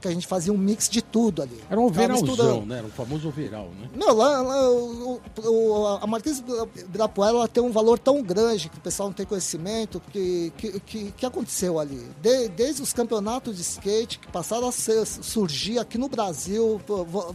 que 0.00 0.06
a 0.08 0.10
gente 0.12 0.26
fazia 0.26 0.52
um 0.52 0.56
mix 0.58 0.88
de 0.88 1.02
tudo 1.02 1.42
ali. 1.42 1.60
Era 1.68 1.80
um 1.80 1.84
overalzão, 2.22 2.66
né? 2.66 2.78
Era 2.78 2.86
um 2.86 2.90
famoso 2.90 3.28
overall, 3.28 3.70
né? 3.80 3.88
Não, 3.94 4.14
lá, 4.14 4.40
lá, 4.42 4.70
o- 4.70 5.20
o- 5.44 5.86
a 6.00 6.06
Marquês 6.06 6.40
de 6.40 6.80
Ibirapuera 6.82 7.36
ela 7.36 7.48
tem 7.48 7.62
um 7.62 7.72
valor 7.72 7.98
tão 7.98 8.22
grande 8.22 8.68
que 8.68 8.78
o 8.78 8.80
pessoal 8.80 9.08
não 9.08 9.14
tem 9.14 9.26
conhecimento 9.26 10.00
que 10.12 10.52
que, 10.56 10.80
que, 10.80 11.12
que 11.12 11.26
aconteceu 11.26 11.78
ali. 11.80 12.06
De- 12.22 12.48
desde 12.48 12.80
os 12.82 12.92
campeonatos 12.92 13.56
de 13.56 13.62
skate 13.62 14.18
que 14.20 14.28
passaram 14.30 14.68
a 14.68 14.72
ser- 14.72 15.04
surgir 15.06 15.78
aqui 15.78 15.98
no 15.98 16.08
Brasil, 16.08 16.80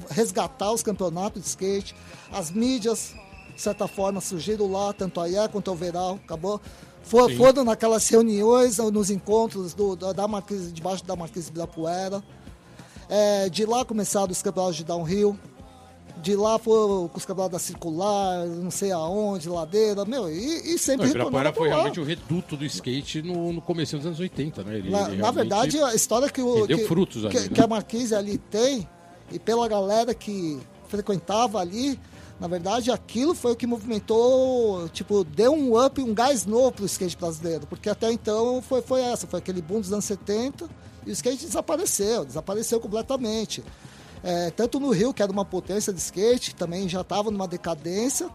resgatar 0.09 0.71
os 0.71 0.81
campeonatos 0.81 1.41
de 1.41 1.47
skate, 1.49 1.95
as 2.31 2.49
mídias, 2.51 3.13
de 3.61 3.65
certa 3.65 3.87
forma, 3.87 4.19
surgiram 4.19 4.71
lá, 4.71 4.91
tanto 4.91 5.21
a 5.21 5.29
IE 5.29 5.47
quanto 5.51 5.69
a 5.69 5.73
Overal, 5.73 6.19
acabou. 6.25 6.59
For, 7.03 7.31
foram 7.33 7.63
naquelas 7.63 8.07
reuniões, 8.09 8.79
nos 8.79 9.11
encontros 9.11 9.75
do, 9.75 9.95
da, 9.95 10.27
Marquês, 10.27 10.73
debaixo 10.73 11.05
da 11.05 11.15
Marquês 11.15 11.45
de 11.45 11.51
Ibirapuera. 11.51 12.23
É, 13.07 13.49
de 13.49 13.63
lá 13.63 13.85
começaram 13.85 14.31
os 14.31 14.41
campeonatos 14.41 14.77
de 14.77 14.83
downhill. 14.83 15.37
De 16.23 16.35
lá 16.35 16.57
foram 16.57 17.07
com 17.07 17.17
os 17.17 17.25
campeonatos 17.25 17.59
da 17.59 17.59
circular, 17.59 18.47
não 18.47 18.71
sei 18.71 18.91
aonde, 18.91 19.47
ladeira, 19.47 20.05
meu, 20.05 20.27
e, 20.27 20.73
e 20.73 20.77
sempre 20.79 21.05
Não, 21.05 21.11
Ibirapuera 21.11 21.53
foi 21.53 21.67
realmente 21.67 21.99
o 21.99 22.03
reduto 22.03 22.57
do 22.57 22.65
skate 22.65 23.21
no, 23.21 23.53
no 23.53 23.61
começo 23.61 23.95
dos 23.95 24.07
anos 24.07 24.19
80, 24.19 24.63
né? 24.63 24.77
Ele, 24.77 24.89
Na, 24.89 25.09
ele 25.11 25.21
na 25.21 25.29
verdade, 25.29 25.79
a 25.79 25.93
história 25.93 26.29
que, 26.29 26.41
o, 26.41 26.65
que, 26.65 26.77
frutos 26.79 27.25
ali, 27.25 27.35
que, 27.35 27.41
né? 27.41 27.49
que 27.49 27.61
a 27.61 27.67
Marquise 27.67 28.15
ali 28.15 28.39
tem, 28.39 28.87
e 29.31 29.37
pela 29.37 29.67
galera 29.67 30.15
que 30.15 30.59
frequentava 30.87 31.59
ali, 31.59 31.99
na 32.41 32.47
verdade, 32.47 32.89
aquilo 32.89 33.35
foi 33.35 33.51
o 33.51 33.55
que 33.55 33.67
movimentou, 33.67 34.89
tipo, 34.89 35.23
deu 35.23 35.53
um 35.53 35.79
up, 35.79 36.01
um 36.01 36.11
gás 36.11 36.43
novo 36.43 36.71
pro 36.71 36.85
skate 36.87 37.15
brasileiro, 37.15 37.67
porque 37.67 37.87
até 37.87 38.11
então 38.11 38.63
foi, 38.63 38.81
foi 38.81 39.01
essa, 39.01 39.27
foi 39.27 39.37
aquele 39.37 39.61
boom 39.61 39.79
dos 39.79 39.93
anos 39.93 40.05
70, 40.05 40.67
e 41.05 41.11
o 41.11 41.13
skate 41.13 41.45
desapareceu, 41.45 42.25
desapareceu 42.25 42.79
completamente. 42.79 43.63
É, 44.23 44.49
tanto 44.49 44.79
no 44.79 44.89
Rio, 44.89 45.13
que 45.13 45.21
era 45.21 45.31
uma 45.31 45.45
potência 45.45 45.93
de 45.93 45.99
skate, 45.99 46.55
também 46.55 46.89
já 46.89 47.01
estava 47.01 47.29
numa 47.29 47.47
decadência. 47.47 48.27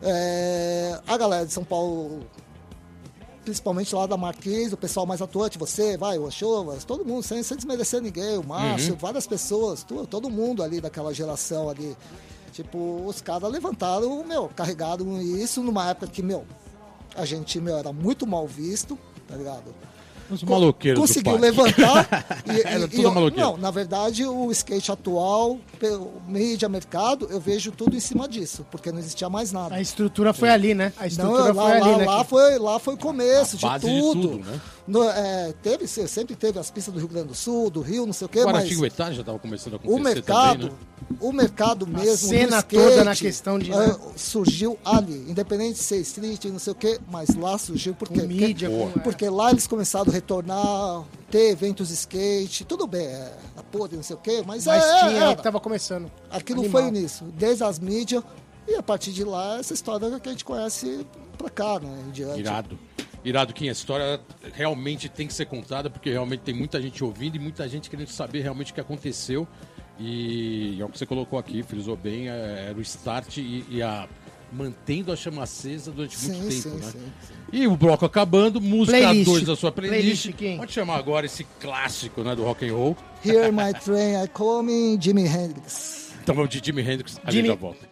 É, 0.00 1.00
a 1.04 1.16
galera 1.16 1.44
de 1.44 1.52
São 1.52 1.64
Paulo 1.64 2.24
principalmente 3.44 3.92
lá 3.92 4.06
da 4.06 4.16
Marquês, 4.16 4.72
o 4.72 4.76
pessoal 4.76 5.04
mais 5.04 5.20
atuante, 5.20 5.58
você, 5.58 5.96
vai, 5.96 6.16
o 6.16 6.30
Chovas, 6.30 6.84
todo 6.84 7.04
mundo, 7.04 7.24
sem, 7.24 7.42
sem 7.42 7.56
desmerecer 7.56 8.00
ninguém, 8.00 8.38
o 8.38 8.46
Márcio, 8.46 8.94
várias 8.94 9.26
pessoas, 9.26 9.84
todo 10.08 10.30
mundo 10.30 10.62
ali 10.62 10.80
daquela 10.80 11.12
geração 11.12 11.68
ali. 11.68 11.96
Tipo, 12.52 13.02
os 13.06 13.20
caras 13.20 13.50
levantaram, 13.50 14.22
meu, 14.24 14.48
carregaram 14.54 15.20
isso 15.22 15.62
numa 15.62 15.88
época 15.90 16.06
que, 16.06 16.22
meu, 16.22 16.44
a 17.16 17.24
gente, 17.24 17.58
meu, 17.60 17.76
era 17.78 17.92
muito 17.92 18.26
mal 18.26 18.46
visto, 18.46 18.98
tá 19.26 19.34
ligado? 19.36 19.74
Os 20.30 20.42
maloqueiros 20.44 20.98
do 20.98 21.06
Conseguiu 21.06 21.36
levantar. 21.36 22.08
e, 22.46 22.60
Era 22.66 22.88
tudo 22.88 23.00
e 23.00 23.02
eu- 23.02 23.12
maloqueiro. 23.12 23.50
Não, 23.50 23.56
na 23.58 23.70
verdade, 23.70 24.24
o 24.24 24.50
skate 24.50 24.90
atual, 24.92 25.58
pelo 25.78 26.10
mídia, 26.26 26.68
mercado, 26.70 27.26
eu 27.30 27.38
vejo 27.40 27.70
tudo 27.70 27.94
em 27.96 28.00
cima 28.00 28.26
disso, 28.28 28.64
porque 28.70 28.90
não 28.90 28.98
existia 28.98 29.28
mais 29.28 29.52
nada. 29.52 29.74
A 29.74 29.80
estrutura 29.80 30.32
foi 30.32 30.48
ali, 30.48 30.74
né? 30.74 30.92
A 30.96 31.00
Não, 31.00 31.06
estrutura 31.08 31.52
lá, 31.52 31.62
foi 31.62 31.72
ali, 31.72 31.90
lá, 31.90 31.98
né? 31.98 32.04
lá 32.06 32.24
foi, 32.24 32.58
lá 32.58 32.78
foi 32.78 32.94
o 32.94 32.98
começo 32.98 33.56
A 33.56 33.58
de 33.58 33.64
base 33.66 33.86
de 33.90 34.00
tudo. 34.00 34.28
tudo, 34.28 34.44
né? 34.44 34.60
No- 34.86 35.04
é, 35.08 35.54
teve, 35.62 35.86
se- 35.86 36.08
sempre 36.08 36.34
teve 36.34 36.58
as 36.58 36.70
pistas 36.70 36.92
do 36.92 36.98
Rio 36.98 37.08
Grande 37.08 37.28
do 37.28 37.34
Sul, 37.34 37.70
do 37.70 37.80
Rio, 37.80 38.04
não 38.04 38.12
sei 38.12 38.26
o 38.26 38.28
quê, 38.28 38.40
mas 38.44 38.52
Guaratinguetá 38.54 39.12
já 39.12 39.20
estava 39.20 39.38
começando 39.38 39.74
a 39.74 39.76
acontecer 39.76 40.00
o 40.00 40.02
mercado, 40.02 40.58
também, 40.68 40.70
né? 41.10 41.16
o 41.20 41.32
mercado 41.32 41.86
mesmo, 41.86 42.28
cena 42.28 42.56
do 42.56 42.66
skate, 42.66 42.74
toda 42.90 43.04
na 43.04 43.14
questão 43.14 43.58
de- 43.60 43.72
ah, 43.72 43.96
surgiu 44.16 44.76
ali, 44.84 45.30
independente 45.30 45.74
de 45.74 45.84
ser 45.84 45.98
street, 46.00 46.46
não 46.46 46.58
sei 46.58 46.72
o 46.72 46.76
quê, 46.76 46.98
mas 47.08 47.32
lá 47.36 47.56
surgiu 47.58 47.94
porque, 47.94 48.20
Com 48.20 48.26
mídia, 48.26 48.68
porque, 48.70 49.00
porque 49.00 49.28
lá 49.28 49.50
eles 49.52 49.68
começaram 49.68 50.10
a 50.10 50.12
retornar, 50.12 51.04
ter 51.30 51.50
eventos 51.50 51.88
de 51.88 51.94
skate, 51.94 52.64
tudo 52.64 52.86
bem, 52.86 53.06
é, 53.06 53.32
a 53.56 53.62
podre, 53.62 53.96
não 53.96 54.02
sei 54.02 54.16
o 54.16 54.18
quê, 54.18 54.42
mas, 54.44 54.66
Mas 54.66 54.82
é, 54.82 54.98
tinha, 55.08 55.10
era. 55.22 55.36
que 55.36 55.42
tava 55.44 55.60
começando. 55.60 56.10
Aquilo 56.28 56.60
Animal. 56.62 56.82
foi 56.82 56.90
o 56.90 56.96
início, 56.96 57.26
desde 57.36 57.62
as 57.62 57.78
mídias, 57.78 58.22
e 58.66 58.74
a 58.74 58.82
partir 58.82 59.12
de 59.12 59.22
lá, 59.22 59.58
essa 59.58 59.74
história 59.74 60.18
que 60.18 60.28
a 60.28 60.32
gente 60.32 60.44
conhece 60.44 61.06
pra 61.38 61.50
cá, 61.50 61.80
né, 61.80 62.04
em 62.08 62.10
diante. 62.10 62.40
Irado. 62.40 62.78
Irado, 63.24 63.52
Kim, 63.54 63.68
a 63.68 63.72
história 63.72 64.20
realmente 64.52 65.08
tem 65.08 65.26
que 65.26 65.34
ser 65.34 65.46
contada, 65.46 65.88
porque 65.88 66.10
realmente 66.10 66.40
tem 66.40 66.54
muita 66.54 66.80
gente 66.82 67.04
ouvindo 67.04 67.36
e 67.36 67.38
muita 67.38 67.68
gente 67.68 67.88
querendo 67.88 68.08
saber 68.08 68.40
realmente 68.42 68.72
o 68.72 68.74
que 68.74 68.80
aconteceu. 68.80 69.46
E 69.98 70.76
é 70.80 70.84
o 70.84 70.88
que 70.88 70.98
você 70.98 71.06
colocou 71.06 71.38
aqui, 71.38 71.62
frisou 71.62 71.96
bem, 71.96 72.28
é, 72.28 72.66
era 72.70 72.78
o 72.78 72.80
start 72.82 73.36
e, 73.38 73.64
e 73.68 73.82
a 73.82 74.08
mantendo 74.52 75.10
a 75.12 75.16
chama 75.16 75.44
acesa 75.44 75.90
durante 75.90 76.14
Sim, 76.18 76.32
muito 76.32 76.48
tempo, 76.48 76.60
sim, 76.62 76.84
né? 76.84 76.90
sim, 76.92 77.12
sim. 77.26 77.34
E 77.52 77.66
o 77.66 77.74
bloco 77.76 78.04
acabando, 78.04 78.60
música 78.60 78.98
Playlist. 78.98 79.24
2 79.24 79.44
da 79.46 79.56
sua 79.56 79.72
playlist. 79.72 80.00
Playlist, 80.02 80.32
Kim. 80.32 80.56
Pode 80.58 80.72
chamar 80.72 80.96
agora 80.96 81.24
esse 81.24 81.44
clássico 81.58 82.22
né, 82.22 82.34
do 82.34 82.42
rock 82.42 82.68
and 82.68 82.74
roll. 82.74 82.96
Hear 83.24 83.50
My 83.52 83.72
Train, 83.72 84.22
I 84.24 84.28
Call 84.28 84.62
Me 84.62 84.98
Jimi 85.00 85.24
Hendrix. 85.26 86.12
Então 86.22 86.34
vamos 86.34 86.50
de 86.50 86.60
Jimi 86.62 86.82
Hendrix, 86.82 87.18
a 87.24 87.30
Jimi- 87.30 87.48
gente 87.48 87.54
já 87.54 87.60
volta. 87.60 87.88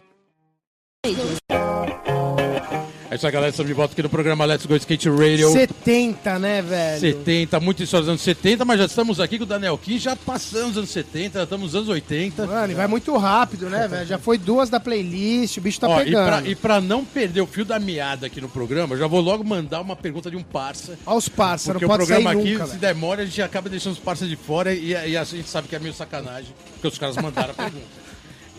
É 3.11 3.15
isso 3.15 3.25
aí, 3.27 3.31
galera. 3.33 3.49
Estamos 3.49 3.67
de 3.67 3.73
volta 3.73 3.91
aqui 3.91 4.01
no 4.01 4.09
programa 4.09 4.45
Let's 4.45 4.65
Go 4.65 4.73
Skate 4.73 5.09
Radio. 5.09 5.51
70, 5.51 6.39
né, 6.39 6.61
velho? 6.61 7.01
70, 7.01 7.59
muita 7.59 7.83
história 7.83 8.03
dos 8.03 8.09
anos 8.09 8.21
70, 8.21 8.63
mas 8.63 8.79
já 8.79 8.85
estamos 8.85 9.19
aqui 9.19 9.37
com 9.37 9.43
o 9.43 9.45
Daniel 9.45 9.77
Kim, 9.77 9.99
já 9.99 10.15
passamos 10.15 10.71
os 10.71 10.77
anos 10.77 10.91
70, 10.91 11.39
já 11.39 11.43
estamos 11.43 11.65
nos 11.65 11.75
anos 11.75 11.89
80. 11.89 12.47
Mano, 12.47 12.71
e 12.71 12.73
vai 12.73 12.87
muito 12.87 13.13
rápido, 13.17 13.69
né, 13.69 13.85
velho? 13.85 14.07
Já 14.07 14.17
foi 14.17 14.37
duas 14.37 14.69
da 14.69 14.79
playlist, 14.79 15.57
o 15.57 15.61
bicho 15.61 15.81
tá 15.81 15.89
Ó, 15.89 15.99
e, 15.99 16.05
pegando. 16.05 16.25
pra, 16.25 16.49
e 16.49 16.55
pra 16.55 16.79
não 16.79 17.03
perder 17.03 17.41
o 17.41 17.45
fio 17.47 17.65
da 17.65 17.77
meada 17.79 18.27
aqui 18.27 18.39
no 18.39 18.47
programa, 18.47 18.95
eu 18.95 18.99
já 18.99 19.07
vou 19.07 19.19
logo 19.19 19.43
mandar 19.43 19.81
uma 19.81 19.97
pergunta 19.97 20.31
de 20.31 20.37
um 20.37 20.43
parça. 20.43 20.97
Olha 21.05 21.17
os 21.17 21.27
parça, 21.27 21.73
não 21.73 21.81
Porque 21.81 21.85
o 21.85 21.89
pode 21.89 22.05
programa 22.05 22.31
aqui, 22.31 22.53
nunca, 22.53 22.67
se 22.67 22.77
demora, 22.77 23.23
a 23.23 23.25
gente 23.25 23.41
acaba 23.41 23.67
deixando 23.67 23.91
os 23.91 23.99
parceiros 23.99 24.37
de 24.37 24.41
fora 24.41 24.73
e, 24.73 24.91
e 24.91 25.17
a 25.17 25.23
gente 25.25 25.49
sabe 25.49 25.67
que 25.67 25.75
é 25.75 25.79
meio 25.79 25.93
sacanagem, 25.93 26.55
porque 26.75 26.87
os 26.87 26.97
caras 26.97 27.17
mandaram 27.17 27.51
a 27.51 27.55
pergunta. 27.55 27.87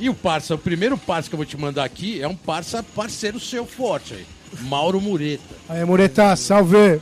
E 0.00 0.08
o 0.08 0.14
parça, 0.14 0.54
o 0.54 0.58
primeiro 0.58 0.98
parça 0.98 1.28
que 1.28 1.34
eu 1.34 1.36
vou 1.36 1.46
te 1.46 1.56
mandar 1.56 1.84
aqui 1.84 2.20
é 2.20 2.26
um 2.26 2.34
parça 2.34 2.82
parceiro 2.82 3.38
seu 3.38 3.64
forte 3.64 4.14
aí, 4.14 4.26
Mauro 4.60 5.00
Mureta. 5.00 5.42
Aí, 5.68 5.84
Mureta, 5.84 6.34
salve! 6.36 7.00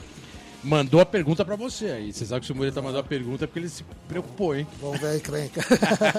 Mandou 0.63 1.01
a 1.01 1.07
pergunta 1.07 1.43
pra 1.45 1.57
você 1.57 1.87
aí. 1.87 2.13
Você 2.13 2.27
sabe 2.27 2.41
que 2.41 2.47
se 2.47 2.53
o 2.53 2.55
Mureta 2.55 2.83
mandou 2.83 3.01
a 3.01 3.05
pergunta 3.05 3.45
é 3.45 3.47
porque 3.47 3.61
ele 3.61 3.69
se 3.69 3.83
preocupou, 4.07 4.55
hein? 4.55 4.67
Vamos 4.81 5.01
ver 5.01 5.07
aí, 5.09 5.21
crenca. 5.21 5.61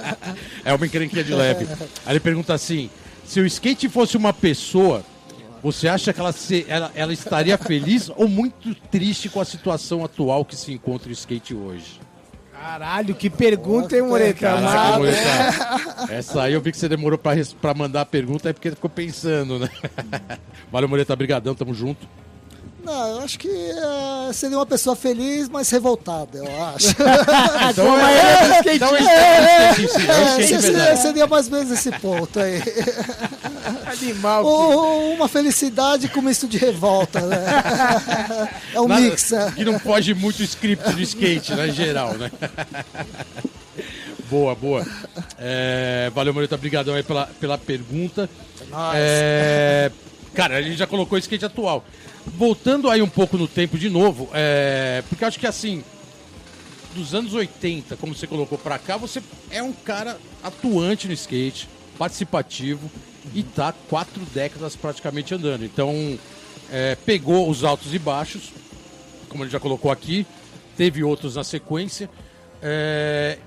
É 0.66 0.74
uma 0.74 0.86
encrenquinha 0.86 1.24
de 1.24 1.34
leve. 1.34 1.68
Aí 2.06 2.14
ele 2.14 2.20
pergunta 2.20 2.54
assim: 2.54 2.90
se 3.26 3.40
o 3.40 3.46
skate 3.46 3.88
fosse 3.88 4.18
uma 4.18 4.34
pessoa, 4.34 5.04
você 5.62 5.88
acha 5.88 6.12
que 6.12 6.20
ela, 6.20 6.32
se- 6.32 6.66
ela, 6.68 6.92
ela 6.96 7.14
estaria 7.14 7.56
feliz 7.58 8.10
ou 8.16 8.28
muito 8.28 8.74
triste 8.90 9.30
com 9.30 9.40
a 9.40 9.46
situação 9.46 10.04
atual 10.04 10.44
que 10.44 10.56
se 10.56 10.72
encontra 10.74 11.10
o 11.10 11.12
skate 11.12 11.54
hoje? 11.54 12.00
Caralho, 12.62 13.16
que 13.16 13.28
pergunta, 13.28 13.96
hein, 13.96 14.04
Mureta? 14.04 14.40
Caraca, 14.40 15.00
Moreta. 15.00 16.14
Essa 16.14 16.44
aí 16.44 16.54
eu 16.54 16.62
vi 16.62 16.72
que 16.72 16.78
você 16.78 16.88
demorou 16.88 17.18
pra, 17.18 17.32
pra 17.60 17.74
mandar 17.74 18.02
a 18.02 18.06
pergunta, 18.06 18.50
é 18.50 18.54
porque 18.54 18.70
ficou 18.70 18.90
pensando, 18.90 19.58
né? 19.58 19.68
Valeu, 20.72 20.88
Moreta, 20.88 21.16
brigadão, 21.16 21.56
tamo 21.56 21.74
junto. 21.74 22.08
Não, 22.84 23.08
eu 23.10 23.20
acho 23.20 23.38
que 23.38 23.48
é, 23.48 24.34
seria 24.34 24.58
uma 24.58 24.66
pessoa 24.66 24.96
feliz, 24.96 25.48
mas 25.48 25.70
revoltada, 25.70 26.38
eu 26.40 26.64
acho. 26.66 26.88
Então 27.72 27.98
é, 28.08 28.76
então 28.76 28.96
é 28.96 29.72
skate, 29.72 29.88
sim, 29.94 30.08
é 30.08 30.14
um 30.14 30.28
É, 30.40 30.42
skate 30.42 30.62
seria, 30.62 30.96
seria 30.98 31.28
mais 31.28 31.46
ou 31.48 31.54
menos 31.54 31.72
esse 31.72 31.92
ponto 32.00 32.40
aí. 32.40 32.62
Animal. 34.02 34.46
Ou 34.46 35.14
uma 35.14 35.28
felicidade 35.28 36.08
com 36.10 36.22
misto 36.22 36.48
de 36.48 36.58
revolta, 36.58 37.22
né? 37.22 37.38
É 38.74 38.80
um 38.82 38.88
Nada- 38.88 39.02
mix, 39.02 39.30
né? 39.32 39.54
Que 39.56 39.64
não 39.64 39.78
foge 39.80 40.14
muito 40.14 40.40
o 40.40 40.44
script 40.44 40.92
do 40.92 41.02
skate, 41.02 41.54
né, 41.54 41.68
em 41.68 41.74
geral, 41.74 42.14
né? 42.16 42.32
boa, 44.30 44.56
boa. 44.56 44.86
É, 45.38 46.10
valeu, 46.16 46.34
Moreta, 46.34 46.58
brigadão 46.58 46.96
aí 46.96 47.04
pela, 47.04 47.28
pela 47.40 47.58
pergunta. 47.58 48.30
É, 48.96 49.92
cara, 50.34 50.58
a 50.58 50.62
gente 50.62 50.78
já 50.78 50.88
colocou 50.88 51.16
o 51.18 51.20
skate 51.20 51.46
atual. 51.46 51.84
Voltando 52.26 52.90
aí 52.90 53.02
um 53.02 53.10
pouco 53.10 53.38
no 53.38 53.48
tempo 53.48 53.78
de 53.78 53.90
novo, 53.90 54.30
é, 54.34 55.04
porque 55.10 55.26
acho 55.26 55.40
que 55.40 55.48
assim, 55.48 55.84
dos 56.94 57.14
anos 57.14 57.34
80, 57.34 57.96
como 57.98 58.14
você 58.14 58.28
colocou 58.28 58.58
pra 58.58 58.78
cá, 58.78 58.98
você 58.98 59.22
é 59.50 59.62
um 59.64 59.74
cara 59.74 60.18
atuante 60.44 61.08
no 61.08 61.14
skate, 61.14 61.68
participativo 61.98 62.90
e 63.34 63.44
tá 63.44 63.74
quatro 63.90 64.22
décadas 64.34 64.76
praticamente 64.76 65.34
andando. 65.34 65.64
Então, 65.66 66.18
é, 66.72 66.96
pegou 66.96 67.50
os 67.50 67.64
altos 67.64 67.94
e 67.94 68.00
baixos, 68.00 68.52
como 69.30 69.44
ele 69.44 69.52
já 69.52 69.60
colocou 69.60 69.92
aqui, 69.92 70.26
teve 70.78 71.04
outros 71.04 71.36
na 71.36 71.44
sequência. 71.44 72.10
É, 72.62 73.38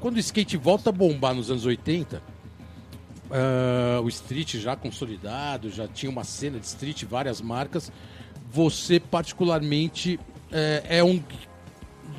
quando 0.00 0.16
o 0.16 0.20
skate 0.20 0.56
volta 0.56 0.90
a 0.90 0.92
bombar 0.92 1.34
nos 1.34 1.50
anos 1.50 1.64
80, 1.64 2.22
ah, 3.34 4.00
o 4.00 4.08
street 4.08 4.54
já 4.56 4.76
consolidado, 4.76 5.68
já 5.70 5.86
tinha 5.88 6.08
uma 6.10 6.22
cena 6.24 6.58
de 6.58 6.66
street, 6.66 7.02
várias 7.04 7.40
marcas. 7.40 7.90
Você, 8.52 9.00
particularmente, 9.00 10.18
é, 10.52 10.84
é 10.98 11.04
um 11.04 11.20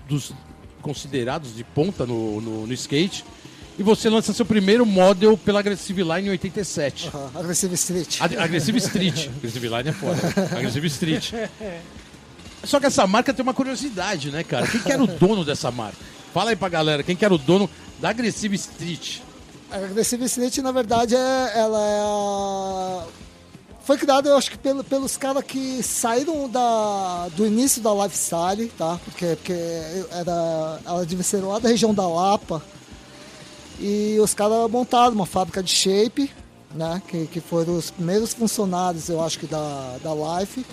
dos 0.07 0.33
considerados 0.81 1.55
de 1.55 1.63
ponta 1.63 2.05
no, 2.05 2.39
no, 2.41 2.67
no 2.67 2.73
skate. 2.73 3.23
e 3.79 3.81
você 3.83 4.09
lança 4.09 4.33
seu 4.33 4.45
primeiro 4.45 4.85
model 4.85 5.37
pela 5.37 5.59
Aggressive 5.59 6.03
Line 6.03 6.27
em 6.27 6.31
87. 6.31 7.07
Aham, 7.07 7.31
Aggressive 7.35 7.73
Street. 7.75 8.17
Ad- 8.21 8.37
Aggressive 8.37 8.77
Street. 8.77 9.27
Aggressive 9.37 9.67
Line 9.69 9.89
é 9.89 9.93
foda. 9.93 10.21
Aggressive 10.57 10.87
Street. 10.87 11.31
Só 12.63 12.79
que 12.79 12.87
essa 12.87 13.05
marca 13.07 13.33
tem 13.33 13.43
uma 13.43 13.53
curiosidade, 13.53 14.31
né, 14.31 14.43
cara? 14.43 14.67
Quem 14.67 14.81
que 14.81 14.91
era 14.91 15.03
o 15.03 15.07
dono 15.07 15.45
dessa 15.45 15.71
marca? 15.71 15.97
Fala 16.33 16.49
aí 16.49 16.55
pra 16.55 16.67
galera, 16.67 17.03
quem 17.03 17.15
que 17.15 17.23
era 17.23 17.33
o 17.33 17.37
dono 17.37 17.69
da 18.01 18.09
Aggressive 18.09 18.55
Street? 18.55 19.19
A 19.75 19.77
Aggressive 19.77 20.23
Street, 20.23 20.57
na 20.59 20.71
verdade, 20.71 21.15
é, 21.15 21.51
ela 21.53 21.79
é 21.81 21.99
a... 22.01 23.03
Foi 23.83 23.97
criada, 23.97 24.29
eu 24.29 24.37
acho 24.37 24.49
que 24.49 24.57
pelo- 24.57 24.85
pelos 24.85 25.17
caras 25.17 25.43
que 25.43 25.83
saíram 25.83 26.47
da, 26.49 27.27
do 27.35 27.45
início 27.45 27.81
da 27.81 27.93
lifestyle, 27.93 28.69
tá? 28.77 28.97
Porque, 29.03 29.35
porque 29.35 29.53
era, 30.11 30.79
ela 30.85 31.05
devia 31.05 31.25
ser 31.25 31.41
lá 31.41 31.59
da 31.59 31.67
região 31.67 31.93
da 31.93 32.07
Lapa. 32.07 32.63
E 33.77 34.17
os 34.21 34.33
caras 34.33 34.71
montaram 34.71 35.13
uma 35.13 35.25
fábrica 35.25 35.61
de 35.61 35.71
shape, 35.71 36.31
né? 36.73 37.01
Que, 37.09 37.27
que 37.27 37.41
foram 37.41 37.75
os 37.75 37.91
primeiros 37.91 38.33
funcionários, 38.33 39.09
eu 39.09 39.21
acho 39.21 39.37
que 39.39 39.45
da, 39.45 39.97
da 40.01 40.39
Life. 40.39 40.65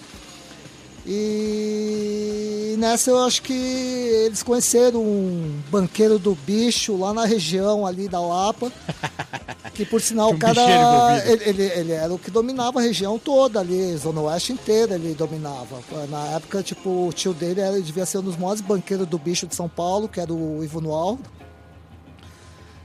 E 1.07 2.77
nessa 2.79 3.11
eu 3.11 3.19
acho 3.25 3.43
que 3.43 3.53
eles 3.53 4.43
conheceram 4.43 5.01
um 5.01 5.61
banqueiro 5.71 6.19
do 6.19 6.35
bicho 6.35 6.97
lá 6.97 7.13
na 7.13 7.25
região 7.25 7.87
ali 7.87 8.09
da 8.09 8.21
Lapa. 8.21 8.71
Que 9.75 9.87
por 9.87 10.03
sinal 10.03 10.31
o 10.31 10.39
cara. 10.39 11.23
Ele, 11.25 11.45
ele, 11.49 11.63
ele 11.63 11.93
era 11.93 12.13
o 12.13 12.19
que 12.19 12.31
dominava 12.31 12.79
a 12.79 12.83
região 12.83 13.19
toda 13.19 13.59
ali, 13.61 13.97
Zona 13.97 14.21
Oeste 14.21 14.53
inteira 14.53 14.97
ele 14.97 15.15
dominava. 15.15 15.81
Na 16.11 16.27
época, 16.37 16.63
tipo, 16.63 17.09
o 17.09 17.13
tio 17.13 17.33
dele 17.33 17.63
era, 17.63 17.81
devia 17.81 18.05
ser 18.05 18.19
um 18.19 18.23
dos 18.23 18.37
maiores 18.37 18.61
banqueiros 18.61 19.07
do 19.07 19.19
bicho 19.19 19.47
de 19.47 19.55
São 19.55 19.71
Paulo, 19.71 20.09
que 20.09 20.21
era 20.21 20.31
o 20.31 20.63
Ivo 20.63 20.79
Nualdo. 20.83 21.23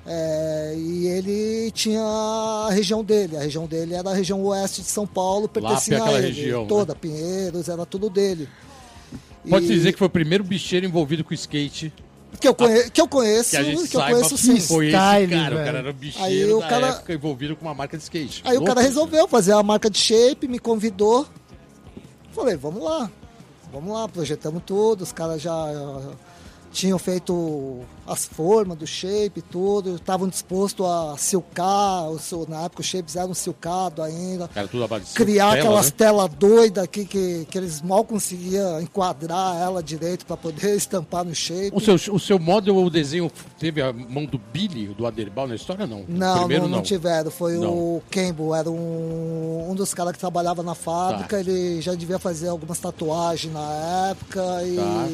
É, 0.10 0.74
e 0.78 1.08
ele 1.08 1.70
tinha 1.72 2.02
a 2.02 2.70
região 2.72 3.04
dele. 3.04 3.36
A 3.36 3.42
região 3.42 3.66
dele 3.66 3.94
era 3.94 4.10
a 4.10 4.14
região 4.14 4.42
oeste 4.46 4.82
de 4.82 4.88
São 4.88 5.06
Paulo, 5.06 5.50
pertencia 5.50 5.98
aquela 5.98 6.18
a 6.18 6.20
ele. 6.20 6.28
região, 6.28 6.62
né? 6.62 6.68
toda, 6.70 6.96
Pinheiros, 6.96 7.68
era 7.68 7.86
tudo 7.86 8.10
dele. 8.10 8.48
Pode 9.50 9.66
E- 9.66 9.70
dizer 9.70 9.92
que 9.92 9.98
foi 10.00 10.08
o 10.08 10.10
primeiro 10.10 10.44
bicheiro 10.44 10.86
envolvido 10.86 11.24
com 11.24 11.34
skate 11.34 11.94
que 12.40 12.48
eu, 12.48 12.54
conhe, 12.54 12.90
que 12.92 13.02
eu 13.02 13.08
conheço, 13.08 13.50
que 13.52 13.58
a 13.58 13.64
gente 13.64 13.88
que 13.88 13.98
eu 13.98 14.02
conheço 14.02 14.38
sim. 14.38 14.60
foi 14.60 14.90
Style, 14.90 15.24
esse 15.34 15.34
cara. 15.44 15.56
O 15.56 15.58
velho. 15.58 15.66
cara 15.66 15.78
era 15.80 15.90
o 15.90 15.94
bicheiro 15.94 16.26
Aí 16.26 16.54
o 16.54 16.60
cara- 16.60 16.88
época 16.90 17.14
envolvido 17.14 17.56
com 17.56 17.66
uma 17.66 17.74
marca 17.74 17.98
de 17.98 18.04
skate. 18.04 18.42
Aí 18.46 18.52
o 18.52 18.60
Louco 18.60 18.68
cara 18.68 18.82
isso, 18.82 18.90
resolveu 18.90 19.28
fazer 19.28 19.54
a 19.54 19.64
marca 19.64 19.90
de 19.90 19.98
shape, 19.98 20.48
me 20.48 20.60
convidou. 20.60 21.26
Falei, 22.32 22.56
vamos 22.56 22.84
lá. 22.84 23.10
Vamos 23.74 23.94
lá, 23.94 24.08
projetamos 24.08 24.62
tudo, 24.66 25.02
os 25.02 25.12
caras 25.12 25.42
já 25.42 25.52
tinham 26.78 27.00
feito 27.00 27.80
as 28.06 28.24
formas 28.26 28.78
do 28.78 28.86
shape 28.86 29.42
tudo, 29.42 29.96
estavam 29.96 30.28
dispostos 30.28 30.86
a 30.86 31.16
silcar, 31.18 32.08
o 32.12 32.20
seu- 32.20 32.46
na 32.48 32.66
época 32.66 32.82
os 32.82 32.88
shapes 32.88 33.16
eram 33.16 33.34
silcados 33.34 34.04
ainda, 34.06 34.48
Cara, 34.48 34.68
tudo 34.68 34.88
de 35.00 35.14
criar 35.14 35.50
tela, 35.54 35.60
aquelas 35.60 35.86
né? 35.88 35.92
telas 35.98 36.30
doidas 36.36 36.84
aqui 36.84 37.04
que, 37.06 37.46
que 37.50 37.58
eles 37.58 37.82
mal 37.82 38.04
conseguiam 38.06 38.80
enquadrar 38.80 39.58
ela 39.60 39.82
direito 39.82 40.24
para 40.26 40.38
poder 40.38 40.76
estampar 40.78 41.26
no 41.26 41.34
shape. 41.34 41.72
O 41.74 41.80
seu, 41.80 41.96
o 42.14 42.20
seu 42.20 42.38
model, 42.38 42.76
o 42.78 42.90
desenho, 42.92 43.32
teve 43.58 43.82
a 43.82 43.92
mão 43.92 44.26
do 44.26 44.38
Billy, 44.38 44.88
do 44.94 45.08
Aderbal 45.08 45.48
na 45.48 45.56
história, 45.56 45.88
não? 45.88 46.06
Não, 46.08 46.40
primeiro, 46.40 46.64
não, 46.68 46.78
não 46.78 46.82
tiveram. 46.84 47.32
Foi 47.32 47.54
Não. 47.58 47.74
o 47.74 48.04
Campbell, 48.12 48.54
era 48.54 48.70
um, 48.70 49.72
um 49.72 49.74
dos 49.76 49.94
caras 49.96 50.14
que 50.14 50.20
trabalhava 50.20 50.62
na 50.62 50.76
fábrica. 50.76 51.38
Tá. 51.38 51.40
Ele 51.40 51.82
já 51.82 51.96
devia 51.96 52.20
fazer 52.20 52.50
algumas 52.50 52.78
tatuagens 52.78 53.52
na 53.52 54.10
época 54.12 54.44
e 54.64 54.76
Tá. 54.76 55.08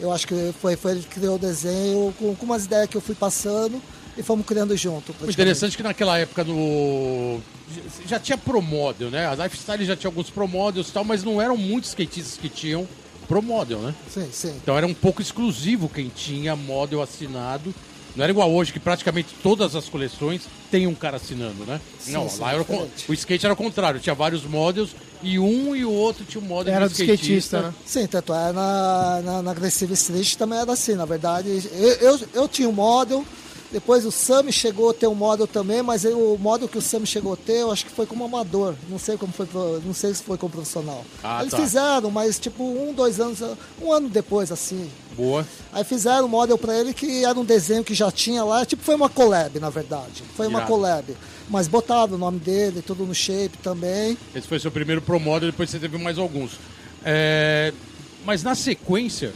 Eu 0.00 0.12
acho 0.12 0.26
que 0.26 0.54
foi, 0.60 0.76
foi 0.76 0.92
ele 0.92 1.00
que 1.00 1.20
criou 1.20 1.36
o 1.36 1.38
desenho 1.38 2.14
com, 2.18 2.34
com 2.34 2.46
umas 2.46 2.64
ideias 2.64 2.88
que 2.88 2.96
eu 2.96 3.00
fui 3.00 3.14
passando 3.14 3.80
e 4.16 4.22
fomos 4.22 4.44
criando 4.44 4.76
junto. 4.76 5.14
O 5.20 5.30
interessante 5.30 5.74
é 5.74 5.76
que 5.76 5.82
naquela 5.82 6.18
época 6.18 6.44
no. 6.44 7.40
Já 8.06 8.18
tinha 8.18 8.36
Pro 8.36 8.60
Model, 8.60 9.10
né? 9.10 9.26
A 9.26 9.34
Lifestyle 9.34 9.84
já 9.84 9.96
tinha 9.96 10.08
alguns 10.08 10.30
Pro 10.30 10.48
Models 10.48 10.88
e 10.88 10.92
tal, 10.92 11.04
mas 11.04 11.22
não 11.22 11.40
eram 11.40 11.56
muitos 11.56 11.90
skatistas 11.90 12.38
que 12.38 12.48
tinham 12.48 12.88
Pro 13.28 13.42
Model, 13.42 13.78
né? 13.80 13.94
Sim, 14.12 14.28
sim. 14.32 14.54
Então 14.62 14.76
era 14.76 14.86
um 14.86 14.94
pouco 14.94 15.22
exclusivo 15.22 15.88
quem 15.88 16.08
tinha 16.08 16.56
model 16.56 17.02
assinado. 17.02 17.74
Não 18.16 18.24
era 18.24 18.32
igual 18.32 18.50
hoje, 18.50 18.72
que 18.72 18.80
praticamente 18.80 19.28
todas 19.42 19.76
as 19.76 19.88
coleções 19.88 20.42
tem 20.70 20.86
um 20.86 20.94
cara 20.94 21.16
assinando, 21.16 21.64
né? 21.64 21.80
Sim, 22.00 22.12
não, 22.12 22.28
sim, 22.28 22.40
lá 22.40 22.52
era 22.52 22.62
o, 22.62 22.90
o 23.08 23.14
skate 23.14 23.46
era 23.46 23.52
o 23.52 23.56
contrário, 23.56 24.00
tinha 24.00 24.14
vários 24.14 24.44
models 24.44 24.90
e 25.22 25.38
um 25.38 25.74
e 25.74 25.84
o 25.84 25.90
outro 25.92 26.24
tinha 26.24 26.42
um 26.42 26.46
model 26.46 26.74
Era 26.74 26.88
de 26.88 26.94
do 26.94 27.02
skatista, 27.02 27.62
né? 27.62 27.74
Sim, 27.84 28.06
tanto 28.06 28.32
é 28.32 28.52
na, 28.52 29.22
na, 29.22 29.42
na 29.42 29.50
Aggressive 29.50 29.92
Street 29.94 30.34
também 30.36 30.58
era 30.58 30.72
assim, 30.72 30.94
na 30.94 31.04
verdade. 31.04 31.48
Eu, 31.72 31.92
eu, 31.94 32.20
eu 32.34 32.48
tinha 32.48 32.68
um 32.68 32.72
model, 32.72 33.24
depois 33.70 34.04
o 34.06 34.10
Sami 34.10 34.50
chegou 34.52 34.90
a 34.90 34.94
ter 34.94 35.06
um 35.06 35.14
model 35.14 35.46
também, 35.46 35.82
mas 35.82 36.04
o 36.04 36.38
model 36.38 36.66
que 36.68 36.78
o 36.78 36.82
Sami 36.82 37.06
chegou 37.06 37.34
a 37.34 37.36
ter, 37.36 37.58
eu 37.60 37.70
acho 37.70 37.84
que 37.84 37.92
foi 37.92 38.06
como 38.06 38.24
amador. 38.24 38.74
Não 38.88 38.98
sei 38.98 39.16
como 39.16 39.32
foi, 39.32 39.46
não 39.84 39.92
sei 39.92 40.14
se 40.14 40.22
foi 40.22 40.38
como 40.38 40.50
profissional. 40.52 41.04
Ah, 41.22 41.40
Eles 41.42 41.50
tá. 41.52 41.58
fizeram, 41.58 42.10
mas 42.10 42.38
tipo 42.38 42.62
um, 42.64 42.92
dois 42.94 43.20
anos, 43.20 43.40
um 43.80 43.92
ano 43.92 44.08
depois, 44.08 44.50
assim. 44.50 44.90
Boa. 45.14 45.46
Aí 45.72 45.84
fizeram 45.84 46.24
um 46.24 46.28
model 46.28 46.56
pra 46.56 46.78
ele 46.78 46.94
que 46.94 47.24
era 47.24 47.38
um 47.38 47.44
desenho 47.44 47.84
que 47.84 47.92
já 47.94 48.10
tinha 48.10 48.42
lá, 48.44 48.64
tipo 48.64 48.82
foi 48.82 48.94
uma 48.94 49.08
collab, 49.08 49.58
na 49.60 49.68
verdade. 49.70 50.22
Foi 50.36 50.46
uma 50.46 50.60
Irado. 50.60 50.72
collab. 50.72 51.16
Mas 51.50 51.66
botaram 51.68 52.14
o 52.14 52.18
nome 52.18 52.38
dele, 52.38 52.82
tudo 52.82 53.04
no 53.04 53.14
shape 53.14 53.56
também. 53.58 54.16
Esse 54.34 54.46
foi 54.46 54.58
seu 54.58 54.70
primeiro 54.70 55.00
Pro 55.02 55.18
Model, 55.20 55.50
depois 55.50 55.68
você 55.70 55.78
teve 55.78 55.96
mais 55.98 56.18
alguns. 56.18 56.52
É, 57.04 57.72
Mas 58.24 58.42
na 58.42 58.54
sequência, 58.54 59.32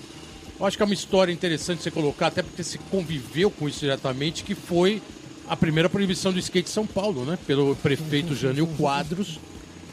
eu 0.63 0.67
acho 0.69 0.77
que 0.77 0.83
é 0.85 0.87
uma 0.87 0.95
história 0.95 1.33
interessante 1.33 1.83
você 1.83 1.91
colocar, 1.91 2.29
até 2.29 2.41
porque 2.41 2.63
você 2.63 2.79
conviveu 2.89 3.51
com 3.51 3.69
isso 3.69 3.81
diretamente, 3.81 4.45
que 4.45 4.55
foi 4.55 5.03
a 5.49 5.57
primeira 5.57 5.89
proibição 5.89 6.33
do 6.33 6.39
skate 6.39 6.71
em 6.71 6.73
São 6.73 6.87
Paulo, 6.87 7.25
né? 7.25 7.37
Pelo 7.49 7.75
prefeito 7.75 8.33
Jânio 8.33 8.69
Quadros, 8.79 9.41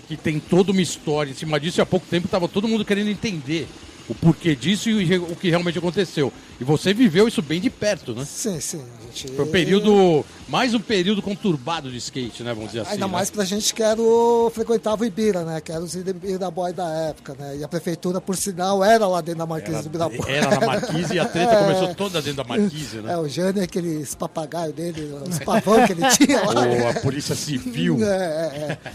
que 0.07 0.15
tem 0.15 0.39
toda 0.39 0.71
uma 0.71 0.81
história 0.81 1.31
em 1.31 1.33
cima 1.33 1.59
disso, 1.59 1.79
e 1.79 1.81
há 1.81 1.87
pouco 1.87 2.05
tempo 2.07 2.27
estava 2.27 2.47
todo 2.47 2.67
mundo 2.67 2.85
querendo 2.85 3.09
entender 3.09 3.67
o 4.09 4.15
porquê 4.15 4.55
disso 4.55 4.89
e 4.89 5.17
o 5.17 5.35
que 5.35 5.49
realmente 5.49 5.77
aconteceu. 5.77 6.33
E 6.59 6.63
você 6.63 6.93
viveu 6.93 7.27
isso 7.27 7.41
bem 7.41 7.61
de 7.61 7.69
perto, 7.69 8.13
né? 8.13 8.25
Sim, 8.25 8.59
sim. 8.59 8.81
A 8.81 9.05
gente... 9.05 9.31
Foi 9.33 9.45
um 9.45 9.51
período, 9.51 10.25
mais 10.47 10.73
um 10.73 10.79
período 10.79 11.21
conturbado 11.21 11.89
de 11.89 11.97
skate, 11.97 12.43
né? 12.43 12.53
Vamos 12.53 12.71
dizer 12.71 12.81
assim. 12.81 12.93
Ainda 12.93 13.05
né? 13.05 13.13
mais 13.13 13.29
pra 13.29 13.45
gente 13.45 13.73
que 13.73 13.83
era 13.83 14.01
o, 14.01 14.51
frequentava 14.53 15.03
o 15.03 15.05
Ibira, 15.05 15.43
né? 15.45 15.61
Que 15.61 15.71
era 15.71 15.81
os 15.81 15.95
Ibira 15.95 16.49
Boy 16.49 16.73
da 16.73 16.89
época, 16.89 17.35
né? 17.39 17.57
E 17.57 17.63
a 17.63 17.67
prefeitura, 17.67 18.19
por 18.19 18.35
sinal, 18.35 18.83
era 18.83 19.07
lá 19.07 19.21
dentro 19.21 19.39
da 19.39 19.45
Marquise 19.45 19.83
do 19.83 19.87
Ibirapuera. 19.87 20.31
Era 20.31 20.59
na 20.59 20.65
Marquise 20.65 21.13
e 21.13 21.19
a 21.19 21.25
treta 21.25 21.55
começou 21.63 21.95
toda 21.95 22.21
dentro 22.21 22.37
da 22.37 22.43
Marquise, 22.43 22.97
né? 22.97 23.13
É, 23.13 23.17
o 23.17 23.29
Jânio, 23.29 23.63
aqueles 23.63 24.15
papagaios 24.15 24.73
dele, 24.73 25.13
os 25.29 25.39
pavão 25.39 25.85
que 25.85 25.93
ele 25.93 26.09
tinha 26.17 26.41
lá. 26.49 26.65
Ou 26.65 26.87
a 26.89 26.93
Polícia 26.95 27.35
Civil. 27.35 27.99
É, 28.09 28.11
é, 28.11 28.77
é. 28.85 28.91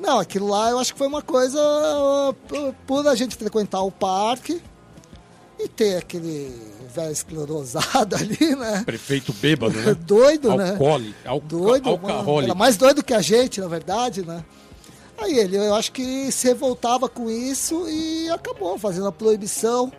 Não, 0.00 0.18
aquilo 0.18 0.48
lá 0.48 0.70
eu 0.70 0.78
acho 0.78 0.92
que 0.92 0.98
foi 0.98 1.06
uma 1.06 1.22
coisa 1.22 1.58
uh, 1.60 2.32
por- 2.48 2.74
por 2.86 3.06
a 3.08 3.14
gente 3.14 3.36
frequentar 3.36 3.82
o 3.82 3.90
parque 3.90 4.60
e 5.58 5.68
ter 5.68 5.96
aquele 5.98 6.50
velho 6.94 7.12
esclerosado 7.12 8.16
ali, 8.16 8.56
né? 8.56 8.82
Prefeito 8.84 9.32
bêbado, 9.34 9.76
né? 9.78 9.94
Doido, 10.00 10.56
né? 10.56 10.70
Alcoólico. 10.70 11.14
Doido, 11.46 11.88
alcoólico. 11.90 12.40
era 12.42 12.54
mais 12.54 12.76
doido 12.76 13.04
que 13.04 13.12
a 13.14 13.20
gente, 13.20 13.60
na 13.60 13.68
verdade, 13.68 14.22
né? 14.24 14.42
Aí 15.18 15.38
ele, 15.38 15.56
eu 15.58 15.74
acho 15.74 15.92
que 15.92 16.32
se 16.32 16.46
revoltava 16.48 17.06
com 17.06 17.28
isso 17.28 17.86
e 17.88 18.30
acabou 18.30 18.78
fazendo 18.78 19.06
a 19.06 19.12
proibição. 19.12 19.92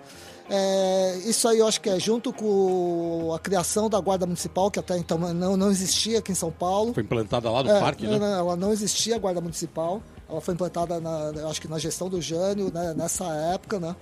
É, 0.53 1.15
isso 1.23 1.47
aí 1.47 1.59
eu 1.59 1.65
acho 1.67 1.79
que 1.79 1.89
é 1.89 1.97
junto 1.97 2.33
com 2.33 3.31
a 3.33 3.39
criação 3.39 3.89
da 3.89 3.97
Guarda 4.01 4.25
Municipal, 4.25 4.69
que 4.69 4.77
até 4.79 4.97
então 4.97 5.17
não, 5.17 5.55
não 5.55 5.71
existia 5.71 6.19
aqui 6.19 6.33
em 6.33 6.35
São 6.35 6.51
Paulo. 6.51 6.93
Foi 6.93 7.03
implantada 7.03 7.49
lá 7.49 7.63
no 7.63 7.69
É, 7.71 7.79
parque, 7.79 8.05
né? 8.05 8.19
não, 8.19 8.27
ela 8.27 8.55
não 8.57 8.73
existia, 8.73 9.15
a 9.15 9.19
Guarda 9.19 9.39
Municipal. 9.39 10.03
Ela 10.29 10.41
foi 10.41 10.53
implantada, 10.53 10.99
na, 10.99 11.31
eu 11.35 11.47
acho 11.49 11.61
que 11.61 11.69
na 11.69 11.79
gestão 11.79 12.09
do 12.09 12.21
Jânio, 12.21 12.69
né, 12.73 12.93
nessa 12.93 13.25
época, 13.53 13.79
né? 13.79 13.95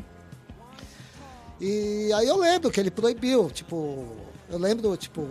E 1.61 2.11
aí 2.13 2.27
eu 2.27 2.37
lembro 2.37 2.71
que 2.71 2.79
ele 2.79 2.89
proibiu, 2.89 3.51
tipo, 3.51 4.07
eu 4.49 4.57
lembro, 4.57 4.97
tipo, 4.97 5.27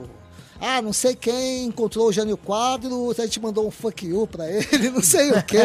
ah, 0.61 0.83
não 0.83 0.92
sei 0.92 1.14
quem 1.14 1.64
encontrou 1.66 2.09
o 2.09 2.12
Jânio 2.12 2.37
Quadro, 2.37 3.14
a 3.16 3.23
gente 3.23 3.40
mandou 3.40 3.66
um 3.66 3.71
fuck 3.71 4.07
you 4.07 4.27
pra 4.27 4.51
ele, 4.51 4.90
não 4.94 5.03
sei 5.03 5.31
o 5.31 5.42
quê. 5.42 5.59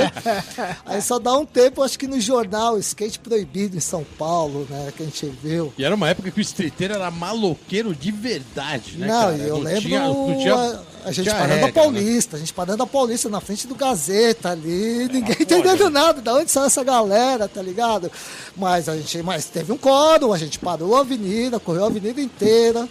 aí 0.86 1.01
só 1.01 1.17
dá 1.19 1.36
um 1.38 1.45
tempo, 1.45 1.82
acho 1.82 1.97
que 1.97 2.08
no 2.08 2.19
jornal, 2.19 2.77
skate 2.79 3.19
proibido 3.19 3.75
em 3.75 3.79
São 3.79 4.03
Paulo, 4.17 4.67
né, 4.69 4.93
que 4.95 5.03
a 5.03 5.06
gente 5.06 5.25
viu. 5.41 5.73
E 5.77 5.84
era 5.84 5.95
uma 5.95 6.10
época 6.10 6.29
que 6.32 6.39
o 6.39 6.41
streeteiro 6.41 6.93
era 6.93 7.10
maloqueiro 7.10 7.95
de 7.95 8.12
verdade, 8.12 8.97
né, 8.97 9.08
não, 9.08 9.19
cara? 9.21 9.38
eu 9.38 9.56
Não 9.58 9.63
lembro 9.63 9.82
tinha- 9.82 10.08
não 10.08 10.38
tinha- 10.38 10.56
a, 10.56 11.08
a 11.10 11.12
gente 11.12 11.29
parando 11.29 11.53
regra, 11.53 11.69
a 11.69 11.73
Paulista, 11.73 12.38
a 12.38 12.39
gente 12.39 12.53
parando 12.53 12.84
a 12.84 12.88
Paulista 12.88 13.29
na 13.29 13.41
frente 13.41 13.67
do 13.67 13.75
Gazeta 13.75 14.51
ali, 14.51 15.10
ninguém 15.12 15.36
foda, 15.36 15.43
entendendo 15.43 15.84
né? 15.86 15.89
nada, 15.89 16.21
da 16.21 16.36
onde 16.36 16.49
saiu 16.51 16.67
essa 16.67 16.84
galera, 16.84 17.47
tá 17.47 17.62
ligado? 17.62 18.12
Mas 18.56 18.88
a 18.88 18.95
gente, 18.95 19.21
mas 19.23 19.45
teve 19.45 19.71
um 19.71 19.77
quórum, 19.77 20.32
a 20.32 20.38
gente 20.38 20.60
parou 20.60 20.95
a 20.95 20.99
avenida, 21.01 21.60
correu 21.60 21.84
a 21.84 21.88
avenida 21.88 22.21
inteira. 22.21 22.88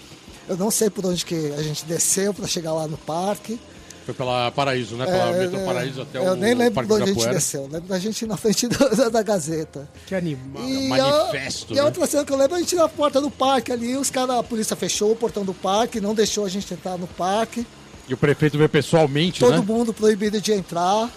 Eu 0.49 0.57
não 0.57 0.71
sei 0.71 0.91
por 0.91 1.07
onde 1.07 1.25
que 1.25 1.53
a 1.57 1.63
gente 1.63 1.85
desceu 1.85 2.35
para 2.35 2.47
chegar 2.47 2.73
lá 2.73 2.87
no 2.89 2.97
parque. 2.99 3.59
Foi 4.05 4.13
pela 4.13 4.51
Paraíso, 4.51 4.97
né? 4.97 5.07
Pela 5.07 5.29
É, 5.29 5.39
Metrô 5.39 5.61
é, 5.61 5.65
Paraíso 5.65 6.03
até 6.03 6.19
eu 6.19 6.33
o 6.33 6.35
nem 6.35 6.55
lembro 6.55 6.75
Parque 6.75 6.89
de 6.89 6.95
onde 6.95 7.11
a 7.11 7.15
gente 7.15 7.29
desceu. 7.29 7.63
Lembro 7.71 7.89
da 7.89 7.99
gente 8.01 8.23
ir 8.23 8.27
na 8.29 8.37
frente 8.37 8.67
do- 8.67 9.11
da 9.11 9.23
Gazeta. 9.23 9.89
Que 10.09 10.15
animal. 10.17 10.65
E 10.69 10.89
manifesto, 10.89 11.73
a, 11.73 11.77
e 11.77 11.79
a 11.79 11.83
né? 11.83 11.87
outra 11.87 12.07
cena 12.09 12.25
que 12.25 12.33
eu 12.33 12.37
lembro, 12.37 12.57
a 12.57 12.59
gente 12.59 12.75
na 12.75 12.89
porta 12.89 13.21
do 13.21 13.31
parque 13.31 13.71
ali, 13.71 13.97
os 13.97 14.11
caras, 14.11 14.35
a 14.37 14.43
polícia 14.43 14.75
fechou 14.75 15.13
o 15.13 15.17
portão 15.17 15.45
do 15.45 15.55
parque, 15.55 16.01
não 16.01 16.15
deixou 16.15 16.45
a 16.45 16.49
gente 16.49 16.75
entrar 16.75 16.99
no 16.99 17.07
parque. 17.07 17.65
E 18.09 18.13
o 18.13 18.17
prefeito 18.17 18.59
veio 18.59 18.69
pessoalmente, 18.69 19.39
Todo 19.39 19.53
né? 19.53 19.65
mundo 19.65 19.95
proibido 19.95 20.41
de 20.41 20.51
entrar. 20.53 21.09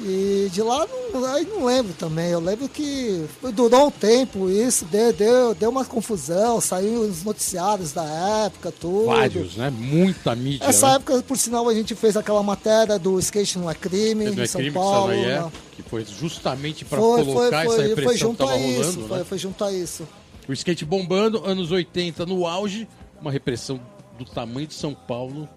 E 0.00 0.48
de 0.52 0.62
lá, 0.62 0.86
não, 1.12 1.24
aí 1.24 1.44
não 1.44 1.64
lembro 1.64 1.92
também. 1.94 2.30
Eu 2.30 2.40
lembro 2.40 2.68
que 2.68 3.26
durou 3.52 3.88
um 3.88 3.90
tempo 3.90 4.48
isso, 4.48 4.84
deu, 4.84 5.12
deu, 5.12 5.54
deu 5.54 5.70
uma 5.70 5.84
confusão, 5.84 6.60
saiu 6.60 7.00
os 7.00 7.24
noticiários 7.24 7.92
da 7.92 8.04
época, 8.46 8.72
tudo. 8.72 9.06
Vários, 9.06 9.56
né? 9.56 9.70
Muita 9.70 10.36
mídia. 10.36 10.64
Essa 10.64 10.88
né? 10.90 10.94
época, 10.96 11.22
por 11.22 11.36
sinal, 11.36 11.68
a 11.68 11.74
gente 11.74 11.94
fez 11.96 12.16
aquela 12.16 12.42
matéria 12.42 12.96
do 12.98 13.18
skate 13.18 13.58
não 13.58 13.68
é 13.68 13.74
crime, 13.74 14.26
Não 14.26 14.40
é 14.40 14.44
em 14.44 14.46
São 14.46 14.60
crime, 14.60 14.74
Paulo. 14.74 15.12
que 15.12 15.18
é, 15.18 15.40
né? 15.40 15.52
que 15.74 15.82
foi 15.82 16.04
justamente 16.04 16.84
para 16.84 16.98
Foi, 16.98 17.24
colocar 17.24 17.64
foi, 17.64 17.66
essa 17.66 17.74
foi, 17.74 17.88
repressão 17.88 18.04
foi 18.04 18.14
que 18.14 18.20
junto 18.20 18.42
estava 18.44 18.52
a 18.52 18.58
isso, 18.58 18.80
rolando, 18.80 19.08
foi, 19.08 19.18
né? 19.18 19.24
foi 19.24 19.38
junto 19.38 19.64
a 19.64 19.72
isso. 19.72 20.08
O 20.48 20.52
skate 20.52 20.84
bombando, 20.84 21.44
anos 21.44 21.72
80 21.72 22.24
no 22.24 22.46
auge, 22.46 22.88
uma 23.20 23.32
repressão 23.32 23.80
do 24.16 24.24
tamanho 24.24 24.66
de 24.66 24.74
São 24.74 24.94
Paulo, 24.94 25.48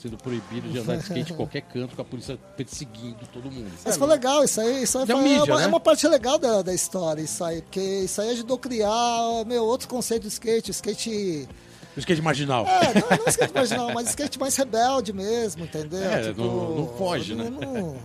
sendo 0.00 0.16
proibido 0.16 0.68
de 0.68 0.78
andar 0.78 0.96
de 0.96 1.02
skate 1.02 1.32
em 1.32 1.36
qualquer 1.36 1.62
canto, 1.62 1.96
com 1.96 2.02
a 2.02 2.04
polícia 2.04 2.38
perseguindo 2.56 3.26
todo 3.32 3.50
mundo. 3.50 3.70
Mas 3.84 3.96
foi 3.96 4.06
legal, 4.08 4.44
isso 4.44 4.60
aí, 4.60 4.82
isso 4.82 4.98
aí 4.98 5.06
foi, 5.06 5.14
mídia, 5.22 5.38
é, 5.38 5.42
uma, 5.44 5.56
né? 5.58 5.64
é 5.64 5.66
uma 5.66 5.80
parte 5.80 6.06
legal 6.06 6.38
da, 6.38 6.62
da 6.62 6.74
história, 6.74 7.22
isso 7.22 7.42
aí, 7.44 7.62
porque 7.62 7.80
isso 7.80 8.20
aí 8.20 8.30
ajudou 8.30 8.56
a 8.56 8.60
criar 8.60 9.44
meu, 9.46 9.64
outro 9.64 9.88
conceito 9.88 10.22
do 10.22 10.28
skate, 10.28 10.70
o 10.70 10.72
skate. 10.72 11.48
O 11.96 11.98
skate 11.98 12.20
marginal. 12.22 12.66
É, 12.66 12.92
não, 13.00 13.16
não 13.18 13.26
skate 13.28 13.54
marginal, 13.54 13.92
mas 13.94 14.08
skate 14.10 14.38
mais 14.38 14.54
rebelde 14.56 15.12
mesmo, 15.12 15.64
entendeu? 15.64 16.02
É, 16.02 16.32
não- 16.34 16.76
não 16.76 16.88
foge, 16.98 17.34
né? 17.34 17.48
não- 17.50 17.96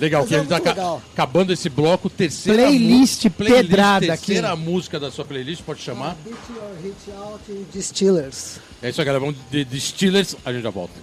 Legal, 0.00 0.20
Mas 0.22 0.28
que 0.28 0.34
é 0.34 0.38
a 0.38 0.40
gente 0.40 0.48
tá 0.50 0.58
legal. 0.70 1.02
acabando 1.12 1.52
esse 1.52 1.68
bloco, 1.68 2.10
terceira 2.10 2.64
Playlist 2.64 3.24
mu- 3.24 3.30
pedrada 3.30 4.12
aqui. 4.12 4.26
terceira 4.26 4.54
música 4.56 4.98
da 5.00 5.10
sua 5.10 5.24
playlist, 5.24 5.62
pode 5.62 5.80
chamar? 5.80 6.16
Beat 6.24 6.36
Your 6.50 6.70
Hit 6.82 7.10
Out 7.16 7.66
de 7.72 7.82
Steelers. 7.82 8.60
É 8.82 8.90
isso 8.90 9.00
aí, 9.00 9.04
galera. 9.04 9.20
Vamos 9.24 9.36
de, 9.50 9.64
de 9.64 9.80
Steelers, 9.80 10.36
a 10.44 10.52
gente 10.52 10.62
já 10.62 10.70
volta. 10.70 10.94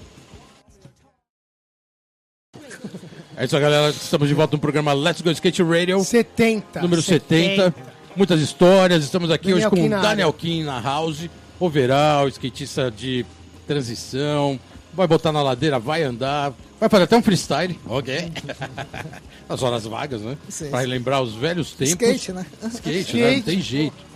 É 3.38 3.46
isso 3.46 3.56
aí, 3.56 3.62
galera. 3.62 3.90
Estamos 3.90 4.28
de 4.28 4.34
volta 4.34 4.56
no 4.56 4.60
programa 4.62 4.94
Let's 4.94 5.22
Go 5.22 5.32
Skate 5.32 5.64
Radio, 5.64 6.04
70. 6.04 6.82
número 6.82 7.02
70. 7.02 7.74
Muitas 8.16 8.42
histórias. 8.42 9.04
Estamos 9.04 9.32
aqui 9.32 9.50
Daniel 9.52 9.70
hoje 9.72 9.82
com 9.82 9.90
na 9.90 10.02
Daniel. 10.02 10.34
Kim 10.34 10.64
na 10.64 10.80
house, 10.80 11.30
overall, 11.60 12.28
skatista 12.28 12.92
de 12.92 13.26
transição. 13.66 14.60
Vai 14.94 15.08
botar 15.08 15.32
na 15.32 15.42
ladeira, 15.42 15.80
vai 15.80 16.04
andar. 16.04 16.54
Vai 16.80 16.90
fazer 16.90 17.04
até 17.06 17.16
um 17.16 17.22
freestyle. 17.24 17.80
Ok. 17.86 18.32
As 19.48 19.62
horas 19.64 19.86
vagas, 19.86 20.22
né? 20.22 20.38
Sim, 20.50 20.70
Para 20.70 20.82
sim. 20.82 20.88
lembrar 20.88 21.22
os 21.22 21.34
velhos 21.34 21.72
tempos. 21.72 21.92
Skate, 21.94 22.34
né? 22.34 22.46
Skate, 22.74 23.18
né? 23.18 23.22
Não 23.24 23.30
Skate. 23.38 23.42
tem 23.44 23.62
jeito. 23.62 24.12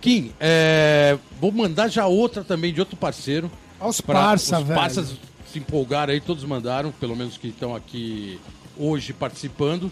Kim, 0.00 0.32
é, 0.38 1.18
vou 1.40 1.50
mandar 1.50 1.88
já 1.88 2.06
outra 2.06 2.44
também 2.44 2.72
de 2.72 2.80
outro 2.80 2.96
parceiro. 2.96 3.50
Aos 3.80 4.00
Pra 4.00 4.14
parça, 4.20 4.58
os 4.60 4.66
velho. 4.66 4.78
parças 4.80 5.12
se 5.50 5.58
empolgaram 5.58 6.12
aí, 6.12 6.20
todos 6.20 6.44
mandaram, 6.44 6.92
pelo 6.92 7.16
menos 7.16 7.36
que 7.38 7.48
estão 7.48 7.74
aqui 7.74 8.38
hoje 8.78 9.12
participando. 9.12 9.90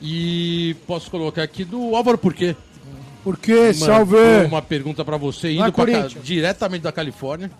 E 0.00 0.74
posso 0.86 1.10
colocar 1.10 1.42
aqui 1.42 1.64
do 1.64 1.94
Álvaro 1.94 2.16
Porquê. 2.18 2.56
Por 3.22 3.36
quê? 3.36 3.72
Salve! 3.74 4.16
uma 4.46 4.62
pergunta 4.62 5.04
pra 5.04 5.18
você, 5.18 5.50
indo 5.52 5.60
Vai, 5.60 5.72
pra 5.72 5.84
Corinthians. 5.84 6.24
diretamente 6.24 6.82
da 6.82 6.92
Califórnia, 6.92 7.50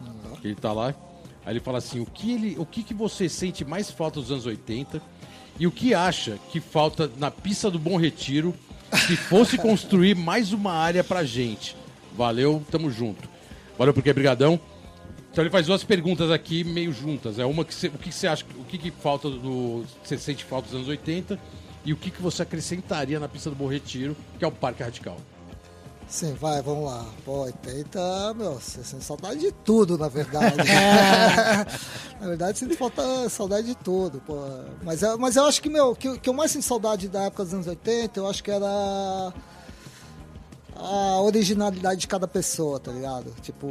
que 0.40 0.48
ele 0.48 0.54
tá 0.54 0.72
lá. 0.72 0.94
Aí 1.44 1.52
ele 1.52 1.60
fala 1.60 1.78
assim: 1.78 2.00
o 2.00 2.06
que, 2.06 2.32
ele, 2.32 2.56
o 2.58 2.66
que, 2.66 2.82
que 2.82 2.94
você 2.94 3.28
sente 3.28 3.64
mais 3.64 3.90
falta 3.90 4.20
dos 4.20 4.30
anos 4.30 4.46
80 4.46 5.00
e 5.58 5.66
o 5.66 5.70
que 5.70 5.94
acha 5.94 6.38
que 6.50 6.60
falta 6.60 7.10
na 7.18 7.30
pista 7.30 7.70
do 7.70 7.78
Bom 7.78 7.96
Retiro 7.96 8.54
se 9.06 9.16
fosse 9.16 9.56
construir 9.58 10.14
mais 10.14 10.52
uma 10.52 10.72
área 10.72 11.04
pra 11.04 11.24
gente? 11.24 11.76
Valeu, 12.16 12.62
tamo 12.70 12.90
junto. 12.90 13.28
Valeu, 13.78 13.94
porque 13.94 14.12
brigadão. 14.12 14.60
Então 15.32 15.44
ele 15.44 15.50
faz 15.50 15.66
duas 15.66 15.84
perguntas 15.84 16.30
aqui 16.30 16.64
meio 16.64 16.92
juntas. 16.92 17.38
É 17.38 17.44
uma 17.44 17.64
que 17.64 17.74
você, 17.74 17.86
o 17.86 17.92
que 17.92 18.08
que 18.08 18.14
você 18.14 18.26
acha, 18.26 18.44
o 18.58 18.64
que, 18.64 18.76
que 18.76 18.90
falta 18.90 19.30
do, 19.30 19.84
você 20.02 20.18
sente 20.18 20.44
falta 20.44 20.66
dos 20.66 20.74
anos 20.74 20.88
80 20.88 21.38
e 21.84 21.92
o 21.92 21.96
que, 21.96 22.10
que 22.10 22.20
você 22.20 22.42
acrescentaria 22.42 23.18
na 23.20 23.28
pista 23.28 23.48
do 23.48 23.56
Bom 23.56 23.68
Retiro, 23.68 24.16
que 24.38 24.44
é 24.44 24.48
o 24.48 24.52
Parque 24.52 24.82
Radical. 24.82 25.16
Sim, 26.10 26.34
vai, 26.34 26.60
vamos 26.60 26.84
lá. 26.90 27.06
Pô, 27.24 27.42
80, 27.42 28.34
meu, 28.34 28.54
você 28.54 28.82
sente 28.82 29.04
saudade 29.04 29.38
de 29.38 29.52
tudo, 29.52 29.96
na 29.96 30.08
verdade. 30.08 30.56
na 32.20 32.26
verdade, 32.26 32.58
sinto 32.58 32.76
falta, 32.76 33.28
saudade 33.28 33.68
de 33.68 33.76
tudo, 33.76 34.20
pô. 34.26 34.34
Mas, 34.82 35.02
eu- 35.02 35.16
mas 35.16 35.36
eu 35.36 35.44
acho 35.44 35.62
que, 35.62 35.68
meu, 35.68 35.94
que, 35.94 36.18
que 36.18 36.28
eu 36.28 36.34
mais 36.34 36.50
sinto 36.50 36.64
saudade 36.64 37.06
da 37.08 37.22
época 37.26 37.44
dos 37.44 37.54
anos 37.54 37.66
80, 37.68 38.18
eu 38.18 38.26
acho 38.28 38.42
que 38.42 38.50
era 38.50 39.32
a 40.74 41.20
originalidade 41.22 42.00
de 42.00 42.08
cada 42.08 42.26
pessoa, 42.26 42.80
tá 42.80 42.90
ligado? 42.90 43.32
Tipo, 43.40 43.68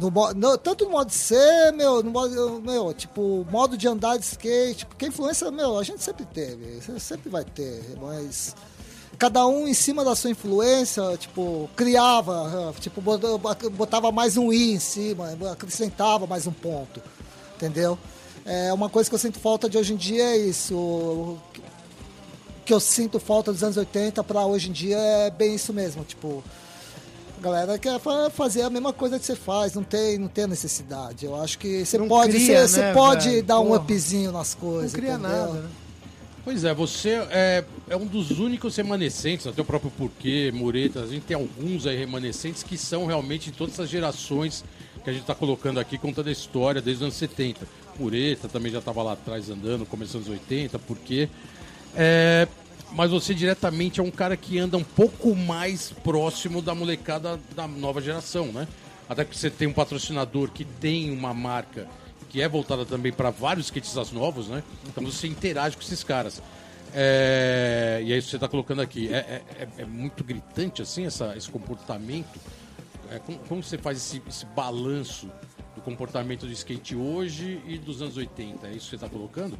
no, 0.00 0.10
no- 0.36 0.58
tanto 0.58 0.84
no 0.84 0.92
modo 0.92 1.08
de 1.08 1.14
ser, 1.14 1.72
meu, 1.72 2.00
no 2.00 2.12
modo, 2.12 2.60
meu, 2.60 2.94
tipo, 2.94 3.44
modo 3.50 3.76
de 3.76 3.88
andar 3.88 4.16
de 4.18 4.24
skate, 4.24 4.86
porque 4.86 5.06
influência, 5.06 5.50
meu, 5.50 5.76
a 5.78 5.82
gente 5.82 6.00
sempre 6.00 6.24
teve, 6.26 6.80
sempre 7.00 7.28
vai 7.28 7.42
ter, 7.44 7.96
mas 8.00 8.54
cada 9.24 9.46
um 9.46 9.66
em 9.66 9.72
cima 9.72 10.04
da 10.04 10.14
sua 10.14 10.28
influência, 10.30 11.02
tipo, 11.16 11.66
criava, 11.74 12.72
eh, 12.76 12.80
tipo, 12.80 13.00
bot- 13.00 13.70
botava 13.70 14.12
mais 14.12 14.36
um 14.36 14.52
i 14.52 14.72
em 14.74 14.78
cima, 14.78 15.30
acrescentava 15.50 16.26
mais 16.26 16.46
um 16.46 16.52
ponto, 16.52 17.00
entendeu? 17.56 17.98
É 18.44 18.70
uma 18.70 18.90
coisa 18.90 19.08
que 19.08 19.14
eu 19.14 19.18
sinto 19.18 19.40
falta 19.40 19.66
de 19.66 19.78
hoje 19.78 19.94
em 19.94 19.96
dia 19.96 20.24
é 20.24 20.36
isso, 20.36 21.38
que 22.66 22.74
eu 22.74 22.78
sinto 22.80 23.18
falta 23.18 23.50
dos 23.50 23.62
anos 23.64 23.78
80 23.78 24.22
para 24.22 24.44
hoje 24.44 24.68
em 24.68 24.72
dia 24.72 24.98
é 24.98 25.30
bem 25.30 25.54
isso 25.54 25.72
mesmo, 25.72 26.04
tipo, 26.04 26.44
a 27.38 27.40
galera 27.42 27.78
quer 27.78 27.98
fa- 27.98 28.28
fazer 28.28 28.60
a 28.60 28.68
mesma 28.68 28.92
coisa 28.92 29.18
que 29.18 29.24
você 29.24 29.34
faz, 29.34 29.72
não 29.72 29.82
tem, 29.82 30.18
não 30.18 30.28
tem 30.28 30.46
necessidade. 30.46 31.24
Eu 31.24 31.34
acho 31.40 31.58
que 31.58 31.82
você 31.86 31.96
Não 31.96 32.08
pode, 32.08 32.32
cria, 32.32 32.68
você, 32.68 32.74
você 32.74 32.80
né, 32.82 32.92
pode 32.92 33.30
velho? 33.30 33.42
dar 33.42 33.60
um 33.60 33.68
Porra. 33.68 33.78
upzinho 33.80 34.32
nas 34.32 34.54
Não 34.54 34.60
coisas. 34.68 34.92
cria 34.92 35.14
entendeu? 35.14 35.30
nada, 35.30 35.52
né? 35.54 35.68
Pois 36.44 36.62
é, 36.62 36.74
você 36.74 37.26
é, 37.30 37.64
é 37.88 37.96
um 37.96 38.04
dos 38.04 38.30
únicos 38.32 38.76
remanescentes, 38.76 39.46
até 39.46 39.62
o 39.62 39.64
próprio 39.64 39.90
Porquê, 39.90 40.52
Mureta, 40.54 41.00
a 41.00 41.06
gente 41.06 41.22
tem 41.22 41.34
alguns 41.34 41.86
aí 41.86 41.96
remanescentes 41.96 42.62
que 42.62 42.76
são 42.76 43.06
realmente 43.06 43.50
de 43.50 43.56
todas 43.56 43.72
essas 43.72 43.88
gerações 43.88 44.62
que 45.02 45.08
a 45.08 45.12
gente 45.14 45.22
está 45.22 45.34
colocando 45.34 45.80
aqui, 45.80 45.96
contando 45.96 46.28
a 46.28 46.32
história 46.32 46.82
desde 46.82 47.02
os 47.02 47.06
anos 47.06 47.14
70. 47.14 47.66
Mureta 47.98 48.46
também 48.46 48.70
já 48.70 48.80
estava 48.80 49.02
lá 49.02 49.14
atrás 49.14 49.48
andando, 49.48 49.86
começando 49.86 50.20
os 50.20 50.28
80, 50.28 50.78
Porquê. 50.80 51.30
É, 51.96 52.46
mas 52.92 53.10
você 53.10 53.32
diretamente 53.32 54.00
é 54.00 54.02
um 54.02 54.10
cara 54.10 54.36
que 54.36 54.58
anda 54.58 54.76
um 54.76 54.84
pouco 54.84 55.34
mais 55.34 55.92
próximo 56.04 56.60
da 56.60 56.74
molecada 56.74 57.40
da 57.56 57.66
nova 57.66 58.02
geração, 58.02 58.52
né? 58.52 58.68
Até 59.08 59.24
que 59.24 59.36
você 59.36 59.48
tem 59.48 59.66
um 59.66 59.72
patrocinador 59.72 60.50
que 60.50 60.66
tem 60.66 61.10
uma 61.10 61.32
marca 61.32 61.88
que 62.34 62.42
é 62.42 62.48
voltada 62.48 62.84
também 62.84 63.12
para 63.12 63.30
vários 63.30 63.66
skatistas 63.66 64.10
novos, 64.10 64.48
né? 64.48 64.60
Então 64.88 65.04
você 65.04 65.28
interage 65.28 65.76
com 65.76 65.82
esses 65.84 66.02
caras. 66.02 66.42
É, 66.92 68.00
e 68.04 68.12
é 68.12 68.18
isso 68.18 68.26
que 68.26 68.30
você 68.32 68.36
está 68.38 68.48
colocando 68.48 68.82
aqui. 68.82 69.06
É, 69.06 69.18
é- 69.18 69.42
é- 69.78 69.82
é 69.82 69.84
muito 69.84 70.24
gritante 70.24 70.82
assim 70.82 71.06
essa, 71.06 71.36
esse 71.36 71.48
comportamento. 71.48 72.40
É, 73.08 73.20
como, 73.20 73.38
como 73.38 73.62
você 73.62 73.78
faz 73.78 73.98
esse, 73.98 74.20
esse 74.28 74.44
balanço 74.46 75.30
do 75.76 75.80
comportamento 75.82 76.44
do 76.44 76.50
skate 76.50 76.96
hoje 76.96 77.62
e 77.68 77.78
dos 77.78 78.02
anos 78.02 78.16
80? 78.16 78.66
É 78.66 78.70
isso 78.70 78.80
que 78.80 78.90
você 78.90 78.94
está 78.96 79.08
colocando? 79.08 79.56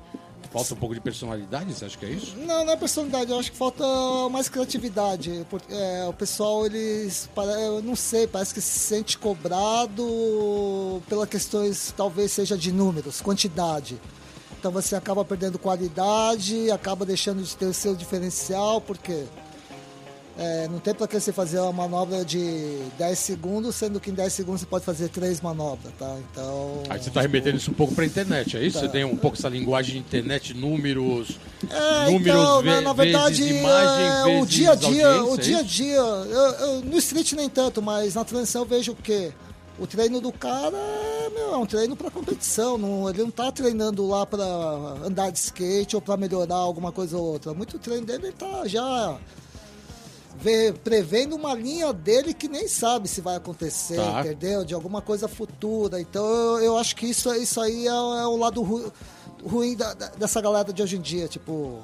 Falta 0.50 0.74
um 0.74 0.76
pouco 0.76 0.94
de 0.94 1.00
personalidade, 1.00 1.72
você 1.72 1.84
acha 1.84 1.98
que 1.98 2.06
é 2.06 2.10
isso? 2.10 2.36
Não, 2.36 2.64
não 2.64 2.72
é 2.72 2.76
personalidade, 2.76 3.30
eu 3.30 3.38
acho 3.38 3.50
que 3.50 3.56
falta 3.56 3.84
mais 4.30 4.48
criatividade. 4.48 5.46
Porque, 5.50 5.72
é, 5.72 6.06
o 6.06 6.12
pessoal, 6.12 6.66
eles, 6.66 7.28
eu 7.36 7.82
não 7.82 7.96
sei, 7.96 8.26
parece 8.26 8.54
que 8.54 8.60
se 8.60 8.78
sente 8.78 9.18
cobrado 9.18 11.02
pelas 11.08 11.28
questões, 11.28 11.92
talvez 11.96 12.32
seja 12.32 12.56
de 12.56 12.72
números, 12.72 13.20
quantidade. 13.20 13.98
Então 14.58 14.72
você 14.72 14.96
acaba 14.96 15.24
perdendo 15.24 15.58
qualidade, 15.58 16.70
acaba 16.70 17.04
deixando 17.04 17.42
de 17.42 17.54
ter 17.54 17.66
o 17.66 17.74
seu 17.74 17.94
diferencial, 17.94 18.80
porque 18.80 19.24
é, 20.36 20.66
não 20.68 20.80
tem 20.80 20.92
pra 20.92 21.06
que 21.06 21.18
você 21.20 21.32
fazer 21.32 21.60
uma 21.60 21.72
manobra 21.72 22.24
de 22.24 22.78
10 22.98 23.18
segundos, 23.18 23.76
sendo 23.76 24.00
que 24.00 24.10
em 24.10 24.14
10 24.14 24.32
segundos 24.32 24.60
você 24.62 24.66
pode 24.66 24.84
fazer 24.84 25.08
três 25.08 25.40
manobras, 25.40 25.92
tá? 25.98 26.16
Então. 26.30 26.82
Aí 26.90 27.00
você 27.00 27.08
está 27.08 27.20
remetendo 27.20 27.56
isso 27.56 27.70
um 27.70 27.74
pouco 27.74 27.94
para 27.94 28.02
a 28.02 28.06
internet, 28.06 28.56
é 28.56 28.62
isso? 28.64 28.80
Você 28.80 28.88
tem 28.88 29.04
um 29.04 29.16
pouco 29.16 29.36
essa 29.36 29.48
linguagem 29.48 29.92
de 29.94 29.98
internet, 30.00 30.52
números, 30.52 31.38
É, 31.70 32.10
números 32.10 32.40
então, 32.42 32.62
ve- 32.62 32.80
na, 32.80 32.92
verdade, 32.92 33.42
vezes 33.42 33.60
imagem, 33.60 34.04
é, 34.06 34.24
vezes 34.24 34.42
o 34.42 34.46
dia 34.46 34.70
a 34.70 34.74
dia, 34.74 35.06
audiência, 35.08 35.24
o 35.24 35.34
é 35.34 35.38
dia 35.38 35.58
a 35.58 35.62
dia, 35.62 35.96
eu- 35.96 36.50
eu- 36.66 36.80
no 36.84 36.96
street 36.98 37.32
nem 37.34 37.48
tanto, 37.48 37.80
mas 37.80 38.14
na 38.16 38.24
transição 38.24 38.62
eu 38.62 38.66
vejo 38.66 38.90
o 38.92 38.96
quê? 38.96 39.32
O 39.78 39.86
treino 39.86 40.20
do 40.20 40.32
cara 40.32 40.76
é, 40.76 41.30
meu, 41.30 41.52
é 41.52 41.56
um 41.56 41.66
treino 41.66 41.94
para 41.96 42.10
competição, 42.10 42.76
não, 42.78 43.08
ele 43.08 43.22
não 43.22 43.30
tá 43.30 43.50
treinando 43.52 44.06
lá 44.08 44.24
para 44.26 44.44
andar 45.04 45.30
de 45.30 45.38
skate 45.38 45.94
ou 45.96 46.02
para 46.02 46.16
melhorar 46.16 46.54
alguma 46.56 46.90
coisa 46.92 47.16
ou 47.16 47.24
outra. 47.24 47.52
Muito 47.54 47.78
treino 47.78 48.04
dele 48.06 48.26
ele 48.26 48.32
tá 48.32 48.62
já 48.66 49.16
vê, 50.38 50.72
prevendo 50.72 51.36
uma 51.36 51.54
linha 51.54 51.92
dele 51.92 52.34
que 52.34 52.48
nem 52.48 52.66
sabe 52.68 53.08
se 53.08 53.20
vai 53.20 53.36
acontecer, 53.36 53.96
Tá. 53.96 54.20
entendeu? 54.20 54.64
De 54.64 54.74
alguma 54.74 55.00
coisa 55.02 55.28
futura. 55.28 56.00
Então 56.00 56.24
eu, 56.26 56.64
eu 56.64 56.76
acho 56.78 56.96
que 56.96 57.06
isso, 57.06 57.32
isso 57.34 57.60
aí 57.60 57.86
é, 57.86 57.90
é 57.90 58.26
o 58.26 58.36
lado 58.36 58.62
ru- 58.62 58.92
ruim 59.44 59.76
da- 59.76 59.94
da- 59.94 60.08
dessa 60.10 60.40
galera 60.40 60.72
de 60.72 60.82
hoje 60.82 60.96
em 60.96 61.00
dia, 61.00 61.28
tipo. 61.28 61.82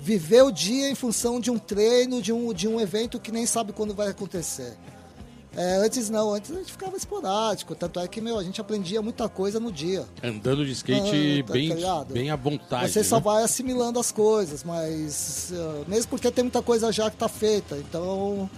Viver 0.00 0.42
o 0.42 0.50
dia 0.52 0.90
em 0.90 0.94
função 0.94 1.40
de 1.40 1.50
um 1.50 1.58
treino, 1.58 2.20
de 2.20 2.30
um, 2.30 2.52
de 2.52 2.68
um 2.68 2.78
evento 2.78 3.18
que 3.18 3.32
nem 3.32 3.46
sabe 3.46 3.72
quando 3.72 3.94
vai 3.94 4.08
acontecer. 4.08 4.76
É, 5.56 5.76
antes 5.76 6.10
não, 6.10 6.34
antes 6.34 6.50
a 6.50 6.54
gente 6.54 6.72
ficava 6.72 6.96
esporádico, 6.96 7.74
tanto 7.74 8.00
é 8.00 8.08
que, 8.08 8.20
meu, 8.20 8.38
a 8.38 8.42
gente 8.42 8.60
aprendia 8.60 9.00
muita 9.00 9.28
coisa 9.28 9.60
no 9.60 9.70
dia. 9.70 10.04
Andando 10.22 10.64
de 10.64 10.72
skate 10.72 11.42
Ah, 11.42 11.46
tá- 11.46 11.52
bem, 11.52 11.68
tá 11.68 12.04
bem 12.04 12.30
à 12.30 12.36
vontade. 12.36 12.90
Você 12.92 13.04
só 13.04 13.16
né? 13.16 13.22
vai 13.22 13.42
assimilando 13.42 13.98
as 13.98 14.10
coisas, 14.10 14.64
mas 14.64 15.52
uh, 15.52 15.88
mesmo 15.88 16.10
porque 16.10 16.30
tem 16.30 16.44
muita 16.44 16.62
coisa 16.62 16.90
já 16.92 17.10
que 17.10 17.16
tá 17.16 17.28
feita, 17.28 17.76
então 17.76 18.48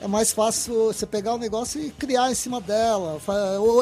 é 0.00 0.06
mais 0.06 0.32
fácil 0.32 0.92
você 0.92 1.06
pegar 1.06 1.34
o 1.34 1.38
negócio 1.38 1.80
e 1.80 1.90
criar 1.90 2.30
em 2.30 2.34
cima 2.34 2.60
dela, 2.60 3.18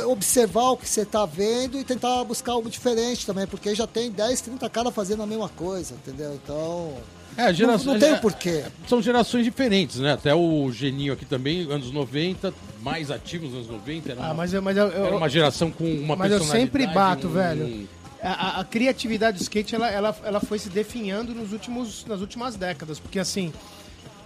observar 0.06 0.70
o 0.70 0.76
que 0.76 0.88
você 0.88 1.04
tá 1.04 1.26
vendo 1.26 1.78
e 1.78 1.84
tentar 1.84 2.22
buscar 2.24 2.52
algo 2.52 2.70
diferente 2.70 3.26
também, 3.26 3.46
porque 3.46 3.74
já 3.74 3.86
tem 3.86 4.10
10, 4.10 4.40
30 4.40 4.70
caras 4.70 4.94
fazendo 4.94 5.22
a 5.22 5.26
mesma 5.26 5.48
coisa, 5.48 5.94
entendeu? 5.94 6.34
Então, 6.34 6.94
É, 7.36 7.44
a 7.44 7.52
geração- 7.52 7.86
não, 7.86 7.92
não 7.94 8.00
tem 8.00 8.10
é- 8.10 8.14
o 8.14 8.20
porquê. 8.20 8.64
São 8.86 9.00
gerações 9.00 9.44
diferentes, 9.44 9.98
né? 9.98 10.12
Até 10.12 10.34
o 10.34 10.70
Geninho 10.70 11.12
aqui 11.14 11.24
também, 11.24 11.62
anos 11.70 11.90
90, 11.90 12.52
mais 12.82 13.10
ativo 13.10 13.46
nos 13.46 13.54
anos 13.54 13.68
90. 13.68 14.12
Era, 14.12 14.20
Ah, 14.22 14.26
uma, 14.26 14.34
mas 14.34 14.52
eu, 14.52 14.60
mas 14.62 14.76
eu, 14.76 14.88
eu- 14.88 15.06
era 15.06 15.16
uma 15.16 15.28
geração 15.28 15.70
com 15.70 15.84
uma 15.84 16.14
Mas 16.16 16.30
eu 16.30 16.38
personalidade. 16.38 16.70
sempre 16.82 16.86
bato, 16.94 17.28
um- 17.28 17.32
velho. 17.32 17.88
a, 18.22 18.60
a- 18.60 18.64
criatividade 18.64 19.38
do 19.38 19.42
skate 19.42 19.74
ela, 19.74 19.90
ela, 19.90 20.16
ela 20.24 20.40
foi 20.40 20.58
se 20.58 20.68
definhando 20.68 21.34
nos 21.34 21.52
últimos, 21.52 22.04
nas 22.06 22.20
últimas 22.20 22.54
décadas. 22.54 23.00
Porque 23.00 23.18
assim, 23.18 23.52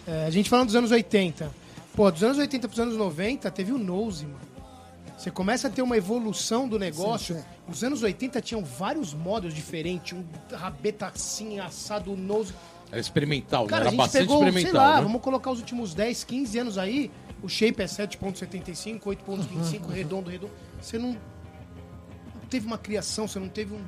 é, 0.06 0.26
a 0.26 0.30
gente 0.30 0.50
falando 0.50 0.66
dos 0.66 0.76
anos 0.76 0.90
80, 0.90 1.50
pô, 1.94 2.10
dos 2.10 2.22
anos 2.22 2.36
80 2.38 2.66
pros 2.68 2.78
anos 2.80 2.96
90 2.96 3.50
teve 3.50 3.72
o 3.72 3.78
Nose, 3.78 4.24
mano. 4.26 4.46
Você 5.16 5.30
começa 5.30 5.68
a 5.68 5.70
ter 5.70 5.80
uma 5.80 5.96
evolução 5.96 6.68
do 6.68 6.78
negócio. 6.78 7.36
Sim, 7.36 7.40
sim. 7.40 7.46
Os 7.72 7.82
anos 7.82 8.02
80 8.02 8.38
tinham 8.42 8.62
vários 8.62 9.14
modos 9.14 9.54
diferentes, 9.54 10.12
um 10.12 10.22
rabeta 10.54 11.06
assim, 11.06 11.58
assado, 11.58 12.14
nose. 12.14 12.52
Era 12.90 13.00
experimental, 13.00 13.64
né? 13.64 13.68
Cara, 13.70 13.80
Era 13.82 13.88
a 13.88 13.90
gente 13.90 13.98
bastante 13.98 14.22
pegou, 14.22 14.38
sei 14.40 14.48
experimental. 14.48 14.82
lá, 14.88 14.96
né? 14.96 15.02
vamos 15.02 15.20
colocar 15.22 15.50
os 15.50 15.58
últimos 15.58 15.92
10, 15.94 16.24
15 16.24 16.58
anos 16.58 16.78
aí, 16.78 17.10
o 17.42 17.48
shape 17.48 17.82
é 17.82 17.86
7.75, 17.86 19.00
8.25, 19.02 19.88
redondo, 19.90 20.30
redondo. 20.30 20.52
Você 20.80 20.98
não, 20.98 21.10
não 21.10 22.40
teve 22.48 22.66
uma 22.66 22.78
criação, 22.78 23.26
você 23.26 23.38
não 23.38 23.48
teve 23.48 23.74
um... 23.74 23.80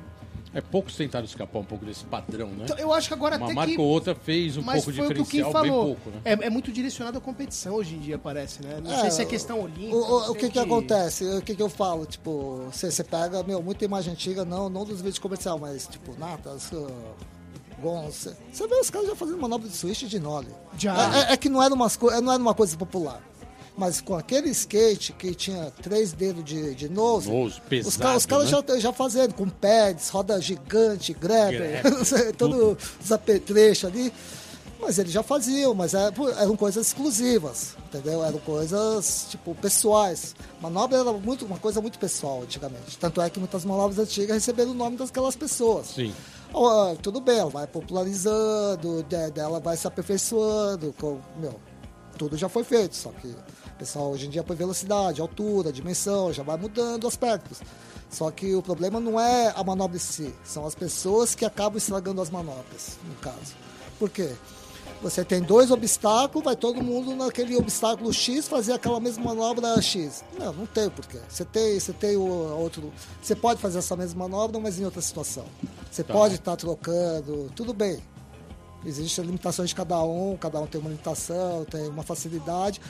É 0.51 0.61
poucos 0.61 0.95
tentaram 0.95 1.25
escapar 1.25 1.59
um 1.59 1.63
pouco 1.63 1.85
desse 1.85 2.03
padrão, 2.05 2.47
né? 2.47 2.63
Então, 2.63 2.75
eu 2.79 2.91
acho 2.91 3.07
que 3.07 3.13
agora 3.13 3.37
Uma 3.37 3.45
até 3.45 3.53
marca 3.53 3.71
que... 3.71 3.79
ou 3.79 3.85
outra 3.85 4.15
fez 4.15 4.57
um 4.57 4.63
Mas 4.63 4.83
pouco 4.83 4.97
foi 4.97 5.05
o 5.05 5.13
que 5.13 5.21
o 5.21 5.25
Kim 5.25 5.37
diferencial, 5.37 5.61
bem 5.61 5.71
falou. 5.71 5.85
pouco, 5.95 6.09
né? 6.09 6.21
é, 6.25 6.31
é 6.31 6.49
muito 6.49 6.71
direcionado 6.71 7.19
à 7.19 7.21
competição 7.21 7.75
hoje 7.75 7.93
em 7.93 7.99
dia, 7.99 8.17
parece, 8.17 8.63
né? 8.65 8.81
Não 8.83 8.91
É, 8.91 9.01
sei 9.01 9.11
se 9.11 9.21
é 9.21 9.25
questão 9.25 9.61
olímpica. 9.61 9.95
O, 9.95 9.99
o, 9.99 10.21
sei 10.23 10.31
o 10.31 10.35
que 10.35 10.49
que 10.49 10.57
acontece? 10.57 11.23
O 11.23 11.41
que 11.43 11.53
que 11.55 11.61
eu 11.61 11.69
falo? 11.69 12.03
Tipo, 12.07 12.63
você, 12.71 12.89
você 12.89 13.03
pega, 13.03 13.43
meu, 13.43 13.61
muita 13.61 13.85
imagem 13.85 14.11
antiga, 14.13 14.43
não, 14.43 14.69
não 14.69 14.83
dos 14.85 14.97
vídeos 15.01 15.19
comercial, 15.19 15.59
mas 15.59 15.85
tipo, 15.87 16.17
Natas, 16.19 16.71
você- 18.11 18.35
vê 18.67 18.75
os 18.75 18.89
caras 18.89 19.07
já 19.07 19.15
fazendo 19.15 19.37
manobra 19.39 19.67
de 19.67 19.75
switch 19.75 20.03
de 20.03 20.19
nole. 20.19 20.47
Já. 20.77 21.15
É, 21.15 21.19
é- 21.19 21.33
é 21.33 21.37
que 21.37 21.49
não 21.49 21.61
era, 21.63 21.73
umas, 21.73 21.95
co- 21.97 22.11
não 22.21 22.31
era 22.33 22.41
uma 22.41 22.53
coisa 22.53 22.75
popular. 22.77 23.21
Mas 23.77 24.01
com 24.01 24.13
aquele 24.15 24.49
skate 24.49 25.13
que 25.13 25.33
tinha 25.33 25.71
três 25.81 26.11
dedos 26.11 26.43
de, 26.43 26.75
de 26.75 26.89
nose, 26.89 27.29
Nose, 27.31 27.53
os, 27.55 27.59
pesado, 27.59 27.97
caras- 27.99 28.17
os 28.17 28.25
caras 28.25 28.51
né? 28.51 28.63
já, 28.67 28.79
já 28.79 28.93
fazendo, 28.93 29.33
com 29.33 29.47
pads, 29.47 30.09
roda 30.09 30.41
gigante, 30.41 31.13
grabber, 31.13 31.81
Grabber, 31.81 32.35
todo 32.37 32.77
os 33.01 33.11
apetrechos 33.11 33.85
ali. 33.89 34.11
Mas 34.81 34.97
eles 34.97 35.11
já 35.11 35.21
faziam, 35.23 35.73
mas 35.73 35.91
pô, 36.15 36.29
eram 36.29 36.55
coisas 36.55 36.87
exclusivas, 36.87 37.75
entendeu? 37.87 38.23
Eram 38.23 38.39
coisas, 38.39 39.27
tipo, 39.29 39.53
pessoais. 39.55 40.35
Manobra 40.61 40.97
era 40.99 41.11
muito, 41.13 41.45
uma 41.45 41.57
coisa 41.57 41.81
muito 41.81 41.99
pessoal 41.99 42.43
antigamente. 42.43 42.97
Tanto 42.97 43.21
é 43.21 43.29
que 43.29 43.39
muitas 43.39 43.65
manobras 43.65 43.99
antigas 43.99 44.35
receberam 44.35 44.71
o 44.71 44.73
nome 44.73 44.95
daquelas 44.97 45.35
pessoas. 45.35 45.87
Sim. 45.87 46.13
Ó, 46.53 46.95
tudo 46.95 47.21
bem, 47.21 47.39
ela 47.39 47.49
vai 47.49 47.67
popularizando, 47.67 49.03
de- 49.03 49.31
dela 49.31 49.59
vai 49.59 49.77
se 49.77 49.85
aperfeiçoando, 49.87 50.93
com, 50.99 51.19
meu, 51.37 51.59
tudo 52.17 52.35
já 52.37 52.49
foi 52.49 52.63
feito, 52.63 52.95
só 52.95 53.11
que 53.11 53.27
o 53.27 53.77
pessoal 53.77 54.11
hoje 54.11 54.25
em 54.25 54.29
dia 54.29 54.43
põe 54.43 54.55
velocidade, 54.55 55.21
altura, 55.21 55.71
dimensão, 55.71 56.33
já 56.33 56.41
vai 56.43 56.57
mudando 56.57 57.07
aspectos. 57.07 57.61
Só 58.09 58.31
que 58.31 58.55
o 58.55 58.61
problema 58.63 58.99
não 58.99 59.19
é 59.19 59.53
a 59.55 59.63
manobra 59.63 59.95
em 59.95 59.99
si, 59.99 60.33
são 60.43 60.65
as 60.65 60.73
pessoas 60.73 61.35
que 61.35 61.45
acabam 61.45 61.77
estragando 61.77 62.19
as 62.21 62.31
manobras, 62.31 62.97
no 63.07 63.13
caso. 63.15 63.53
Por 63.99 64.09
quê? 64.09 64.33
Você 65.01 65.23
tem 65.23 65.41
dois 65.41 65.71
obstáculos, 65.71 66.43
vai 66.43 66.57
todo 66.57 66.83
mundo 66.83 67.15
naquele 67.15 67.55
obstáculo 67.55 68.11
X 68.13 68.49
fazer 68.49 68.73
aquela 68.73 68.99
mesma 68.99 69.23
manobra 69.23 69.81
X. 69.81 70.23
Não, 70.37 70.51
não 70.51 70.65
tem 70.65 70.89
porquê. 70.89 71.19
Você 71.29 71.45
tem, 71.45 71.79
você 71.79 71.93
tem 71.93 72.17
o 72.17 72.27
outro. 72.59 72.91
Você 73.21 73.33
pode 73.33 73.61
fazer 73.61 73.77
essa 73.79 73.95
mesma 73.95 74.27
manobra, 74.27 74.59
mas 74.59 74.77
em 74.77 74.83
outra 74.83 75.01
situação. 75.01 75.45
Você 75.89 76.03
Tá. 76.03 76.13
pode 76.13 76.35
estar 76.35 76.57
trocando, 76.57 77.49
tudo 77.55 77.73
bem. 77.73 77.99
Existem 78.85 79.23
limitações 79.25 79.69
de 79.69 79.75
cada 79.75 80.01
um, 80.03 80.35
cada 80.37 80.59
um 80.59 80.67
tem 80.67 80.79
uma 80.81 80.89
limitação, 80.89 81.65
tem 81.65 81.87
uma 81.87 82.03
facilidade, 82.03 82.81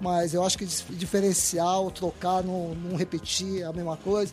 mas 0.00 0.32
eu 0.34 0.42
acho 0.44 0.56
que 0.58 0.64
dif- 0.66 0.92
diferencial, 0.94 1.90
trocar, 1.90 2.42
não, 2.42 2.74
não 2.74 2.96
repetir 2.96 3.62
a 3.64 3.72
mesma 3.72 3.96
coisa, 3.96 4.32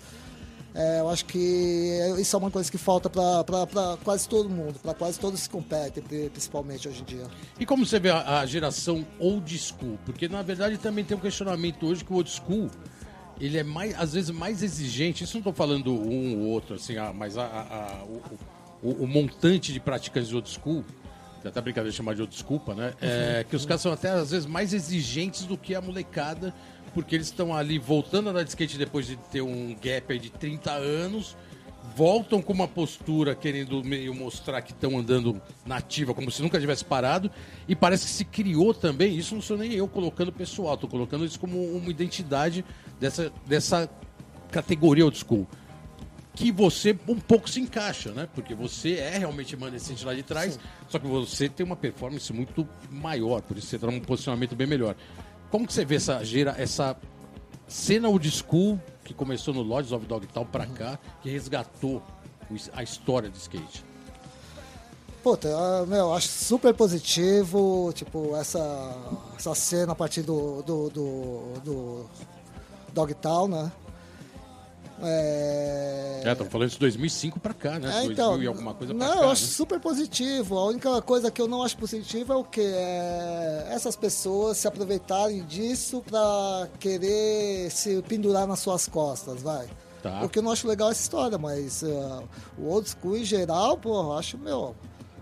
é, 0.75 0.99
eu 0.99 1.09
acho 1.09 1.25
que 1.25 1.39
isso 2.19 2.35
é 2.35 2.39
uma 2.39 2.51
coisa 2.51 2.69
que 2.69 2.77
falta 2.77 3.09
para 3.09 3.97
quase 4.03 4.27
todo 4.27 4.49
mundo, 4.49 4.77
para 4.79 4.93
quase 4.93 5.17
todos 5.19 5.47
que 5.47 5.49
competem, 5.53 6.03
pri- 6.03 6.29
principalmente 6.29 6.87
hoje 6.89 7.01
em 7.01 7.05
dia. 7.05 7.25
E 7.59 7.65
como 7.65 7.85
você 7.85 7.97
vê 7.99 8.09
a, 8.09 8.39
a 8.41 8.45
geração 8.45 9.05
old 9.17 9.57
school? 9.57 9.97
Porque 10.05 10.27
na 10.27 10.41
verdade 10.41 10.77
também 10.77 11.05
tem 11.05 11.15
um 11.15 11.19
questionamento 11.19 11.85
hoje 11.87 12.03
que 12.03 12.11
o 12.11 12.17
old 12.17 12.29
school 12.29 12.69
ele 13.39 13.57
é 13.57 13.63
mais, 13.63 13.97
às 13.99 14.13
vezes 14.13 14.29
mais 14.31 14.61
exigente. 14.61 15.23
Isso 15.23 15.33
não 15.35 15.39
estou 15.39 15.53
falando 15.53 15.91
um 15.93 16.41
ou 16.41 16.47
outro, 16.49 16.75
assim, 16.75 16.97
ah, 16.97 17.11
mas 17.13 17.37
a, 17.37 17.43
a- 17.45 17.99
a- 18.01 18.03
o, 18.03 18.21
o- 18.89 19.03
o 19.03 19.07
montante 19.07 19.71
de 19.73 19.79
praticantes 19.79 20.29
de 20.29 20.35
old 20.35 20.49
school, 20.49 20.83
é 21.43 21.47
até 21.49 21.61
brincadeira 21.61 21.91
de 21.91 21.95
chamar 21.95 22.15
de 22.15 22.21
old 22.21 22.33
desculpa, 22.33 22.73
né? 22.73 22.93
É, 23.01 23.45
que 23.47 23.55
os 23.55 23.65
caras 23.65 23.81
são 23.81 23.93
até 23.93 24.09
às 24.09 24.31
vezes 24.31 24.45
mais 24.47 24.73
exigentes 24.73 25.43
do 25.45 25.55
que 25.57 25.75
a 25.75 25.81
molecada, 25.81 26.53
porque 26.95 27.15
eles 27.15 27.27
estão 27.27 27.53
ali 27.53 27.77
voltando 27.77 28.29
a 28.29 28.31
andar 28.31 28.43
de 28.43 28.49
skate 28.49 28.77
depois 28.77 29.05
de 29.05 29.15
ter 29.17 29.41
um 29.41 29.75
gap 29.75 30.11
aí 30.11 30.17
de 30.17 30.31
30 30.31 30.71
anos 30.71 31.35
voltam 31.93 32.41
com 32.41 32.53
uma 32.53 32.67
postura 32.67 33.35
querendo 33.35 33.83
meio 33.83 34.13
mostrar 34.13 34.61
que 34.61 34.71
estão 34.71 34.97
andando 34.97 35.41
nativa, 35.65 36.13
como 36.13 36.31
se 36.31 36.41
nunca 36.41 36.59
tivesse 36.59 36.83
parado, 36.83 37.29
e 37.67 37.75
parece 37.75 38.05
que 38.05 38.11
se 38.11 38.25
criou 38.25 38.73
também, 38.73 39.15
isso 39.15 39.35
não 39.35 39.41
sou 39.41 39.57
nem 39.57 39.73
eu 39.73 39.87
colocando 39.87 40.31
pessoal, 40.31 40.73
estou 40.73 40.89
colocando 40.89 41.25
isso 41.25 41.39
como 41.39 41.61
uma 41.75 41.89
identidade 41.89 42.65
dessa, 42.99 43.31
dessa 43.45 43.89
categoria 44.51 45.05
old 45.05 45.17
school. 45.17 45.47
Que 46.33 46.51
você 46.51 46.97
um 47.07 47.17
pouco 47.17 47.49
se 47.49 47.61
encaixa, 47.61 48.11
né? 48.11 48.27
Porque 48.35 48.53
você 48.53 48.95
é 48.95 49.17
realmente 49.17 49.55
remanescente 49.55 50.03
lá 50.03 50.13
de 50.13 50.21
trás, 50.21 50.59
só 50.89 50.99
que 50.99 51.07
você 51.07 51.47
tem 51.47 51.65
uma 51.65 51.77
performance 51.77 52.31
muito 52.33 52.67
maior, 52.91 53.41
por 53.41 53.57
isso 53.57 53.67
você 53.67 53.77
está 53.77 53.87
num 53.87 54.01
posicionamento 54.01 54.53
bem 54.53 54.67
melhor. 54.67 54.97
Como 55.55 55.65
que 55.65 55.71
você 55.71 55.85
vê 55.85 55.95
essa, 55.95 56.21
gera, 56.21 56.53
essa 56.57 56.97
cena 57.65 58.09
old 58.09 58.29
school 58.29 58.77
que 59.05 59.13
começou 59.13 59.53
no 59.53 59.61
Lodges 59.61 59.93
of 59.93 60.05
Dogtown 60.05 60.45
pra 60.45 60.65
cá, 60.65 60.99
que 61.21 61.29
resgatou 61.29 62.03
a 62.73 62.83
história 62.83 63.29
do 63.29 63.37
skate. 63.37 63.85
Puta, 65.23 65.47
ah, 65.47 65.85
meu, 65.85 66.13
acho 66.13 66.27
super 66.27 66.73
positivo, 66.73 67.89
tipo, 67.95 68.35
essa, 68.35 68.59
essa 69.37 69.55
cena 69.55 69.93
a 69.93 69.95
partir 69.95 70.23
do, 70.23 70.61
do, 70.61 70.89
do, 70.89 71.53
do 71.63 72.05
Dogtown, 72.91 73.47
né? 73.47 73.71
É... 75.01 76.21
É, 76.23 76.31
estamos 76.31 76.51
falando 76.51 76.69
de 76.69 76.79
2005 76.79 77.39
pra 77.39 77.53
cá, 77.53 77.77
né? 77.79 77.89
É, 77.89 78.07
2000 78.07 78.11
então, 78.11 78.41
e 78.41 78.47
alguma 78.47 78.73
coisa 78.73 78.95
pra 78.95 79.07
não, 79.07 79.15
cá. 79.15 79.23
eu 79.23 79.29
acho 79.29 79.43
né? 79.43 79.49
super 79.49 79.79
positivo. 79.79 80.57
A 80.57 80.65
única 80.65 81.01
coisa 81.01 81.29
que 81.29 81.41
eu 81.41 81.47
não 81.47 81.63
acho 81.63 81.77
positiva 81.77 82.33
é 82.33 82.37
o 82.37 82.43
que 82.43 82.61
é 82.61 83.67
essas 83.69 83.95
pessoas 83.95 84.57
se 84.57 84.67
aproveitarem 84.67 85.43
disso 85.43 86.01
pra 86.01 86.67
querer 86.79 87.69
se 87.69 88.01
pendurar 88.03 88.47
nas 88.47 88.59
suas 88.59 88.87
costas, 88.87 89.41
vai. 89.41 89.67
Tá. 90.01 90.19
Porque 90.19 90.39
eu 90.39 90.43
não 90.43 90.51
acho 90.51 90.67
legal 90.67 90.91
essa 90.91 91.01
história, 91.01 91.37
mas 91.37 91.83
ah, 91.83 92.23
o 92.57 92.67
old 92.67 92.89
school 92.89 93.17
em 93.17 93.23
geral, 93.23 93.77
pô, 93.77 94.13
acho, 94.13 94.37
meu, 94.37 94.75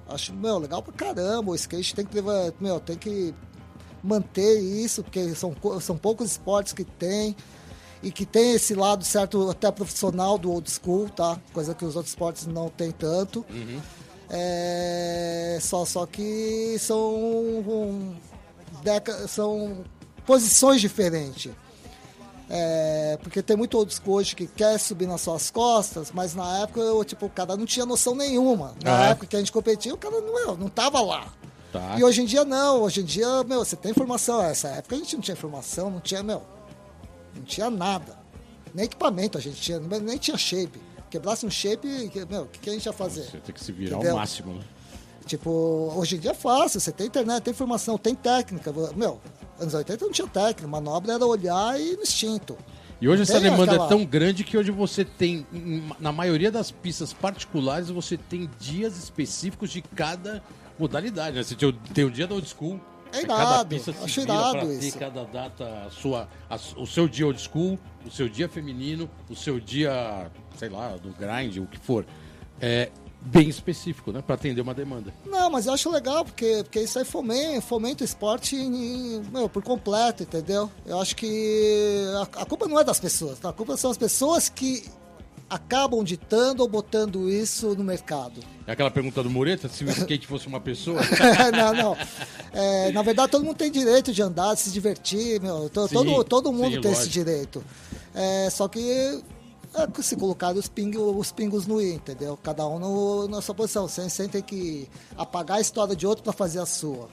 acho, 0.07 0.33
meu, 0.33 0.57
legal 0.57 0.81
pra 0.83 0.93
caramba. 0.93 1.51
O 1.51 1.55
skate 1.55 1.95
tem 1.95 2.05
que 2.05 2.21
meu, 2.59 2.79
tem 2.79 2.97
que 2.97 3.33
manter 4.03 4.59
isso, 4.59 5.01
porque 5.01 5.33
são, 5.35 5.55
são 5.79 5.97
poucos 5.97 6.31
esportes 6.31 6.73
que 6.73 6.83
tem 6.83 7.35
e 8.03 8.11
que 8.11 8.25
tem 8.25 8.53
esse 8.53 8.75
lado 8.75 9.03
certo 9.05 9.49
até 9.49 9.71
profissional 9.71 10.37
do 10.37 10.51
old 10.51 10.69
school, 10.69 11.09
tá? 11.09 11.39
Coisa 11.53 11.73
que 11.73 11.83
os 11.85 11.95
outros 11.95 12.11
esportes 12.11 12.45
não 12.45 12.69
tem 12.69 12.91
tanto. 12.91 13.43
É, 14.29 15.57
só, 15.61 15.85
só 15.85 16.05
que 16.05 16.75
são 16.79 17.15
um, 17.15 18.15
deca- 18.83 19.27
são 19.27 19.83
posições 20.25 20.81
diferentes. 20.81 21.51
É, 22.49 23.17
porque 23.23 23.41
tem 23.41 23.55
muito 23.55 23.77
old 23.77 23.93
school 23.93 24.15
hoje 24.15 24.35
que 24.35 24.45
quer 24.45 24.77
subir 24.79 25.07
nas 25.07 25.21
suas 25.21 25.49
costas, 25.49 26.11
mas 26.13 26.35
na 26.35 26.59
época 26.59 26.81
eu, 26.81 27.03
tipo, 27.03 27.25
o 27.25 27.29
cara 27.29 27.55
não 27.55 27.65
tinha 27.65 27.85
noção 27.85 28.13
nenhuma. 28.13 28.75
Na 28.83 28.99
Ah. 28.99 29.05
época 29.09 29.27
que 29.27 29.35
a 29.35 29.39
gente 29.39 29.51
competia, 29.51 29.93
o 29.93 29.97
cara 29.97 30.19
não, 30.19 30.55
não 30.57 30.67
tava 30.69 31.01
lá. 31.01 31.31
Tá. 31.71 31.95
E 31.97 32.03
hoje 32.03 32.21
em 32.21 32.25
dia 32.25 32.43
não, 32.45 32.81
hoje 32.81 33.01
em 33.01 33.05
dia, 33.05 33.43
meu, 33.45 33.63
você 33.65 33.75
tem 33.75 33.91
informação. 33.91 34.41
Essa 34.43 34.67
época 34.67 34.95
a 34.95 34.99
gente 34.99 35.15
não 35.15 35.21
tinha 35.23 35.33
informação, 35.33 35.89
não 35.89 35.99
tinha, 35.99 36.21
meu, 36.21 36.41
não 37.35 37.43
tinha 37.43 37.69
nada. 37.69 38.17
Nem 38.73 38.85
equipamento 38.85 39.37
a 39.37 39.41
gente 39.41 39.59
tinha, 39.61 39.79
nem 39.79 40.17
tinha 40.17 40.37
shape. 40.37 40.79
Quebrasse 41.09 41.45
um 41.45 41.49
shape, 41.51 41.87
meu, 42.29 42.43
o 42.43 42.47
que, 42.47 42.59
que 42.59 42.69
a 42.69 42.73
gente 42.73 42.85
ia 42.85 42.93
fazer? 42.93 43.23
Você 43.23 43.37
tem 43.37 43.53
que 43.53 43.63
se 43.63 43.71
virar 43.71 43.95
Entendeu? 43.97 44.11
ao 44.13 44.17
máximo, 44.17 44.53
né? 44.55 44.61
Tipo, 45.25 45.93
hoje 45.95 46.15
em 46.15 46.19
dia 46.19 46.31
é 46.31 46.33
fácil, 46.33 46.79
você 46.79 46.91
tem 46.91 47.07
internet, 47.07 47.43
tem 47.43 47.51
informação, 47.53 47.97
tem 47.97 48.13
técnica. 48.15 48.73
Meu, 48.95 49.21
anos 49.59 49.73
80 49.73 50.03
não 50.05 50.11
tinha 50.11 50.27
técnica, 50.27 50.67
manobra 50.67 51.13
era 51.13 51.25
olhar 51.25 51.79
e 51.79 51.95
no 51.95 52.01
instinto. 52.03 52.57
E 52.99 53.07
hoje 53.07 53.21
essa 53.23 53.39
demanda 53.39 53.71
aquela- 53.71 53.85
é 53.85 53.89
tão 53.89 54.03
grande 54.05 54.43
que 54.43 54.57
hoje 54.57 54.71
você 54.71 55.05
tem, 55.05 55.45
em- 55.53 55.83
na 55.99 56.11
maioria 56.11 56.51
das 56.51 56.71
pistas 56.71 57.13
particulares, 57.13 57.89
você 57.89 58.17
tem 58.17 58.49
dias 58.59 58.97
específicos 58.97 59.69
de 59.71 59.81
cada 59.81 60.41
modalidade. 60.79 61.37
Né? 61.37 61.43
Você 61.43 61.55
tem 61.55 61.69
o, 61.69 61.73
tem 61.73 62.03
o 62.05 62.11
dia 62.11 62.27
da 62.27 62.33
old 62.35 62.47
school. 62.49 62.79
É 63.13 63.25
cada 63.25 63.43
irado, 63.43 63.75
acho 64.03 64.21
irado 64.21 64.73
isso. 64.73 64.91
ter 64.93 64.99
cada 64.99 65.23
data 65.25 65.83
a 65.85 65.89
sua, 65.89 66.27
a 66.49 66.55
o 66.77 66.85
seu 66.85 67.07
dia 67.07 67.25
old 67.27 67.39
school, 67.39 67.77
o 68.05 68.11
seu 68.11 68.27
dia 68.27 68.49
feminino, 68.49 69.09
o 69.29 69.35
seu 69.35 69.59
dia, 69.59 70.31
sei 70.57 70.69
lá, 70.69 70.95
do 70.97 71.09
grind, 71.09 71.57
o 71.57 71.67
que 71.67 71.77
for. 71.79 72.05
É 72.59 72.89
bem 73.25 73.47
específico, 73.47 74.11
né? 74.11 74.21
Pra 74.21 74.35
atender 74.35 74.59
uma 74.61 74.73
demanda. 74.73 75.13
Não, 75.25 75.49
mas 75.49 75.65
eu 75.65 75.73
acho 75.73 75.89
legal, 75.89 76.25
porque, 76.25 76.61
porque 76.63 76.81
isso 76.81 76.99
aí 76.99 77.05
fomenta, 77.05 77.61
fomenta 77.61 78.03
o 78.03 78.05
esporte 78.05 78.55
em- 78.55 79.21
meu, 79.31 79.47
por 79.47 79.63
completo, 79.63 80.23
entendeu? 80.23 80.69
Eu 80.85 80.99
acho 81.01 81.15
que 81.15 82.03
a, 82.35 82.41
a 82.41 82.45
culpa 82.45 82.67
não 82.67 82.79
é 82.79 82.83
das 82.83 82.99
pessoas, 82.99 83.39
tá? 83.39 83.49
a 83.49 83.53
culpa 83.53 83.77
são 83.77 83.91
as 83.91 83.97
pessoas 83.97 84.49
que 84.49 84.85
acabam 85.53 86.03
ditando 86.03 86.63
ou 86.63 86.67
botando 86.67 87.29
isso 87.29 87.75
no 87.75 87.83
mercado. 87.83 88.41
É 88.65 88.71
aquela 88.71 88.89
pergunta 88.89 89.21
do 89.21 89.29
Mureta, 89.29 89.69
se 89.69 89.83
o 89.83 89.89
skate 89.89 90.25
fosse 90.25 90.47
uma 90.47 90.59
pessoa. 90.59 90.99
não, 91.55 91.73
não. 91.73 91.97
É, 92.51 92.91
na 92.91 93.01
verdade, 93.03 93.31
todo 93.31 93.45
mundo 93.45 93.55
tem 93.57 93.69
direito 93.71 94.11
de 94.11 94.21
andar, 94.21 94.55
de 94.55 94.61
se 94.61 94.71
divertir, 94.71 95.39
meu. 95.39 95.69
To- 95.69 95.87
Sim, 95.87 95.93
todo, 95.93 96.23
todo 96.23 96.51
mundo 96.51 96.75
sim, 96.75 96.81
tem 96.81 96.91
esse 96.91 97.01
lógico. 97.01 97.13
direito. 97.13 97.63
É, 98.15 98.49
só 98.49 98.67
que 98.67 99.21
é, 99.75 100.01
se 100.01 100.15
colocar 100.15 100.55
os, 100.55 100.67
ping, 100.67 100.97
os 100.97 101.31
pingos 101.31 101.67
no 101.67 101.79
i, 101.79 101.93
entendeu? 101.93 102.37
Cada 102.41 102.67
um 102.67 102.79
no, 102.79 103.27
na 103.27 103.41
sua 103.41 103.53
posição. 103.53 103.87
Sem, 103.87 104.09
sem 104.09 104.27
ter 104.27 104.41
que 104.41 104.89
apagar 105.15 105.57
a 105.57 105.61
história 105.61 105.95
de 105.95 106.07
outro 106.07 106.23
para 106.23 106.33
fazer 106.33 106.59
a 106.59 106.65
sua. 106.65 107.09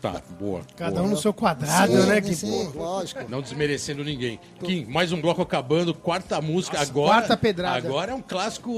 Tá, 0.00 0.22
boa. 0.38 0.62
Cada 0.76 0.92
boa. 0.92 1.02
um 1.06 1.10
no 1.10 1.16
seu 1.16 1.32
quadrado, 1.32 1.92
sim, 1.92 2.06
né? 2.06 2.20
Que 2.20 2.34
sim, 2.34 2.70
lógico. 2.74 3.20
Não 3.28 3.40
desmerecendo 3.42 4.04
ninguém. 4.04 4.38
Kim, 4.62 4.84
mais 4.86 5.10
um 5.12 5.20
bloco 5.20 5.42
acabando, 5.42 5.92
quarta 5.92 6.40
música. 6.40 6.80
agora, 6.80 7.14
quarta 7.18 7.36
pedrada. 7.36 7.78
Agora 7.88 8.12
é 8.12 8.14
um 8.14 8.22
clássico. 8.22 8.70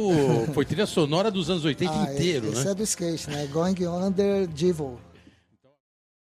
Foi 0.54 0.64
trilha 0.64 0.86
sonora 0.86 1.30
dos 1.30 1.50
anos 1.50 1.64
80 1.64 1.92
Ah, 1.92 2.12
inteiro, 2.12 2.48
esse 2.52 2.64
né? 2.64 2.70
é 2.70 2.74
do 2.74 2.82
skate, 2.84 3.28
né? 3.28 3.46
Going 3.48 3.74
Under 3.86 4.46
Devil. 4.46 4.98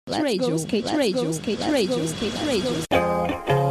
Radio, 0.09 0.57
skate 0.57 0.89
radio, 0.97 1.31
skate 1.31 1.63
radio, 1.71 2.05
skate 2.05 2.37
radio. 2.47 3.68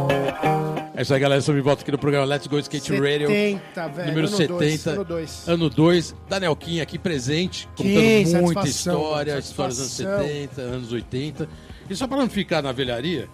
É 0.98 1.02
isso 1.02 1.14
aí, 1.14 1.20
galera. 1.20 1.38
Estamos 1.38 1.60
de 1.60 1.64
volta 1.64 1.82
aqui 1.82 1.92
no 1.92 1.98
programa 1.98 2.26
Let's 2.26 2.48
Go 2.48 2.58
Skate 2.58 2.92
Radio. 2.98 3.28
70, 3.28 3.88
velho. 3.88 4.08
Número 4.08 4.26
ano 4.26 4.36
70. 4.36 4.56
Dois, 4.56 4.86
ano 4.88 5.04
2. 5.04 5.48
Ano 5.48 5.70
2. 5.70 6.14
Daniel 6.28 6.56
Kim 6.56 6.80
aqui 6.80 6.98
presente, 6.98 7.68
Kim, 7.76 8.24
contando 8.24 8.42
muita 8.42 8.66
história, 8.66 9.38
histórias 9.38 9.48
dos 9.48 9.60
anos 9.60 9.76
satisfação. 9.76 10.26
70, 10.26 10.60
anos 10.60 10.92
80. 10.92 11.48
E 11.88 11.94
só 11.94 12.08
para 12.08 12.16
não 12.16 12.28
ficar 12.28 12.62
na 12.62 12.72
velharia, 12.72 13.28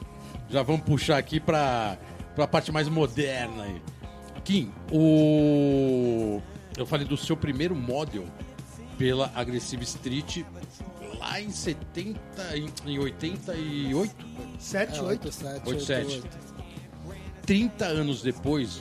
já 0.51 0.63
vamos 0.63 0.83
puxar 0.83 1.17
aqui 1.17 1.41
para 1.41 1.97
a 2.37 2.47
parte 2.47 2.71
mais 2.71 2.87
moderna 2.87 3.63
aí. 3.63 3.81
Kim, 4.45 4.71
o... 4.93 6.43
eu 6.77 6.85
falei 6.85 7.07
do 7.07 7.17
seu 7.17 7.35
primeiro 7.35 7.75
model 7.75 8.27
pela 8.99 9.33
Aggressive 9.35 9.85
Street 9.85 10.45
lá 11.19 11.41
em 11.41 11.51
70, 11.51 12.21
em, 12.59 12.69
em 12.85 12.99
88, 12.99 14.15
7, 14.59 14.99
É, 14.99 15.03
8. 15.03 15.33
7, 15.33 15.63
87. 15.67 16.44
30 17.47 17.85
anos 17.85 18.23
depois, 18.23 18.81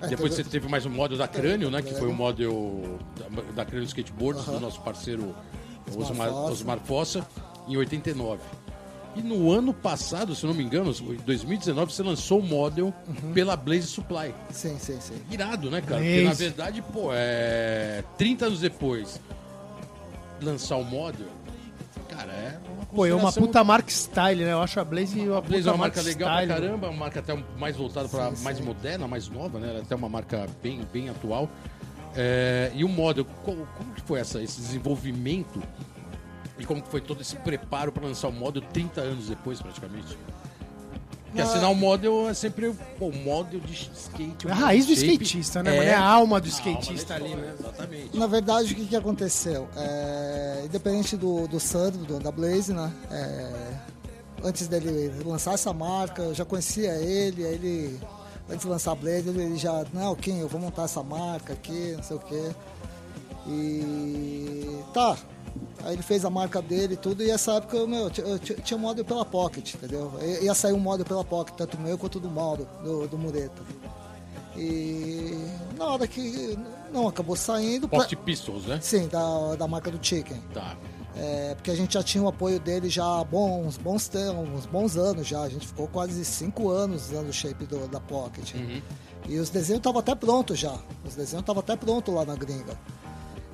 É, 0.00 0.08
depois 0.08 0.34
você 0.34 0.44
teve- 0.44 0.68
mais 0.68 0.84
um 0.86 0.90
model 0.90 1.16
da 1.18 1.26
Crânio, 1.28 1.70
né? 1.70 1.80
Que 1.82 1.90
foi 1.90 2.08
o 2.08 2.14
Crânio. 2.14 2.16
model 2.16 2.98
da, 3.18 3.42
da 3.52 3.64
Crânio 3.64 3.86
Skateboards, 3.86 4.44
do 4.44 4.60
nosso 4.60 4.80
parceiro 4.82 5.34
Osmar, 5.96 6.28
Fossa. 6.30 6.52
Osmar 6.52 6.78
Fossa, 6.80 7.26
em 7.68 7.76
89. 7.76 8.40
E 9.16 9.22
no 9.22 9.50
ano 9.52 9.72
passado, 9.72 10.34
se 10.34 10.44
eu 10.44 10.48
não 10.48 10.56
me 10.56 10.64
engano, 10.64 10.90
em 10.90 11.16
2019, 11.24 11.92
você 11.92 12.02
lançou 12.02 12.40
o 12.40 12.42
model 12.42 12.92
Uhum. 13.06 13.32
pela 13.32 13.56
Blaze 13.56 13.86
Supply. 13.86 14.34
Sim, 14.50 14.76
sim, 14.78 14.98
sim. 15.00 15.14
Irado, 15.30 15.70
né, 15.70 15.80
cara? 15.80 16.00
Porque 16.00 16.22
Blaze. 16.22 16.24
na 16.24 16.34
verdade, 16.48 16.82
pô, 16.92 17.10
é. 17.12 18.02
30 18.18 18.46
anos 18.46 18.60
depois, 18.60 19.20
lançar 20.42 20.76
o 20.76 20.84
model, 20.84 21.28
cara, 22.08 22.32
é 22.32 22.58
Pô, 22.94 23.04
é 23.04 23.14
uma 23.14 23.32
puta 23.32 23.64
marca 23.64 23.90
style, 23.90 24.44
né? 24.44 24.52
Eu 24.52 24.62
acho 24.62 24.78
a 24.78 24.84
Blaze 24.84 25.20
uma 25.20 25.38
a 25.38 25.40
Blaze 25.40 25.68
é 25.68 25.72
uma 25.72 25.78
marca 25.78 26.00
legal 26.00 26.30
style. 26.30 26.46
pra 26.46 26.60
caramba, 26.60 26.88
uma 26.88 26.98
marca 26.98 27.20
até 27.20 27.44
mais 27.58 27.76
voltada 27.76 28.08
para 28.08 28.30
mais 28.42 28.58
sim. 28.58 28.62
moderna, 28.62 29.08
mais 29.08 29.28
nova, 29.28 29.58
né? 29.58 29.76
É 29.76 29.80
até 29.80 29.94
uma 29.94 30.08
marca 30.08 30.46
bem, 30.62 30.80
bem 30.92 31.08
atual. 31.08 31.48
É, 32.16 32.70
e 32.74 32.84
o 32.84 32.88
model, 32.88 33.24
como, 33.44 33.66
como 33.76 33.92
que 33.92 34.02
foi 34.02 34.20
essa, 34.20 34.40
esse 34.40 34.60
desenvolvimento 34.60 35.60
e 36.58 36.64
como 36.64 36.80
que 36.80 36.88
foi 36.88 37.00
todo 37.00 37.20
esse 37.20 37.34
preparo 37.36 37.90
para 37.90 38.06
lançar 38.06 38.28
o 38.28 38.32
model 38.32 38.62
30 38.72 39.00
anos 39.00 39.28
depois, 39.28 39.60
praticamente? 39.60 40.16
Porque 41.34 41.42
Ah. 41.42 41.50
assinar 41.50 41.68
o 41.72 41.74
model 41.74 42.28
é 42.28 42.34
sempre 42.34 42.72
pô, 42.96 43.06
o 43.06 43.12
model 43.12 43.58
de 43.58 43.72
skate. 43.72 44.46
É 44.46 44.52
a 44.52 44.54
raiz 44.54 44.86
do 44.86 44.94
shape 44.94 45.24
skatista, 45.24 45.64
né, 45.64 45.70
mano? 45.72 45.82
É 45.82 45.92
a 45.92 46.00
alma 46.00 46.40
do 46.40 46.46
skatista 46.46 47.14
alma 47.14 47.26
ali, 47.26 47.34
né? 47.34 47.54
Exatamente. 47.58 48.16
Na 48.16 48.28
verdade, 48.28 48.72
o 48.72 48.76
que, 48.76 48.86
que 48.86 48.94
aconteceu? 48.94 49.68
É, 49.76 50.62
independente 50.66 51.16
do, 51.16 51.48
do 51.48 51.58
Sandro, 51.58 52.04
do, 52.04 52.20
da 52.20 52.30
Blaze, 52.30 52.72
né? 52.72 52.92
É, 53.10 53.74
antes 54.44 54.68
dele 54.68 55.12
lançar 55.24 55.54
essa 55.54 55.72
marca, 55.72 56.22
eu 56.22 56.34
já 56.34 56.44
conhecia 56.44 56.92
ele, 56.98 57.44
aí 57.44 57.54
ele, 57.54 58.00
antes 58.48 58.60
de 58.64 58.68
lançar 58.68 58.92
a 58.92 58.94
Blaze, 58.94 59.28
ele 59.28 59.56
já, 59.56 59.84
não, 59.92 60.14
Kim, 60.14 60.38
eu 60.38 60.46
vou 60.48 60.60
montar 60.60 60.84
essa 60.84 61.02
marca 61.02 61.52
aqui, 61.54 61.94
não 61.96 62.02
sei 62.04 62.16
o 62.16 62.20
quê. 62.20 62.50
E 63.48 64.78
tá. 64.94 65.16
Aí 65.84 65.92
ele 65.92 66.02
fez 66.02 66.24
a 66.24 66.30
marca 66.30 66.62
dele 66.62 66.94
e 66.94 66.96
tudo, 66.96 67.22
e 67.22 67.30
essa 67.30 67.52
época 67.54 67.76
eu, 67.76 67.86
meu, 67.86 68.10
eu 68.16 68.38
tinha- 68.38 68.76
um 68.76 68.80
model 68.80 69.04
pela 69.04 69.24
Pocket, 69.24 69.74
entendeu? 69.74 70.12
Ia 70.42 70.54
sair 70.54 70.72
um 70.72 70.80
model 70.80 71.04
pela 71.04 71.22
Pocket, 71.24 71.54
tanto 71.56 71.78
meu 71.78 71.98
quanto 71.98 72.18
do 72.18 72.30
Mauro, 72.30 72.66
do, 72.82 73.06
do 73.06 73.18
Mureta. 73.18 73.62
E 74.56 75.36
na 75.76 75.84
hora 75.86 76.06
que 76.06 76.58
não 76.92 77.08
acabou 77.08 77.36
saindo. 77.36 77.88
pra- 77.88 78.00
Pocket 78.00 78.18
Pistols, 78.20 78.66
né? 78.66 78.78
Sim, 78.80 79.08
da, 79.08 79.56
da 79.56 79.66
marca 79.66 79.90
do 79.90 80.04
Chicken. 80.04 80.40
Tá. 80.52 80.76
É, 81.16 81.54
porque 81.54 81.70
a 81.70 81.76
gente 81.76 81.94
já 81.94 82.02
tinha 82.02 82.22
o 82.24 82.28
apoio 82.28 82.58
dele 82.58 82.88
já 82.88 83.04
há 83.20 83.22
bons, 83.24 83.76
bons, 83.76 84.10
uns 84.56 84.66
bons 84.66 84.96
anos 84.96 85.26
já. 85.26 85.42
A 85.42 85.48
gente 85.48 85.66
ficou 85.66 85.86
quase 85.88 86.24
cinco 86.24 86.70
anos 86.70 87.10
usando 87.10 87.28
o 87.28 87.32
shape 87.32 87.66
do- 87.66 87.86
da 87.88 88.00
Pocket. 88.00 88.54
E 89.28 89.38
os 89.38 89.48
desenhos 89.50 89.78
estavam 89.78 90.00
até 90.00 90.14
prontos 90.14 90.58
já. 90.58 90.74
Os 91.04 91.14
desenhos 91.14 91.42
estavam 91.42 91.60
até 91.60 91.76
prontos 91.76 92.12
lá 92.14 92.24
na 92.24 92.34
gringa. 92.34 92.78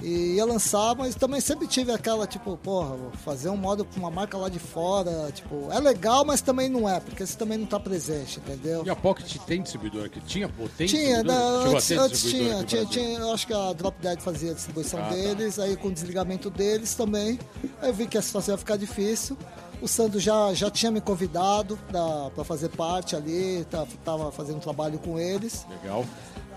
E 0.02 0.34
ia 0.36 0.44
lançar, 0.46 0.94
mas 0.96 1.14
também 1.14 1.40
sempre 1.40 1.66
tive 1.66 1.92
aquela, 1.92 2.26
tipo, 2.26 2.56
porra, 2.56 2.96
fazer 3.24 3.50
um 3.50 3.56
modo 3.56 3.84
pra 3.84 3.98
uma 4.00 4.10
marca 4.10 4.38
lá 4.38 4.48
de 4.48 4.58
fora, 4.58 5.30
tipo, 5.32 5.68
é 5.70 5.78
legal, 5.78 6.24
mas 6.24 6.40
também 6.40 6.68
não 6.70 6.88
é, 6.88 6.98
porque 7.00 7.26
você 7.26 7.36
também 7.36 7.58
não 7.58 7.66
tá 7.66 7.78
presente, 7.78 8.38
entendeu? 8.38 8.82
E 8.86 8.90
a 8.90 8.96
Pocket 8.96 9.36
tem 9.46 9.60
distribuidor 9.62 10.06
aqui? 10.06 10.18
Tinha? 10.20 10.48
Pô, 10.48 10.68
tem 10.76 10.86
Tinha, 10.86 11.18
a 11.18 11.66
antes, 11.68 11.90
antes 11.90 12.22
tinha, 12.22 12.64
tinha, 12.64 12.86
tinha, 12.86 13.18
eu 13.18 13.32
acho 13.32 13.46
que 13.46 13.52
a 13.52 13.72
Drop 13.74 14.00
Dead 14.00 14.20
fazia 14.20 14.52
a 14.52 14.54
distribuição 14.54 15.00
Ah, 15.00 15.04
tá. 15.04 15.14
deles, 15.14 15.58
aí 15.58 15.76
com 15.76 15.88
o 15.88 15.92
desligamento 15.92 16.48
deles 16.48 16.94
também, 16.94 17.38
aí 17.82 17.88
eu 17.90 17.94
vi 17.94 18.06
que 18.06 18.16
a 18.16 18.22
situação 18.22 18.54
ia 18.54 18.58
ficar 18.58 18.76
difícil. 18.76 19.36
O 19.82 19.88
Sandro 19.88 20.20
já, 20.20 20.52
já 20.52 20.70
tinha 20.70 20.90
me 20.90 21.00
convidado 21.00 21.78
para 21.90 22.44
fazer 22.44 22.68
parte 22.68 23.16
ali, 23.16 23.66
tá- 23.70 23.86
tava 24.04 24.30
fazendo 24.30 24.60
trabalho 24.60 24.98
com 24.98 25.18
eles. 25.18 25.66
Legal. 25.70 26.04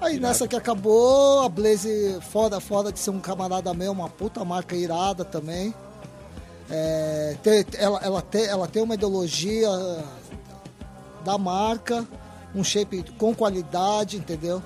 Aí 0.03 0.19
nessa 0.19 0.47
que 0.47 0.55
acabou, 0.55 1.41
a 1.41 1.49
Blaze, 1.49 2.19
fora, 2.31 2.59
fora 2.59 2.91
de 2.91 2.99
ser 2.99 3.09
um 3.09 3.19
camarada 3.19 3.73
meu, 3.73 3.91
uma 3.91 4.09
puta 4.09 4.43
marca 4.43 4.75
irada 4.75 5.23
também. 5.23 5.73
É, 6.69 7.37
te- 7.41 7.77
ela, 7.77 7.99
ela, 8.03 8.21
te- 8.21 8.45
ela 8.45 8.67
tem 8.67 8.81
uma 8.83 8.95
ideologia 8.95 9.69
da 11.23 11.37
marca, 11.37 12.05
um 12.53 12.63
shape 12.63 13.03
com 13.17 13.33
qualidade, 13.33 14.17
entendeu? 14.17 14.61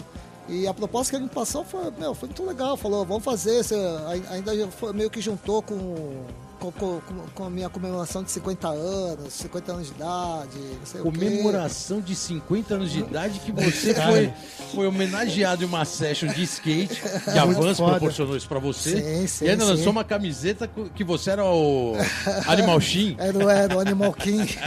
E 0.50 0.66
a 0.68 0.74
proposta 0.74 1.12
que 1.12 1.18
ele 1.18 1.26
me 1.26 1.30
passou 1.30 1.64
foi, 1.64 1.92
meu, 2.00 2.16
foi 2.16 2.30
muito 2.30 2.44
legal. 2.46 2.78
Falou, 2.78 3.06
vamos 3.06 3.24
fazer. 3.24 3.64
Você 3.64 3.76
ainda 4.32 4.68
foi- 4.70 4.94
meio 4.94 5.10
que 5.10 5.22
juntou 5.22 5.62
com, 5.62 5.76
com, 6.60 6.72
com- 6.72 6.99
com 7.34 7.43
a 7.45 7.49
minha 7.49 7.70
comemoração 7.70 8.24
de 8.24 8.32
50 8.32 8.68
anos, 8.68 9.34
50 9.34 9.72
anos 9.72 9.88
de 9.88 9.93
idade, 9.93 10.58
não 10.80 10.86
sei 10.86 11.01
o 11.01 11.12
quê. 11.12 11.20
Comemoração 11.20 12.01
de 12.01 12.16
50 12.16 12.74
anos 12.76 12.91
de 12.91 12.99
idade 12.99 13.39
que 13.39 13.51
você 13.51 13.93
foi, 13.93 14.34
foi 14.74 14.88
homenageado 14.88 15.64
em 15.64 15.68
uma 15.68 15.86
session 15.86 16.28
de 16.28 16.43
skate. 16.43 17.01
Que 17.28 17.38
a 17.38 17.45
Vans 17.45 17.78
proporcionou 17.78 18.36
isso 18.38 18.47
pra 18.47 18.60
você. 18.60 19.01
Sim, 19.01 19.28
sim, 19.28 19.45
e 19.45 19.49
ainda 19.49 19.64
sim. 19.66 19.72
lançou 19.72 19.91
uma 19.91 20.03
camiseta 20.03 20.68
que 20.95 21.03
você 21.03 21.32
era 21.32 21.45
o 21.45 21.93
Animal 22.47 22.80
Shin. 22.80 23.16
Era, 23.28 23.53
era 23.53 23.76
o 23.78 23.80
Animal 23.80 24.14
King. 24.14 24.41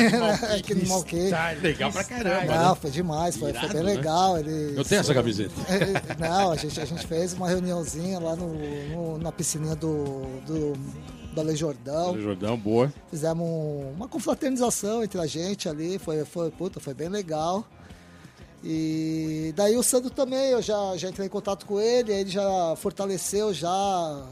Aquele 0.56 0.80
Animal 0.80 1.02
King. 1.04 1.30
Legal 1.62 1.90
pra 1.92 2.04
caramba. 2.04 2.54
Não, 2.54 2.70
né? 2.70 2.78
foi 2.80 2.90
demais, 2.90 3.36
foi, 3.36 3.52
foi 3.52 3.58
Irado, 3.60 3.74
bem 3.74 3.82
né? 3.82 3.94
legal. 3.94 4.38
Ele, 4.38 4.74
Eu 4.76 4.84
tenho 4.84 5.00
essa 5.00 5.14
camiseta. 5.14 5.54
Não, 6.18 6.52
a 6.52 6.56
gente, 6.56 6.80
a 6.80 6.84
gente 6.84 7.06
fez 7.06 7.32
uma 7.32 7.48
reuniãozinha 7.48 8.18
lá 8.18 8.36
no, 8.36 8.54
no- 8.54 9.18
na 9.18 9.32
piscininha 9.32 9.74
do, 9.74 10.24
do, 10.46 10.72
da 11.34 11.42
Lei 11.42 11.54
Jordão. 11.56 12.20
Jordão, 12.20 12.56
boa. 12.58 12.92
Fizemos 13.10 13.46
um- 13.46 13.92
uma 13.96 14.08
confraternização 14.08 15.02
entre 15.04 15.20
a 15.20 15.26
gente 15.26 15.68
ali, 15.68 15.98
foi, 15.98 16.24
foi, 16.24 16.50
puta, 16.50 16.80
foi 16.80 16.94
bem 16.94 17.08
legal. 17.08 17.64
E 18.62 19.52
daí 19.56 19.76
o 19.76 19.82
Sandro 19.82 20.10
também, 20.10 20.50
eu 20.50 20.60
já, 20.60 20.96
já 20.96 21.08
entrei 21.08 21.26
em 21.26 21.30
contato 21.30 21.64
com 21.64 21.80
ele, 21.80 22.12
ele 22.12 22.30
já 22.30 22.74
fortaleceu 22.76 23.54
já 23.54 24.26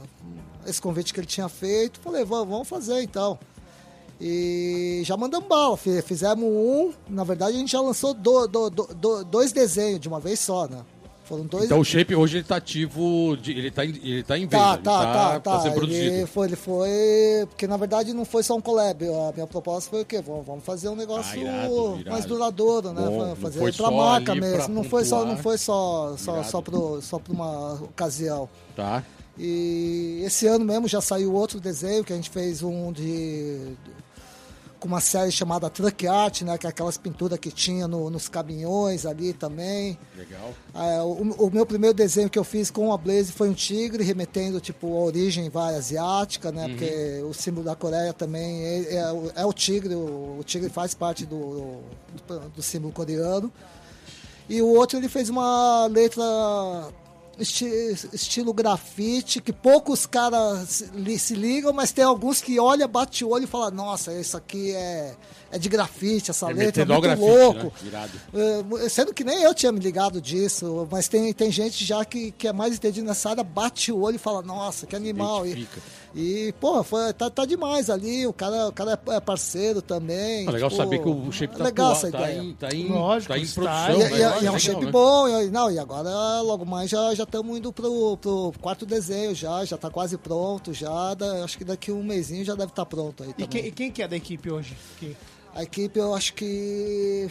esse 0.66 0.80
convite 0.82 1.14
que 1.14 1.20
ele 1.20 1.26
tinha 1.26 1.48
feito. 1.48 1.98
Falei, 2.00 2.24
vamos, 2.24 2.48
vamos 2.48 2.68
fazer 2.68 3.00
então. 3.02 3.38
E 4.20 5.00
já 5.04 5.16
mandamos 5.16 5.48
bala, 5.48 5.76
fi- 5.76 6.02
fizemos 6.02 6.44
um, 6.44 6.92
na 7.08 7.22
verdade 7.24 7.56
a 7.56 7.58
gente 7.60 7.70
já 7.72 7.80
lançou 7.80 8.12
do- 8.12 8.46
do- 8.48 8.68
do- 8.70 9.24
dois 9.24 9.52
desenhos 9.52 10.00
de 10.00 10.08
uma 10.08 10.18
vez 10.20 10.40
só, 10.40 10.66
né? 10.66 10.84
Foram 11.28 11.44
dois 11.44 11.64
Então 11.66 11.78
o 11.80 11.84
Shape 11.84 12.14
hoje 12.16 12.38
ele 12.38 12.44
tá 12.44 12.56
ativo, 12.56 13.36
de- 13.36 13.52
ele, 13.52 13.70
tá 13.70 13.84
em, 13.84 13.90
ele 14.02 14.22
tá 14.22 14.38
em 14.38 14.46
venda, 14.46 14.56
Tá, 14.58 14.74
ele 14.74 14.82
tá, 14.82 15.12
tá, 15.12 15.40
tá. 15.40 15.58
sendo 15.60 15.66
Ele 15.72 15.76
produzido. 15.76 16.26
foi, 16.28 16.46
ele 16.46 16.56
foi. 16.56 16.88
Porque 17.48 17.66
na 17.66 17.76
verdade 17.76 18.14
não 18.14 18.24
foi 18.24 18.42
só 18.42 18.56
um 18.56 18.60
collab. 18.60 19.04
A 19.06 19.32
minha 19.34 19.46
proposta 19.46 19.90
foi 19.90 20.02
o 20.02 20.04
quê? 20.06 20.22
Vamos, 20.22 20.64
fazer 20.64 20.88
um 20.88 20.96
negócio 20.96 21.32
Ah, 21.32 21.36
irado, 21.36 21.96
irado. 22.00 22.10
mais 22.10 22.24
duradouro, 22.24 22.92
né? 22.92 23.02
Bom, 23.06 23.36
fazer 23.36 23.58
foi 23.58 23.72
pra 23.72 23.90
marca 23.90 24.32
ali 24.32 24.40
pra 24.40 24.50
mesmo. 24.50 24.74
Não 24.74 24.84
foi 24.84 25.04
só, 25.04 25.24
não 25.26 25.36
foi 25.36 25.58
só, 25.58 26.14
só, 26.16 26.42
só, 26.42 26.60
pro, 26.62 27.02
só 27.02 27.18
pra 27.18 27.32
uma 27.32 27.74
ocasião. 27.74 28.48
Tá. 28.74 29.04
E 29.38 30.22
esse 30.24 30.46
ano 30.46 30.64
mesmo 30.64 30.88
já 30.88 31.00
saiu 31.00 31.32
outro 31.34 31.60
desenho 31.60 32.02
que 32.04 32.12
a 32.12 32.16
gente 32.16 32.30
fez 32.30 32.62
um 32.62 32.90
de. 32.90 33.74
Com 34.78 34.86
uma 34.88 35.00
série 35.00 35.30
chamada 35.32 35.68
Truck 35.68 36.06
Art, 36.06 36.42
né? 36.42 36.56
Que 36.56 36.66
é 36.66 36.70
aquelas 36.70 36.96
pinturas 36.96 37.38
que 37.38 37.50
tinha 37.50 37.88
no- 37.88 38.08
nos 38.10 38.28
caminhões 38.28 39.04
ali 39.04 39.32
também. 39.32 39.98
Legal. 40.16 40.54
É, 40.74 41.02
o, 41.02 41.46
o 41.46 41.50
meu 41.50 41.66
primeiro 41.66 41.94
desenho 41.94 42.30
que 42.30 42.38
eu 42.38 42.44
fiz 42.44 42.70
com 42.70 42.92
a 42.92 42.96
Blaze 42.96 43.32
foi 43.32 43.48
um 43.48 43.54
tigre, 43.54 44.04
remetendo 44.04 44.60
tipo 44.60 44.86
a 44.96 45.00
origem 45.04 45.48
vai 45.50 45.74
asiática, 45.74 46.52
né? 46.52 46.68
Porque 46.68 47.22
o 47.28 47.34
símbolo 47.34 47.64
da 47.66 47.74
Coreia 47.74 48.12
também 48.12 48.62
é, 48.64 48.94
é 48.96 49.12
o- 49.12 49.32
é 49.34 49.44
o 49.46 49.52
tigre, 49.52 49.94
o, 49.94 50.36
o 50.38 50.44
tigre 50.44 50.70
faz 50.70 50.94
parte 50.94 51.26
do, 51.26 51.80
do, 52.26 52.38
do 52.56 52.62
símbolo 52.62 52.92
coreano. 52.92 53.52
E 54.48 54.62
o 54.62 54.66
outro 54.68 54.98
ele 54.98 55.08
fez 55.08 55.28
uma 55.28 55.86
letra 55.88 56.22
estilo 57.40 58.52
grafite, 58.52 59.40
que 59.40 59.52
poucos 59.52 60.06
caras 60.06 60.68
se, 60.68 60.84
li- 60.94 61.18
se 61.18 61.34
ligam, 61.34 61.72
mas 61.72 61.92
tem 61.92 62.04
alguns 62.04 62.40
que 62.40 62.58
olham, 62.58 62.88
bate 62.88 63.24
o 63.24 63.30
olho 63.30 63.44
e 63.44 63.46
falam, 63.46 63.70
nossa, 63.70 64.12
isso 64.12 64.36
aqui 64.36 64.72
é, 64.74 65.14
é 65.50 65.58
de 65.58 65.68
grafite, 65.68 66.30
essa 66.30 66.50
É 66.50 66.52
letra 66.54 66.82
é 66.82 66.86
muito 66.86 67.00
grafite, 67.00 67.26
louco. 67.28 67.64
né? 67.64 67.72
Irado. 67.86 68.12
É, 68.84 68.88
Sendo 68.88 69.14
que 69.14 69.24
nem 69.24 69.42
eu 69.42 69.54
tinha 69.54 69.72
me 69.72 69.80
ligado 69.80 70.20
disso, 70.20 70.86
mas 70.90 71.08
tem, 71.08 71.32
tem 71.32 71.50
gente 71.50 71.84
já 71.84 72.04
que, 72.04 72.30
que 72.32 72.46
é 72.48 72.52
mais 72.52 72.74
entendido 72.74 73.06
nessa 73.06 73.30
área, 73.30 73.42
bate 73.42 73.90
o 73.92 74.00
olho 74.00 74.16
e 74.16 74.18
fala, 74.18 74.42
nossa, 74.42 74.86
que 74.86 74.94
animal. 74.94 75.46
E, 75.46 75.66
e 76.14 76.52
porra, 76.60 76.82
foi, 76.82 77.12
tá, 77.12 77.30
tá 77.30 77.44
demais 77.44 77.88
ali, 77.90 78.26
o 78.26 78.32
cara, 78.32 78.68
o 78.68 78.72
cara 78.72 78.98
é- 79.08 79.14
é 79.16 79.20
parceiro 79.20 79.80
também. 79.82 80.46
Ah, 80.48 80.50
legal 80.50 80.68
tipo, 80.70 80.82
saber 80.82 80.98
que 81.00 81.08
o 81.08 81.30
Shape 81.32 81.56
tá, 81.56 81.64
legal 81.64 81.92
atual, 81.92 82.12
tá, 82.12 82.18
ideia. 82.30 82.42
em, 82.42 82.54
tá, 82.54 82.68
em, 82.74 82.88
Lógico, 82.88 83.32
tá 83.32 83.38
em 83.38 83.46
produção. 83.46 83.94
E, 83.94 83.98
né? 83.98 84.10
e- 84.10 84.18
e 84.18 84.22
é 84.22 84.28
um 84.30 84.34
Legal, 84.38 84.58
shape 84.58 84.84
né? 84.86 84.90
bom, 84.90 85.28
e, 85.28 85.50
não, 85.50 85.70
e 85.70 85.78
agora 85.78 86.40
logo 86.42 86.64
mais 86.64 86.90
já 86.90 87.12
estamos 87.12 87.56
indo 87.58 87.72
pro, 87.72 88.16
pro 88.16 88.52
quarto 88.60 88.84
desenho 88.86 89.34
já, 89.34 89.64
já 89.64 89.76
tá 89.76 89.90
quase 89.90 90.16
pronto, 90.18 90.72
já, 90.72 91.14
da- 91.14 91.44
acho 91.44 91.56
que 91.58 91.64
daqui 91.64 91.92
um 91.92 92.02
mêsinho 92.02 92.44
já 92.44 92.54
deve 92.54 92.70
estar 92.72 92.86
pronto 92.86 93.22
aí 93.22 93.34
E 93.38 93.46
quem, 93.46 93.66
e 93.66 93.70
quem 93.70 93.90
que 93.90 94.02
é 94.02 94.08
da 94.08 94.16
equipe 94.16 94.50
hoje? 94.50 94.76
Que- 94.98 95.16
A 95.58 95.64
equipe, 95.64 95.98
eu 95.98 96.14
acho 96.14 96.34
que. 96.34 97.26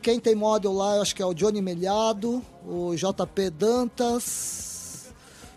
Quem 0.00 0.18
tem 0.18 0.34
módulo 0.34 0.78
lá, 0.78 0.96
eu 0.96 1.02
acho 1.02 1.14
que 1.14 1.20
é 1.20 1.26
o 1.26 1.34
Johnny 1.34 1.60
Melhado, 1.60 2.42
o 2.66 2.94
JP 2.94 3.50
Dantas, 3.50 5.12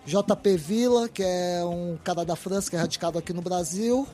JP 0.05 0.57
Vila, 0.57 1.07
que 1.07 1.23
é 1.23 1.63
um 1.63 1.97
cara 2.03 2.25
da 2.25 2.35
França 2.35 2.69
que 2.69 2.75
é 2.75 2.79
radicado 2.79 3.17
aqui 3.17 3.31
no 3.31 3.41
Brasil. 3.41 4.05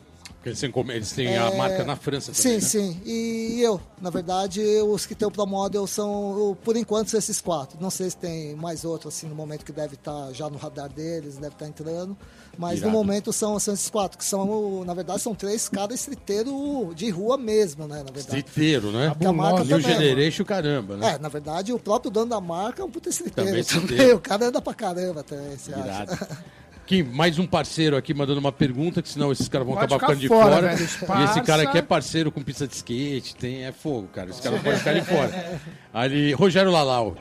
Porque 0.43 0.49
Eles 0.49 0.59
têm, 0.59 0.73
eles 0.89 1.11
têm 1.13 1.37
a 1.37 1.51
marca 1.55 1.85
na 1.85 1.95
França 1.95 2.33
Sim, 2.33 2.41
também, 2.43 2.55
né? 2.59 2.67
sim. 2.67 3.01
E 3.05 3.61
eu, 3.61 3.79
na 4.01 4.09
verdade, 4.09 4.61
os 4.85 5.05
que 5.05 5.15
tem 5.15 5.25
o 5.25 5.31
Pro 5.31 5.47
Model 5.47 5.87
são, 5.87 6.57
por 6.65 6.75
enquanto, 6.75 7.15
esses 7.15 7.39
quatro. 7.39 7.77
Não 7.79 7.89
sei 7.89 8.09
se 8.09 8.17
tem 8.17 8.53
mais 8.53 8.83
outro, 8.83 9.07
assim, 9.07 9.25
no 9.25 9.35
momento 9.35 9.63
que 9.63 9.71
deve 9.71 9.95
estar 9.95 10.33
já 10.33 10.49
no 10.49 10.57
radar 10.57 10.89
deles, 10.89 11.37
deve 11.37 11.53
estar 11.55 11.65
entrando. 11.65 12.17
Mas 12.57 12.79
Irado. 12.79 12.91
no 12.91 12.97
momento 12.97 13.31
são, 13.31 13.57
são 13.57 13.73
esses 13.73 13.89
quatro, 13.89 14.17
que 14.17 14.25
são, 14.25 14.83
na 14.83 14.93
verdade, 14.93 15.21
são 15.21 15.33
três 15.33 15.69
caras 15.69 15.97
streeteiros 16.01 16.93
de 16.93 17.09
rua 17.09 17.37
mesmo, 17.37 17.87
né? 17.87 17.99
Na 17.99 18.11
verdade. 18.11 18.19
Streeteiro, 18.39 18.91
né? 18.91 19.15
Que 19.17 19.25
a 19.25 19.31
marca 19.31 19.63
New. 19.63 19.79
Generation, 19.79 20.43
caramba, 20.43 20.97
né? 20.97 21.11
É, 21.11 21.19
na 21.19 21.29
verdade, 21.29 21.71
o 21.71 21.79
próprio 21.79 22.11
dono 22.11 22.27
da 22.29 22.41
marca 22.41 22.81
é 22.81 22.85
um 22.85 22.91
puta 22.91 23.07
streeteiro 23.07 23.49
Também 23.49 23.63
também. 23.63 24.11
O 24.13 24.19
cara 24.19 24.47
anda 24.47 24.61
pra 24.61 24.73
caramba 24.73 25.23
também, 25.23 25.57
você 25.57 25.71
Irado. 25.71 26.11
acha? 26.11 26.43
Kim, 26.86 27.03
mais 27.03 27.39
um 27.39 27.47
parceiro 27.47 27.95
aqui 27.95 28.13
mandando 28.13 28.39
uma 28.39 28.51
pergunta, 28.51 29.01
que 29.01 29.07
senão 29.07 29.31
esses 29.31 29.47
caras 29.47 29.65
vão 29.65 29.75
Pode 29.75 29.93
acabar 29.93 30.07
ficando 30.07 30.19
de 30.19 30.27
fora, 30.27 30.55
fora. 30.55 30.75
velho, 30.75 31.21
e 31.21 31.23
esse 31.23 31.41
cara 31.41 31.63
aqui 31.63 31.77
é 31.77 31.81
parceiro 31.81 32.31
com 32.31 32.41
pista 32.41 32.67
de 32.67 32.75
skate, 32.75 33.36
tem, 33.36 33.63
é 33.63 33.71
fogo, 33.71 34.09
cara. 34.09 34.29
Esse 34.29 34.41
cara 34.41 34.59
pode 34.59 34.77
ficar 34.79 34.93
de 34.93 35.01
fora. 35.01 35.61
Ali, 35.93 36.34
Rogério 36.34 36.71
Lalau, 36.71 37.15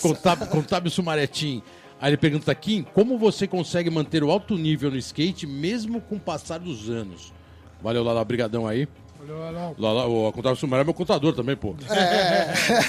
contábil, 0.00 0.46
contábil 0.46 0.90
Sumaretim. 0.90 1.62
Aí 2.00 2.10
ele 2.10 2.16
pergunta, 2.16 2.54
Kim, 2.54 2.84
como 2.94 3.18
você 3.18 3.46
consegue 3.46 3.90
manter 3.90 4.22
o 4.22 4.30
alto 4.30 4.56
nível 4.56 4.90
no 4.90 4.96
skate 4.96 5.46
mesmo 5.46 6.00
com 6.00 6.16
o 6.16 6.20
passar 6.20 6.58
dos 6.58 6.88
anos? 6.88 7.32
Valeu, 7.82 8.04
Lalau, 8.04 8.24
brigadão 8.24 8.66
aí. 8.66 8.88
Lalau, 9.78 10.28
o 10.28 10.32
contábil 10.32 10.56
Sumaré 10.56 10.82
é 10.82 10.84
meu 10.84 10.94
contador 10.94 11.34
também, 11.34 11.56
pô. 11.56 11.74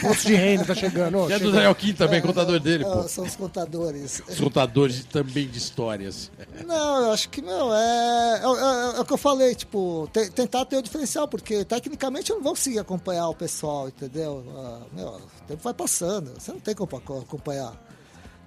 posto 0.01 0.27
de 0.27 0.36
reino 0.36 0.65
tá 0.65 0.73
chegando. 0.75 1.19
ó, 1.19 1.29
E 1.29 1.34
é 1.34 1.36
do 1.36 1.39
chegou. 1.39 1.53
Daniel 1.53 1.75
Kim 1.75 1.93
também, 1.93 2.21
contador 2.21 2.59
dele, 2.59 2.84
pô. 2.84 3.01
É, 3.01 3.07
São 3.07 3.23
os 3.23 3.36
contadores. 3.36 4.21
Os 4.27 4.39
contadores 4.39 5.03
também 5.05 5.47
de 5.47 5.57
histórias. 5.57 6.31
Não, 6.65 7.03
eu 7.03 7.11
acho 7.11 7.29
que, 7.29 7.41
meu, 7.41 7.73
é, 7.73 8.39
é, 8.39 8.43
é- 8.43 8.97
é 8.97 8.99
o 9.01 9.05
que 9.05 9.13
eu 9.13 9.17
falei, 9.17 9.53
tipo, 9.55 10.09
te- 10.11 10.29
tentar 10.31 10.65
ter 10.65 10.77
o 10.77 10.81
diferencial, 10.81 11.27
porque 11.27 11.63
tecnicamente 11.65 12.31
eu 12.31 12.38
não 12.38 12.43
vou 12.43 12.53
conseguir 12.53 12.79
acompanhar 12.79 13.27
o 13.29 13.36
pessoal, 13.36 13.88
entendeu? 13.88 14.43
Ah, 14.57 14.79
meu, 14.93 15.07
o 15.09 15.21
tempo 15.47 15.61
vai 15.63 15.73
passando, 15.73 16.31
você 16.39 16.51
não 16.51 16.59
tem 16.59 16.73
como 16.75 16.95
aco- 16.97 17.19
acompanhar. 17.19 17.73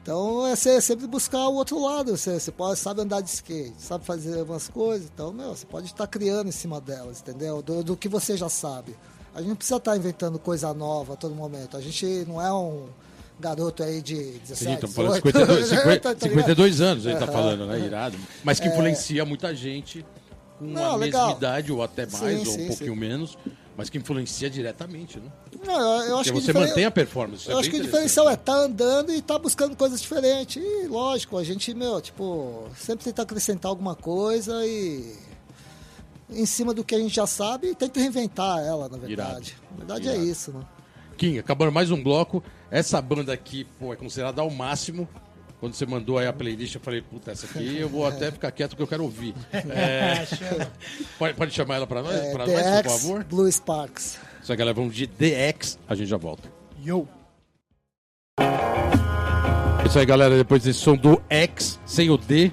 Então 0.07 0.47
é 0.47 0.55
ser- 0.55 0.81
sempre 0.81 1.05
buscar 1.09 1.49
o 1.49 1.55
outro 1.55 1.83
lado, 1.83 2.17
você, 2.17 2.39
você 2.39 2.53
pode, 2.53 2.79
sabe 2.79 3.01
andar 3.01 3.21
de 3.21 3.29
skate, 3.29 3.75
sabe 3.77 4.05
fazer 4.05 4.39
algumas 4.39 4.69
coisas, 4.69 5.11
então, 5.13 5.33
meu, 5.33 5.49
você 5.49 5.67
pode 5.67 5.87
estar 5.87 6.07
criando 6.07 6.47
em 6.49 6.53
cima 6.53 6.81
delas, 6.81 7.21
entendeu? 7.21 7.61
Do, 7.61 7.83
do 7.83 7.97
que 7.97 8.09
você 8.09 8.37
já 8.37 8.49
sabe. 8.49 8.95
A 9.35 9.41
gente 9.41 9.49
não 9.49 9.57
precisa 9.57 9.79
estar 9.79 9.97
inventando 9.97 10.39
coisa 10.39 10.73
nova 10.73 11.15
a 11.15 11.17
todo 11.17 11.35
momento, 11.35 11.77
a 11.77 11.81
gente 11.81 12.25
não 12.29 12.41
é 12.41 12.53
um 12.53 12.85
garoto 13.41 13.83
aí 13.83 14.01
de 14.01 14.15
17, 14.15 14.55
Sim, 14.57 14.75
estamos 14.75 14.95
falando 14.95 15.15
de 15.15 15.23
18, 15.23 15.39
52, 15.39 15.67
50, 15.67 16.01
tá 16.01 16.09
ligado? 16.13 16.29
52 16.31 16.81
anos, 16.81 17.07
ele 17.07 17.17
tá 17.17 17.25
Aham. 17.25 17.33
falando, 17.33 17.67
né? 17.67 17.81
Irado. 17.81 18.17
Mas 18.45 18.61
que 18.61 18.69
influencia 18.69 19.25
muita 19.25 19.53
gente 19.57 20.07
com 20.61 20.67
Não, 20.67 20.93
a 20.93 20.97
legal. 20.97 21.25
mesma 21.27 21.37
idade, 21.37 21.73
ou 21.73 21.83
até 21.83 22.07
mais, 22.07 22.43
Sim, 22.43 22.47
ou 22.47 22.55
um 22.55 22.59
sim, 22.59 22.67
pouquinho 22.69 22.95
sim. 22.95 23.01
menos, 23.01 23.37
mas 23.77 23.91
que 23.91 23.99
influencia 23.99 24.49
diretamente, 24.49 25.19
né? 25.21 25.31
Não, 25.65 25.75
eu, 25.75 25.81
eu 25.81 26.01
Porque 26.07 26.13
acho 26.15 26.23
que 26.25 26.31
você 26.41 26.47
diferen- 26.47 26.69
mantém 26.69 26.85
a 26.85 26.91
performance. 26.91 27.49
é 27.49 27.53
Eu 27.53 27.59
acho 27.59 27.71
bem 27.71 27.81
que 27.81 27.87
o 27.87 27.91
diferencial 27.91 28.29
é 28.31 28.35
estar 28.35 28.55
andando 28.55 29.13
e 29.13 29.19
estar 29.19 29.39
buscando 29.39 29.77
coisas 29.77 30.01
diferentes. 30.01 30.63
E 30.63 30.87
lógico, 30.87 31.37
a 31.37 31.45
gente, 31.45 31.73
meu, 31.75 32.01
tipo, 32.01 32.69
sempre 32.77 33.05
tenta 33.05 33.23
acrescentar 33.23 33.69
alguma 33.69 33.95
coisa 33.95 34.65
e 34.67 35.15
em 36.31 36.47
cima 36.47 36.75
do 36.75 36.83
que 36.83 36.95
a 36.95 36.99
gente 36.99 37.15
já 37.15 37.27
sabe, 37.27 37.75
tenta 37.75 38.01
reinventar 38.01 38.59
ela, 38.59 38.89
na 38.89 38.99
verdade. 38.99 39.57
Na 39.73 39.77
verdade 39.79 40.09
Irado. 40.09 40.21
é 40.21 40.25
isso, 40.25 40.51
né? 40.53 40.65
Kim, 41.17 41.39
acabando 41.39 41.71
mais 41.73 41.91
um 41.91 42.03
bloco. 42.03 42.43
Essa 42.71 43.01
banda 43.01 43.33
aqui, 43.33 43.65
pô, 43.79 43.93
é 43.93 43.97
considerada 43.97 44.43
ao 44.43 44.51
máximo. 44.51 45.09
Quando 45.59 45.75
você 45.75 45.87
mandou 45.87 46.19
aí 46.19 46.27
a 46.27 46.33
playlist, 46.33 46.75
eu 46.75 46.81
falei, 46.81 47.01
puta, 47.01 47.33
essa 47.33 47.47
aqui 47.47 47.79
eu 47.79 47.89
vou 47.89 48.07
até 48.07 48.31
ficar 48.31 48.51
quieto 48.51 48.77
que 48.77 48.83
eu 48.83 48.87
quero 48.87 49.03
ouvir. 49.05 49.35
É, 49.71 50.27
pode, 51.19 51.35
pode 51.35 51.55
chamar 51.55 51.77
ela 51.77 51.87
pra 51.87 52.03
nós, 52.03 52.15
É, 52.15 52.33
pra 52.33 52.47
nós, 52.47 52.83
por 52.83 52.91
favor? 52.91 53.25
Blue 53.25 53.51
Sparks. 53.51 54.19
Só 54.43 54.55
que 54.55 54.73
vamos 54.73 54.95
de 54.95 55.07
DX, 55.07 55.79
a 55.89 55.95
gente 55.95 56.09
já 56.09 56.17
volta. 56.17 56.49
Yo. 56.85 57.09
É 58.39 59.87
Isso 59.87 59.99
aí, 59.99 60.07
galera. 60.07 60.37
Depois 60.37 60.63
desse 60.63 60.79
som 60.79 60.95
do 60.97 61.21
X, 61.29 61.81
sem 61.87 62.11
o 62.11 62.17
D, 62.17 62.53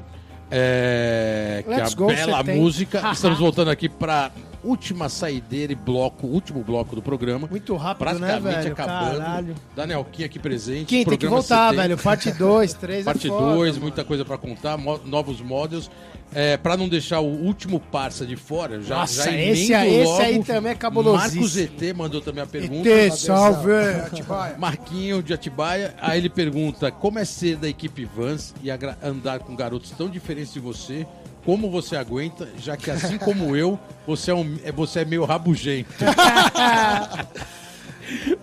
é, 0.49 1.63
que 1.65 1.71
é 1.71 1.81
a 1.81 1.89
bela 1.89 2.37
70. 2.37 2.53
música. 2.55 3.09
Estamos 3.13 3.39
voltando 3.39 3.69
aqui 3.69 3.89
para 3.89 4.31
última 4.63 5.09
saideira 5.09 5.73
e 5.73 5.75
bloco, 5.75 6.27
último 6.27 6.63
bloco 6.63 6.95
do 6.95 7.01
programa. 7.01 7.47
Muito 7.49 7.75
rápido, 7.75 8.19
né, 8.19 8.27
Praticamente 8.27 8.61
velho? 8.61 8.73
acabando. 8.73 9.17
Caralho. 9.17 9.55
Daniel 9.75 10.05
Kim 10.11 10.23
aqui 10.23 10.39
presente. 10.39 10.85
Kim, 10.85 11.03
tem 11.05 11.17
que 11.17 11.27
voltar, 11.27 11.69
70. 11.71 11.81
velho. 11.81 11.97
Parte 11.97 12.31
2, 12.31 12.73
3 12.73 13.05
Parte 13.05 13.27
é 13.27 13.29
foda, 13.29 13.55
2, 13.55 13.71
mano. 13.71 13.81
muita 13.81 14.03
coisa 14.03 14.23
para 14.25 14.37
contar, 14.37 14.77
novos 14.77 15.41
modelos. 15.41 15.89
É, 16.35 16.57
para 16.57 16.75
não 16.75 16.89
deixar 16.89 17.19
o 17.19 17.27
último 17.27 17.79
parça 17.79 18.25
de 18.25 18.35
fora, 18.35 18.81
já, 18.81 18.95
Nossa, 18.97 19.25
já 19.25 19.31
esse 19.37 19.71
esse 19.71 20.03
logo. 20.03 20.21
aí 20.23 20.43
também 20.43 20.71
é 20.71 20.75
cabulosíssimo. 20.75 21.41
Marcos 21.43 21.57
ET 21.57 21.95
mandou 21.95 22.21
também 22.21 22.43
a 22.43 22.47
pergunta. 22.47 22.89
ET, 22.89 23.13
salve, 23.13 23.71
Atibaia. 24.07 24.55
Marquinho 24.57 25.21
de 25.21 25.31
Atibaia, 25.31 25.93
aí 26.01 26.17
ele 26.17 26.29
pergunta 26.31 26.89
como 26.91 27.19
é 27.19 27.25
ser 27.25 27.57
da 27.57 27.69
equipe 27.69 28.03
Vans 28.05 28.55
e 28.63 28.71
andar 28.71 29.41
com 29.41 29.55
garotos 29.55 29.91
tão 29.91 30.09
diferentes 30.09 30.51
de 30.53 30.59
você, 30.59 31.05
como 31.45 31.69
você 31.69 31.95
aguenta, 31.95 32.47
já 32.57 32.75
que 32.77 32.89
assim 32.91 33.17
como 33.17 33.55
eu, 33.55 33.77
você 34.07 34.31
é, 34.31 34.33
um, 34.35 34.57
é- 34.63 34.71
você 34.71 34.99
é 35.01 35.05
meio 35.05 35.25
rabugento. 35.25 35.93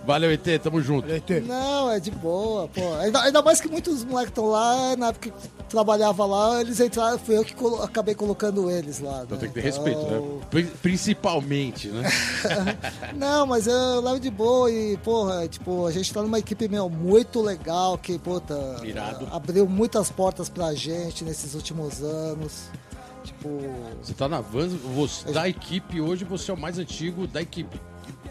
Valeu, 0.05 0.31
ET, 0.31 0.43
tamo 0.61 0.81
junto. 0.81 1.07
Não, 1.47 1.89
é 1.91 1.99
de 1.99 2.09
boa, 2.11 2.67
pô. 2.67 2.93
Ainda, 2.95 3.21
ainda 3.21 3.41
mais 3.41 3.61
que 3.61 3.69
muitos 3.69 4.03
moleques 4.03 4.31
estão 4.31 4.47
lá, 4.47 4.95
na 4.97 5.09
época 5.09 5.29
que 5.29 5.49
trabalhava 5.69 6.25
lá, 6.25 6.59
eles 6.59 6.79
entraram, 6.79 7.17
fui 7.19 7.37
eu 7.37 7.45
que 7.45 7.53
colo- 7.55 7.81
acabei 7.81 8.15
colocando 8.15 8.69
eles 8.69 8.99
lá. 8.99 9.21
Então 9.23 9.37
né? 9.37 9.41
tem 9.41 9.49
que 9.49 9.55
ter 9.55 9.61
respeito, 9.61 10.01
né? 10.01 10.39
Pri- 10.49 10.63
Principalmente, 10.81 11.87
né? 11.89 12.03
Não, 13.15 13.45
mas 13.45 13.67
eu 13.67 14.01
levo 14.01 14.19
de 14.19 14.31
boa 14.31 14.69
e, 14.71 14.97
porra, 14.97 15.47
tipo, 15.47 15.85
a 15.85 15.91
gente 15.91 16.11
tá 16.11 16.21
numa 16.23 16.39
equipe, 16.39 16.67
meu, 16.67 16.89
muito 16.89 17.39
legal, 17.39 17.97
que, 17.97 18.17
puta, 18.17 18.81
Irado. 18.83 19.27
abriu 19.31 19.67
muitas 19.69 20.09
portas 20.09 20.49
pra 20.49 20.73
gente 20.73 21.23
nesses 21.23 21.53
últimos 21.53 22.01
anos. 22.01 22.63
Tipo, 23.23 23.49
Você 24.01 24.13
tá 24.13 24.27
na 24.27 24.41
van, 24.41 24.67
você, 24.67 25.31
da 25.31 25.47
equipe 25.47 26.01
hoje, 26.01 26.25
você 26.25 26.51
é 26.51 26.53
o 26.53 26.57
mais 26.57 26.77
antigo 26.79 27.27
da 27.27 27.41
equipe. 27.41 27.79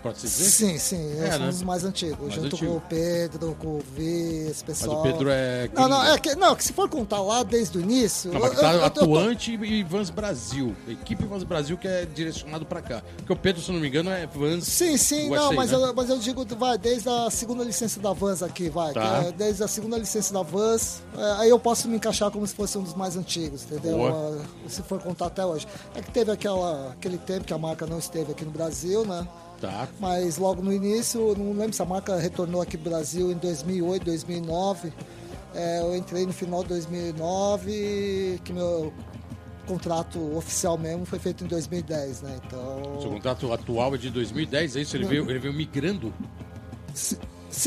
Pode 0.02 0.18
se 0.18 0.26
dizer? 0.26 0.44
sim, 0.50 0.78
sim, 0.78 1.12
É, 1.20 1.38
né? 1.38 1.46
um 1.46 1.48
dos 1.50 1.62
mais 1.62 1.84
antigos, 1.84 2.18
Mais 2.20 2.34
junto 2.34 2.56
antigo. 2.56 2.70
com 2.72 2.76
o 2.78 2.80
Pedro, 2.80 3.56
com 3.58 3.68
o 3.68 3.82
Vi, 3.94 4.46
esse 4.50 4.64
Mas 4.66 4.78
pessoal. 4.78 5.00
o 5.00 5.02
Pedro 5.02 5.28
é. 5.30 5.68
Não, 5.74 5.88
não, 5.88 6.02
é 6.04 6.18
que, 6.18 6.34
não, 6.34 6.56
que 6.56 6.64
se 6.64 6.72
for 6.72 6.88
contar 6.88 7.20
lá 7.20 7.42
desde 7.42 7.76
o 7.78 7.80
início. 7.80 8.32
Não, 8.32 8.40
mas 8.40 8.52
tá 8.58 8.68
eu- 8.68 8.72
eu- 8.72 8.78
eu 8.78 8.84
atuante 8.84 9.52
e 9.52 9.82
Vans 9.84 10.10
Brasil. 10.10 10.74
Equipe 10.88 11.24
Vans 11.24 11.44
Brasil 11.44 11.76
que 11.76 11.86
é 11.86 12.06
direcionado 12.06 12.64
pra 12.64 12.80
cá. 12.80 13.02
Porque 13.16 13.32
o 13.32 13.36
Pedro, 13.36 13.62
se 13.62 13.70
não 13.70 13.78
me 13.80 13.88
engano, 13.88 14.10
é 14.10 14.26
Vans. 14.26 14.64
Sim, 14.64 14.96
sim, 14.96 15.28
USA, 15.30 15.36
não, 15.40 15.52
mas, 15.52 15.70
né? 15.70 15.76
eu, 15.76 15.94
mas 15.94 16.08
eu 16.10 16.18
digo, 16.18 16.44
vai, 16.56 16.78
desde 16.78 17.08
a 17.08 17.28
segunda 17.30 17.62
licença 17.62 18.00
da 18.00 18.12
Vans 18.12 18.42
aqui, 18.42 18.68
vai. 18.68 18.92
Tá. 18.94 19.24
é 19.28 19.32
desde 19.32 19.62
a 19.62 19.68
segunda 19.68 19.96
licença 19.98 20.32
da 20.32 20.42
Vans, 20.42 21.02
é, 21.16 21.32
aí 21.42 21.50
eu 21.50 21.58
posso 21.58 21.88
me 21.88 21.96
encaixar 21.96 22.30
como 22.30 22.46
se 22.46 22.54
fosse 22.54 22.76
um 22.78 22.82
dos 22.82 22.94
mais 22.94 23.16
antigos, 23.16 23.64
entendeu? 23.64 24.08
É, 24.08 24.68
se 24.70 24.82
for 24.82 25.00
contar 25.00 25.26
até 25.26 25.44
hoje. 25.44 25.66
É 25.94 26.00
que 26.02 26.10
teve 26.10 26.30
aquela, 26.32 26.92
aquele 26.92 27.18
tempo 27.18 27.44
que 27.44 27.52
a 27.52 27.58
marca 27.58 27.86
não 27.86 27.98
esteve 27.98 28.32
aqui 28.32 28.44
no 28.44 28.50
Brasil, 28.50 29.04
né? 29.04 29.26
Tá. 29.60 29.88
Mas 30.00 30.38
logo 30.38 30.62
no 30.62 30.72
início, 30.72 31.34
não 31.36 31.52
lembro 31.52 31.74
se 31.74 31.82
a 31.82 31.84
marca 31.84 32.16
retornou 32.16 32.62
aqui 32.62 32.76
no 32.78 32.84
Brasil 32.84 33.30
em 33.30 33.36
2008, 33.36 34.04
2009. 34.04 34.92
É, 35.54 35.80
eu 35.80 35.94
entrei 35.96 36.24
no 36.24 36.32
final 36.32 36.62
de 36.62 36.68
2009, 36.70 38.40
que 38.44 38.52
meu 38.52 38.92
contrato 39.66 40.18
oficial 40.36 40.78
mesmo 40.78 41.04
foi 41.04 41.18
feito 41.18 41.44
em 41.44 41.46
2010, 41.46 42.22
né? 42.22 42.40
Então... 42.44 43.00
Seu 43.00 43.10
contrato 43.10 43.52
atual 43.52 43.94
é 43.94 43.98
de 43.98 44.10
2010, 44.10 44.76
é 44.76 44.80
isso? 44.80 44.96
Ele 44.96 45.04
veio, 45.06 45.30
ele 45.30 45.38
veio 45.38 45.52
migrando? 45.54 46.12
Sim, 46.94 47.16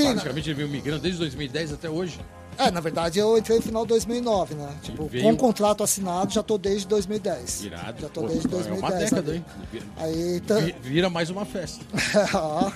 na- 0.06 0.12
Praticamente 0.14 0.50
ele 0.50 0.56
veio 0.58 0.70
migrando 0.70 1.02
desde 1.02 1.20
2010 1.20 1.74
até 1.74 1.90
hoje. 1.90 2.20
É, 2.58 2.72
na 2.72 2.80
verdade 2.80 3.20
eu 3.20 3.38
entrei 3.38 3.58
no 3.58 3.64
final 3.64 3.84
de 3.84 3.90
2009, 3.90 4.56
né? 4.56 4.70
Tipo, 4.82 5.06
veio- 5.08 5.24
com 5.24 5.36
contrato 5.36 5.84
assinado 5.84 6.32
já 6.34 6.42
tô 6.44 6.58
desde 6.58 6.88
2010. 6.88 7.64
Irado. 7.64 8.02
Já 8.02 8.10
tô 8.10 8.22
Pô, 8.22 8.28
desde 8.28 8.48
então 8.48 8.60
2010. 8.60 8.84
É 8.84 8.86
uma 8.94 9.00
década, 9.00 9.36
hein? 9.36 9.46
Aí, 9.98 10.40
tá... 10.42 10.56
Vi- 10.56 10.76
Vira 10.82 11.10
mais 11.10 11.30
uma 11.30 11.46
festa. 11.46 11.84
Ah, 12.34 12.72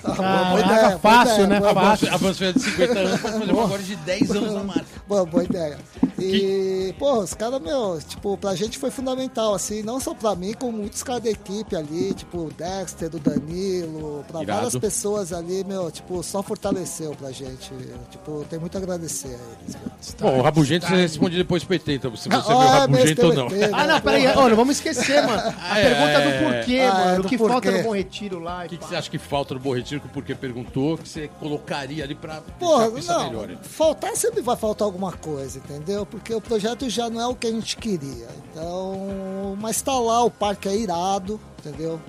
boa 0.50 0.62
Caraca, 0.62 0.64
ideia, 0.64 0.88
boa 0.88 0.98
fácil, 0.98 1.32
ideia, 1.44 1.46
né? 1.48 1.58
boa- 1.60 1.70
A 1.70 1.74
Fácil. 1.74 2.06
Vans- 2.08 2.14
A 2.14 2.16
Vans 2.18 2.38
fez 2.38 2.54
de 2.54 2.60
50 2.60 2.98
anos, 2.98 3.20
pode 3.20 3.38
fazer 3.38 3.52
uma 3.52 3.64
agora 3.64 3.82
de 3.82 3.96
10 3.96 4.30
anos 4.30 4.54
na 4.54 4.64
marca. 4.64 4.86
Boa, 5.06 5.24
boa 5.26 5.44
ideia. 5.44 5.78
E, 6.22 6.94
pô, 6.98 7.18
os 7.20 7.34
caras, 7.34 7.60
meu, 7.60 7.98
tipo, 8.06 8.36
pra 8.38 8.54
gente 8.54 8.78
foi 8.78 8.90
fundamental, 8.90 9.54
assim, 9.54 9.82
não 9.82 10.00
só 10.00 10.14
pra 10.14 10.34
mim, 10.34 10.52
como 10.52 10.78
muitos 10.78 11.02
caras 11.02 11.22
da 11.22 11.30
equipe 11.30 11.74
ali, 11.76 12.14
tipo, 12.14 12.38
o 12.46 12.50
Dexter, 12.52 13.10
o 13.14 13.18
Danilo, 13.18 14.24
pra 14.28 14.42
Irado. 14.42 14.60
várias 14.62 14.76
pessoas 14.76 15.32
ali, 15.32 15.64
meu, 15.64 15.90
tipo, 15.90 16.22
só 16.22 16.42
fortaleceu 16.42 17.12
pra 17.12 17.30
gente. 17.30 17.70
Tipo, 18.10 18.44
tem 18.48 18.58
muito 18.58 18.76
a 18.76 18.78
agradecer 18.80 19.28
a 19.28 19.62
eles. 19.62 19.76
meu. 19.76 20.32
Bom, 20.32 20.38
o 20.38 20.42
Rabugento 20.42 20.86
você 20.86 20.96
responde 20.96 21.36
depois 21.36 21.62
pro 21.64 21.70
PT, 21.78 21.92
então 21.94 22.16
se 22.16 22.28
você 22.28 22.34
Ah, 22.34 22.40
viu 22.40 22.56
o 22.56 22.62
é, 22.62 22.66
Rabugento 22.68 23.26
ou 23.26 23.34
não. 23.34 23.46
Ah, 23.72 23.86
não, 23.86 24.00
peraí. 24.00 24.24
Não 24.34 24.56
vamos 24.56 24.76
esquecer, 24.76 25.22
mano. 25.26 25.54
A 25.60 25.78
é, 25.78 25.82
pergunta 25.84 26.10
é, 26.10 26.20
do 26.20 26.44
porquê, 26.44 26.78
Ah, 26.80 26.82
é, 26.84 26.90
mano. 26.92 27.18
O 27.18 27.22
do 27.22 27.28
que 27.28 27.38
porquê. 27.38 27.52
falta 27.52 27.70
no 27.70 27.82
Bom 27.82 27.94
Retiro 27.94 28.38
lá. 28.40 28.64
O 28.64 28.68
que, 28.68 28.76
que 28.76 28.84
você 28.86 28.96
acha 28.96 29.10
que 29.10 29.18
falta 29.18 29.54
no 29.54 29.60
Bom 29.60 29.74
Retiro 29.74 30.00
que 30.00 30.06
o 30.06 30.10
Porquê 30.10 30.34
perguntou 30.34 30.96
que 30.98 31.08
você 31.08 31.28
colocaria 31.38 32.04
ali 32.04 32.14
pra 32.14 32.40
Porra, 32.58 32.88
não, 32.88 33.24
melhor? 33.30 33.56
faltar 33.62 34.16
sempre 34.16 34.40
vai 34.40 34.56
faltar 34.56 34.86
alguma 34.86 35.12
coisa, 35.12 35.58
entendeu? 35.58 36.06
Porque 36.10 36.34
o 36.34 36.40
projeto 36.40 36.88
já 36.88 37.10
não 37.10 37.20
é 37.20 37.26
o 37.26 37.34
que 37.34 37.46
a 37.46 37.50
gente 37.50 37.76
queria. 37.76 38.28
Então, 38.50 39.56
mas 39.60 39.82
tá 39.82 39.98
lá, 39.98 40.24
o 40.24 40.30
parque 40.30 40.68
é 40.68 40.76
irado, 40.76 41.38
entendeu? 41.58 42.00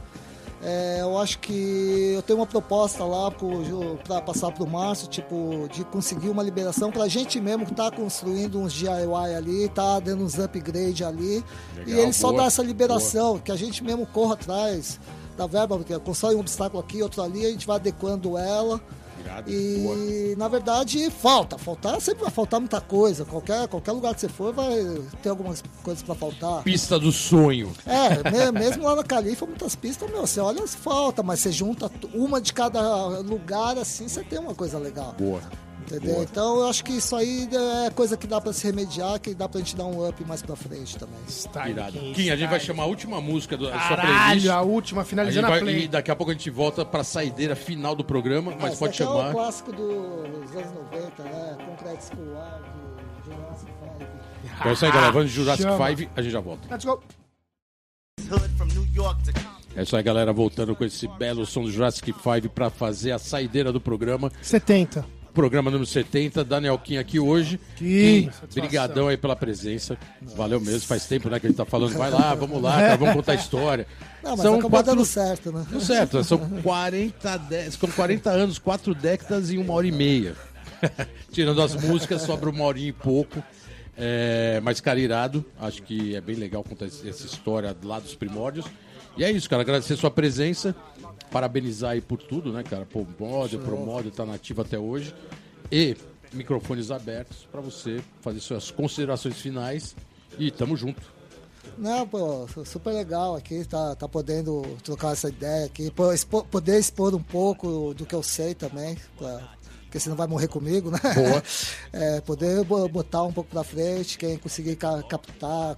É, 0.62 0.98
eu 1.00 1.18
acho 1.18 1.40
que 1.40 2.14
eu 2.16 2.22
tenho 2.22 2.40
uma 2.40 2.46
proposta 2.46 3.06
lá 3.06 3.32
para 4.04 4.22
passar 4.22 4.52
pro 4.52 4.68
Márcio, 4.68 5.08
tipo, 5.08 5.70
de 5.72 5.86
conseguir 5.86 6.30
uma 6.30 6.44
liberação 6.44 6.92
pra 6.92 7.08
gente 7.08 7.40
mesmo 7.40 7.66
que 7.66 7.74
tá 7.74 7.90
construindo 7.90 8.60
uns 8.60 8.74
DIY 8.74 9.36
ali, 9.38 9.70
tá 9.70 10.00
dando 10.00 10.24
uns 10.24 10.38
upgrade 10.38 11.04
ali. 11.04 11.44
e 11.78 11.80
Legal, 11.80 12.04
ele 12.04 12.14
só 12.14 12.30
boa, 12.30 12.42
dá 12.42 12.48
essa 12.48 12.62
liberação, 12.62 13.40
que 13.40 13.52
a 13.52 13.56
gente 13.56 13.82
mesmo 13.84 14.06
corra 14.06 14.34
atrás 14.34 15.00
da 15.38 15.48
verba, 15.48 15.78
porque 15.78 15.98
constrói 16.00 16.36
um 16.36 16.42
obstáculo 16.42 16.84
aqui, 16.84 17.02
outro 17.02 17.22
ali, 17.22 17.46
a 17.46 17.50
gente 17.50 17.66
vai 17.66 17.78
adequando 17.78 18.38
ela. 18.38 18.82
Irado, 19.24 19.52
boa. 19.52 19.96
E 19.98 20.36
na 20.38 20.48
verdade 20.48 21.10
falta, 21.12 21.58
faltar 21.58 22.00
sempre 22.02 22.24
vai 22.24 22.32
faltar 22.32 22.60
muita 22.60 22.80
coisa. 22.82 23.26
Qualquer, 23.26 23.68
qualquer 23.68 23.92
lugar 23.92 24.14
que 24.16 24.22
você 24.22 24.30
for 24.30 24.54
vai 24.54 24.76
ter 25.22 25.30
algumas 25.30 25.64
coisas 25.84 26.04
para 26.04 26.16
faltar. 26.16 26.64
Pista 26.64 26.98
do 27.00 27.12
sonho. 27.12 27.72
É, 27.86 28.30
me- 28.32 28.60
mesmo 28.60 28.84
lá 28.84 28.96
na 28.96 29.04
Califa, 29.04 29.46
muitas 29.46 29.76
pistas, 29.76 30.10
meu, 30.10 30.22
você 30.28 30.40
olha, 30.40 30.66
falta, 30.68 31.22
mas 31.24 31.40
você 31.40 31.52
junta 31.52 31.92
uma 32.14 32.40
de 32.42 32.54
cada 32.54 33.08
lugar 33.20 33.78
assim, 33.78 34.08
você 34.08 34.24
tem 34.24 34.40
uma 34.40 34.56
coisa 34.56 34.78
legal. 34.80 35.14
Boa. 35.18 35.42
Entendeu? 35.90 36.14
Boa. 36.14 36.24
Então 36.24 36.60
eu 36.60 36.68
acho 36.68 36.84
que 36.84 36.94
isso 36.94 37.16
aí 37.16 37.50
é 37.86 37.90
coisa 37.90 38.16
que 38.16 38.28
dá 38.28 38.40
para 38.40 38.54
se 38.54 38.64
remediar, 38.68 39.20
que 39.20 39.34
dá 39.34 39.50
pra 39.50 39.60
gente 39.60 39.76
dar 39.76 39.86
um 39.86 40.08
up 40.08 40.24
mais 40.26 40.42
pra 40.44 40.56
frente 40.56 40.98
também. 40.98 41.18
Style, 41.28 41.72
Irado. 41.72 42.00
Kim, 42.14 42.30
a 42.30 42.36
gente 42.36 42.50
vai 42.50 42.60
chamar 42.60 42.84
a 42.84 42.86
última 42.86 43.20
música 43.20 43.58
da 43.58 43.66
sua 43.72 43.80
Caralho, 43.98 44.12
playlist. 44.26 44.48
a 44.50 44.62
última, 44.62 45.02
A 45.02 45.04
gente 45.04 45.10
finalizando 45.10 45.48
a, 45.48 45.50
vai, 45.50 45.60
play. 45.62 45.84
e 45.84 45.88
daqui 45.88 46.12
a 46.12 46.16
pouco 46.16 46.32
a 46.32 46.34
gente 46.36 46.50
volta 46.50 46.86
pra 46.86 47.04
saideira 47.04 47.56
final 47.56 47.96
do 47.96 48.04
programa, 48.04 48.54
mas 48.60 48.72
Esse 48.74 48.80
pode 48.80 48.94
É 48.94 49.06
chamar. 49.06 49.30
o 49.30 49.32
clássico 49.32 49.72
dos 49.72 49.86
anos 50.56 50.74
90, 50.92 51.24
né? 51.24 51.58
Concrete 51.66 52.02
School 52.04 52.34
Live, 52.34 52.66
Jurassic 53.26 53.72
Five. 53.72 54.10
Então 54.60 54.70
é 54.70 54.74
isso 54.74 54.86
aí, 54.86 54.92
galera. 54.92 55.12
Vamos 55.12 55.30
de 55.30 55.36
Jurassic 55.36 55.64
Chama. 55.70 55.88
5, 55.98 56.12
a 56.16 56.22
gente 56.22 56.32
já 56.32 56.40
volta. 56.40 56.68
Let's 56.70 56.86
go. 56.86 57.02
É 59.76 59.84
isso 59.84 59.96
aí, 59.96 60.04
galera. 60.04 60.34
Voltando 60.34 60.76
com 60.76 60.84
esse 60.84 61.08
belo 61.08 61.46
som 61.46 61.64
do 61.64 61.72
Jurassic 61.72 62.14
5 62.14 62.50
pra 62.50 62.70
fazer 62.70 63.12
a 63.12 63.20
saideira 63.20 63.72
do 63.72 63.80
programa. 63.80 64.32
70. 64.42 65.06
Programa 65.40 65.72
número 65.72 65.86
70, 65.86 66.44
Daniel 66.44 66.78
Kim 66.78 66.98
aqui 66.98 67.18
hoje. 67.18 67.62
Kim, 67.78 67.86
Kim, 67.86 68.24
satisfação. 68.26 68.62
brigadão 68.62 69.08
aí 69.08 69.16
pela 69.16 69.38
presença. 69.38 69.98
Valeu 70.36 70.60
mesmo, 70.60 70.82
faz 70.82 71.06
tempo 71.06 71.30
né, 71.30 71.40
que 71.40 71.48
ele 71.48 71.54
tá 71.54 71.64
falando. 71.64 71.94
Vai 71.94 72.12
lá, 72.12 72.36
vamos 72.36 72.62
lá, 72.62 72.76
cara, 72.76 72.98
vamos 72.98 73.16
contar 73.16 73.32
a 73.32 73.36
história. 73.36 73.88
Não, 74.22 74.32
mas 74.32 74.42
São 74.42 74.56
acabou 74.56 74.72
quatro... 74.72 74.92
dando 74.92 75.06
certo, 75.06 75.50
né? 75.54 75.66
Deu 75.70 75.80
certo, 75.80 76.22
são 76.26 76.40
40, 76.62 77.38
de... 77.38 77.72
são 77.72 77.90
40 77.90 78.30
anos, 78.30 78.60
4 78.60 78.94
décadas 78.94 79.50
e 79.50 79.58
uma 79.58 79.74
hora 79.76 79.88
e 79.88 79.94
meia. 79.94 80.36
Tirando 81.32 81.62
as 81.62 81.74
músicas, 81.74 82.24
sobra 82.24 82.50
uma 82.50 82.66
horinha 82.66 82.90
e 82.90 82.92
pouco. 82.92 83.42
É, 83.98 84.60
mas, 84.62 84.82
cara, 84.82 85.00
irado. 85.00 85.46
Acho 85.58 85.82
que 85.84 86.18
é 86.18 86.20
bem 86.20 86.36
legal 86.36 86.66
contar 86.66 86.88
essa 86.88 87.08
história 87.08 87.74
lá 87.82 87.98
dos 87.98 88.14
primórdios. 88.14 88.66
E 89.20 89.24
é 89.24 89.32
isso, 89.32 89.50
cara. 89.50 89.62
Agradecer 89.62 89.96
sua 89.98 90.10
presença. 90.10 90.76
Parabenizar 91.32 91.92
aí 91.92 92.02
por 92.02 92.18
tudo, 92.18 92.52
né, 92.52 92.64
cara? 92.64 92.88
Pô, 92.92 93.06
Model, 93.20 93.60
Pro 93.60 93.78
Model 93.78 94.10
tá 94.12 94.26
nativo 94.26 94.62
até 94.62 94.80
hoje. 94.80 95.14
E 95.72 95.96
microfones 96.34 96.90
abertos 96.90 97.48
para 97.52 97.62
você 97.62 98.02
fazer 98.22 98.40
suas 98.40 98.72
considerações 98.72 99.38
finais. 99.40 99.96
E 100.40 100.50
tamo 100.50 100.76
junto. 100.76 101.02
Não, 101.78 102.08
pô, 102.08 102.48
super 102.66 102.92
legal 102.92 103.36
aqui, 103.36 103.64
tá, 103.66 103.96
tá 103.96 104.08
podendo 104.08 104.62
trocar 104.84 105.12
essa 105.14 105.30
ideia 105.30 105.66
aqui, 105.66 105.92
pô, 105.92 106.06
poder 106.50 106.78
expor 106.80 107.14
um 107.16 107.22
pouco 107.22 107.94
do 107.94 108.06
que 108.06 108.14
eu 108.16 108.24
sei 108.24 108.54
também, 108.54 108.98
pra- 109.18 109.54
porque 109.90 110.00
você 110.00 110.08
não 110.08 110.16
vai 110.16 110.28
morrer 110.28 110.48
comigo, 110.48 110.92
né? 110.92 111.00
Boa. 111.16 111.44
É, 111.92 112.22
poder 112.22 112.64
bo- 112.64 112.88
botar 112.88 113.24
um 113.24 113.34
pouco 113.34 113.50
pra 113.50 113.64
frente, 113.64 114.18
quem 114.18 114.38
conseguir 114.38 114.76
ca- 114.76 115.02
captar, 115.04 115.76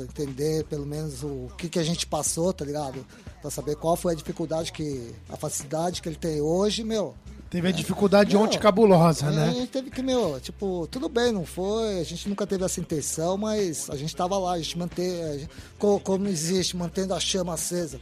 entender 0.00 0.64
pelo 0.64 0.84
menos 0.84 1.22
o 1.22 1.48
que, 1.56 1.68
que 1.68 1.78
a 1.78 1.82
gente 1.84 2.06
passou, 2.06 2.52
tá 2.52 2.64
ligado? 2.64 3.06
Pra 3.40 3.50
saber 3.50 3.76
qual 3.76 3.94
foi 3.96 4.12
a 4.12 4.16
dificuldade 4.16 4.72
que, 4.72 5.14
a 5.28 5.36
facilidade 5.36 6.02
que 6.02 6.08
ele 6.08 6.16
tem 6.16 6.40
hoje, 6.40 6.82
meu. 6.82 7.14
Teve 7.48 7.68
a 7.68 7.70
dificuldade 7.70 8.34
Não. 8.34 8.42
ontem 8.42 8.58
cabulosa, 8.58 9.26
A 9.28 9.30
né? 9.30 9.52
gente 9.54 9.68
teve 9.70 9.88
que, 9.90 10.02
meu, 10.02 10.40
tipo, 10.40 10.88
tudo 10.90 11.08
bem, 11.08 11.30
não 11.30 11.46
foi, 11.46 12.00
a 12.00 12.04
gente 12.04 12.28
nunca 12.28 12.44
teve 12.48 12.64
essa 12.64 12.80
intenção, 12.80 13.36
mas 13.38 13.88
a 13.88 13.96
gente 13.96 14.14
tava 14.16 14.36
lá, 14.36 14.54
a 14.54 14.58
gente 14.58 14.76
manteve, 14.76 15.48
como 15.78 16.26
existe, 16.26 16.76
mantendo 16.76 17.14
a 17.14 17.20
chama 17.20 17.54
acesa. 17.54 18.00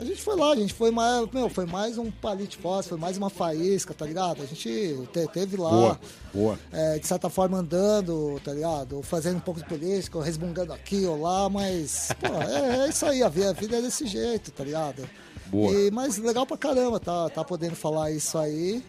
A 0.00 0.04
gente 0.04 0.22
foi 0.22 0.34
lá, 0.34 0.52
a 0.52 0.56
gente 0.56 0.72
foi 0.72 0.90
mais, 0.90 1.30
meu, 1.30 1.50
foi 1.50 1.66
mais 1.66 1.98
um 1.98 2.10
palito 2.10 2.56
fósforo, 2.58 2.96
foi 2.96 2.98
mais 2.98 3.18
uma 3.18 3.28
faísca, 3.28 3.92
tá 3.92 4.06
ligado? 4.06 4.42
A 4.42 4.46
gente 4.46 4.96
te- 5.12 5.28
teve 5.32 5.56
lá, 5.58 5.68
Boa, 5.70 6.00
boa. 6.32 6.58
é, 6.72 6.98
de 6.98 7.06
certa 7.06 7.28
forma 7.28 7.58
andando, 7.58 8.40
tá 8.42 8.52
ligado? 8.54 9.02
Fazendo 9.02 9.36
um 9.36 9.40
pouco 9.40 9.60
de 9.60 9.66
política, 9.68 10.22
resmungando 10.22 10.72
aqui 10.72 11.04
ou 11.04 11.20
lá, 11.20 11.48
mas, 11.50 12.08
pô, 12.18 12.26
é, 12.42 12.86
é 12.86 12.88
isso 12.88 13.04
aí, 13.04 13.22
a 13.22 13.28
vida, 13.28 13.50
a 13.50 13.52
vida 13.52 13.76
é 13.76 13.82
desse 13.82 14.06
jeito, 14.06 14.50
tá 14.50 14.64
ligado? 14.64 15.06
Boa. 15.46 15.72
E, 15.74 15.90
mas 15.90 16.16
legal 16.16 16.46
pra 16.46 16.56
caramba, 16.56 16.98
tá, 16.98 17.28
tá 17.28 17.44
podendo 17.44 17.76
falar 17.76 18.10
isso 18.10 18.38
aí. 18.38 18.82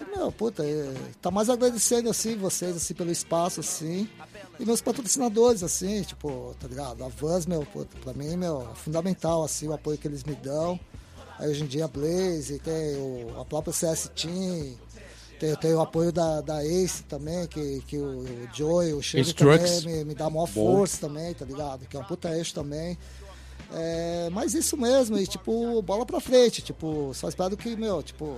E, 0.00 0.16
Meu, 0.16 0.32
puta, 0.32 0.64
é, 0.64 0.92
tá 1.22 1.30
mais 1.30 1.48
agradecendo, 1.50 2.08
assim, 2.10 2.36
vocês, 2.36 2.74
assim, 2.76 2.94
pelo 2.94 3.10
espaço, 3.10 3.60
assim. 3.60 4.08
E 4.60 4.64
meus 4.66 4.82
patrocinadores, 4.82 5.62
assim, 5.62 6.02
tipo, 6.02 6.54
tá 6.60 6.68
ligado? 6.68 7.02
A 7.02 7.08
Vans, 7.08 7.46
meu, 7.46 7.64
puta, 7.64 7.96
pra 8.04 8.12
mim, 8.12 8.36
meu, 8.36 8.68
é 8.70 8.74
fundamental, 8.74 9.42
assim, 9.42 9.66
o 9.66 9.72
apoio 9.72 9.96
que 9.96 10.06
eles 10.06 10.22
me 10.22 10.34
dão. 10.34 10.78
Aí 11.38 11.48
hoje 11.48 11.64
em 11.64 11.66
dia 11.66 11.86
a 11.86 11.88
Blaze, 11.88 12.58
tem 12.58 12.96
o, 12.96 13.40
a 13.40 13.44
própria 13.46 13.72
CS 13.72 14.10
Team, 14.14 14.74
tem, 15.38 15.56
tem 15.56 15.74
o 15.74 15.80
apoio 15.80 16.12
da, 16.12 16.42
da 16.42 16.62
Ace 16.62 17.02
também, 17.04 17.46
que, 17.46 17.82
que 17.86 17.96
o, 17.96 18.18
o 18.18 18.48
Joey, 18.52 18.92
o 18.92 19.00
Ace 19.00 19.32
também 19.32 19.82
me, 19.86 20.04
me 20.04 20.14
dá 20.14 20.28
maior 20.28 20.46
Bom. 20.48 20.76
força 20.76 21.08
também, 21.08 21.32
tá 21.32 21.46
ligado? 21.46 21.86
Que 21.86 21.96
é 21.96 22.00
um 22.00 22.04
puta 22.04 22.28
eixo 22.36 22.52
também. 22.52 22.98
É, 23.72 24.28
mas 24.30 24.52
isso 24.52 24.76
mesmo, 24.76 25.16
e 25.16 25.26
tipo, 25.26 25.80
bola 25.80 26.04
pra 26.04 26.20
frente, 26.20 26.60
tipo, 26.60 27.12
só 27.14 27.30
espero 27.30 27.56
que, 27.56 27.74
meu, 27.76 28.02
tipo, 28.02 28.36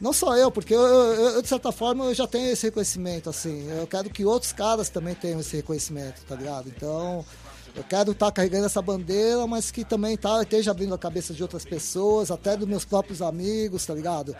não 0.00 0.12
só 0.12 0.36
eu, 0.36 0.50
porque 0.50 0.74
eu, 0.74 0.80
eu- 0.80 1.14
eu, 1.36 1.42
de 1.42 1.48
certa 1.48 1.72
forma 1.72 2.04
eu 2.06 2.14
já 2.14 2.26
tenho 2.26 2.50
esse 2.50 2.66
reconhecimento, 2.66 3.30
assim, 3.30 3.68
eu 3.70 3.86
quero 3.86 4.10
que 4.10 4.24
outros 4.24 4.52
caras 4.52 4.88
também 4.88 5.14
tenham 5.14 5.40
esse 5.40 5.56
reconhecimento, 5.56 6.22
tá 6.26 6.34
ligado? 6.34 6.68
Então, 6.68 7.24
eu 7.74 7.84
quero 7.84 8.12
estar 8.12 8.30
carregando 8.32 8.66
essa 8.66 8.80
bandeira, 8.82 9.46
mas 9.46 9.70
que 9.70 9.84
também 9.84 10.16
tá, 10.16 10.42
esteja 10.42 10.70
abrindo 10.70 10.94
a 10.94 10.98
cabeça 10.98 11.34
de 11.34 11.42
outras 11.42 11.64
pessoas, 11.64 12.30
até 12.30 12.56
dos 12.56 12.66
meus 12.68 12.84
próprios 12.84 13.20
amigos, 13.20 13.84
tá 13.84 13.92
ligado? 13.94 14.34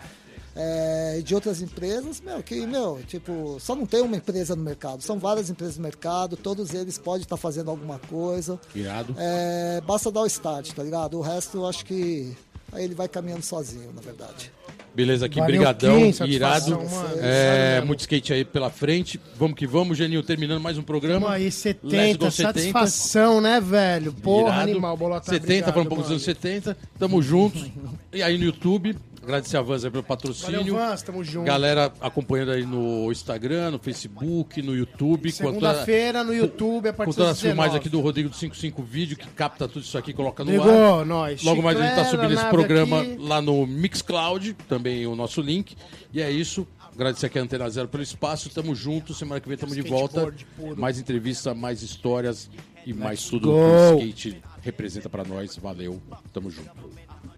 É, 0.59 1.17
e 1.19 1.21
de 1.21 1.35
outras 1.35 1.61
empresas, 1.61 2.19
meu, 2.19 2.41
que, 2.41 2.65
meu, 2.65 2.99
tipo, 3.07 3.59
só 3.59 3.75
não 3.75 3.85
tem 3.85 4.01
uma 4.01 4.17
empresa 4.17 4.55
no 4.55 4.63
mercado, 4.63 5.03
são 5.03 5.19
várias 5.19 5.51
empresas 5.51 5.77
no 5.77 5.83
mercado, 5.83 6.35
todos 6.35 6.73
eles 6.73 6.97
podem 6.97 7.21
estar 7.21 7.37
fazendo 7.37 7.69
alguma 7.69 7.99
coisa. 7.99 8.59
Irado. 8.73 9.15
É, 9.19 9.79
basta 9.85 10.09
dar 10.11 10.21
o 10.21 10.25
start, 10.25 10.73
tá 10.73 10.81
ligado? 10.81 11.15
O 11.19 11.21
resto 11.21 11.57
eu 11.57 11.67
acho 11.67 11.85
que 11.85 12.35
aí 12.71 12.83
ele 12.83 12.95
vai 12.95 13.07
caminhando 13.07 13.43
sozinho, 13.43 13.91
na 13.93 14.01
verdade. 14.01 14.51
Beleza 14.97 15.27
aqui, 15.27 15.39
Valeu, 15.39 15.57
brigadão, 15.57 16.11
irado. 16.25 16.79
É, 17.21 17.81
muito 17.81 17.99
skate 17.99 18.33
aí 18.33 18.43
pela 18.43 18.71
frente. 18.71 19.21
Vamos 19.37 19.55
que 19.55 19.67
vamos, 19.67 19.95
Geninho, 19.95 20.23
terminando 20.23 20.59
mais 20.59 20.75
um 20.75 20.81
programa. 20.81 21.19
Tamo 21.21 21.31
aí, 21.31 21.43
Let's 21.43 21.55
70, 21.55 22.17
go 22.17 22.31
70. 22.31 22.53
satisfação, 22.53 23.39
né, 23.39 23.61
velho? 23.61 24.11
Porra, 24.11 24.55
Irado. 24.55 24.71
animal, 24.71 24.97
bolota. 24.97 25.25
70, 25.25 25.43
obrigado, 25.43 25.73
falando 25.73 25.85
um 25.85 25.89
pouco 25.89 26.01
dos 26.01 26.11
anos 26.11 26.23
70. 26.23 26.75
Tamo 26.97 27.21
juntos. 27.21 27.65
E 28.11 28.23
aí 28.23 28.39
no 28.39 28.45
YouTube, 28.45 28.95
agradecer 29.27 29.57
a 29.57 29.61
Vans 29.61 29.83
aí 29.83 29.91
pelo 29.91 30.03
patrocínio. 30.03 30.59
Valeu, 30.59 30.75
Vans, 30.75 31.01
tamo 31.01 31.23
junto. 31.23 31.45
Galera 31.45 31.91
acompanhando 31.99 32.51
aí 32.51 32.65
no 32.65 33.11
Instagram, 33.11 33.71
no 33.71 33.79
Facebook, 33.79 34.61
no 34.61 34.75
YouTube. 34.75 35.31
Segunda-feira 35.31 36.23
no 36.23 36.33
YouTube, 36.33 36.89
a 36.89 36.93
partir 36.93 37.17
das 37.17 37.29
as 37.31 37.41
filmagens 37.41 37.73
19. 37.73 37.77
aqui 37.77 37.89
do 37.89 37.99
Rodrigo 37.99 38.29
do 38.29 38.35
55 38.35 38.81
Vídeo, 38.83 39.17
que 39.17 39.27
capta 39.27 39.67
tudo 39.67 39.83
isso 39.83 39.97
aqui 39.97 40.11
e 40.11 40.13
coloca 40.13 40.43
no 40.43 40.51
Ligou, 40.51 40.99
ar. 40.99 41.05
nós. 41.05 41.43
Logo 41.43 41.61
mais 41.61 41.79
a 41.79 41.83
gente 41.83 41.95
tá 41.95 42.05
subindo 42.05 42.33
esse 42.33 42.45
programa 42.45 43.01
aqui. 43.01 43.17
lá 43.19 43.41
no 43.41 43.67
Mixcloud, 43.67 44.53
também 44.67 45.05
o 45.05 45.15
nosso 45.15 45.41
link. 45.41 45.75
E 46.13 46.21
é 46.21 46.31
isso. 46.31 46.65
Agradecer 46.93 47.27
aqui 47.27 47.37
a 47.37 47.43
Antena 47.43 47.69
Zero 47.69 47.87
pelo 47.87 48.01
espaço. 48.01 48.49
Tamo 48.49 48.73
junto. 48.73 49.13
Semana 49.13 49.39
que 49.39 49.47
vem 49.47 49.57
tamo 49.57 49.75
de 49.75 49.81
volta. 49.81 50.33
Mais 50.75 50.97
entrevista, 50.99 51.53
mais 51.53 51.83
histórias 51.83 52.49
e 52.85 52.93
mais 52.93 53.23
tudo 53.25 53.49
que 53.49 53.55
o 53.55 53.97
skate 53.99 54.41
representa 54.61 55.07
pra 55.07 55.23
nós. 55.23 55.55
Valeu. 55.57 56.01
Tamo 56.33 56.49
junto. 56.49 56.71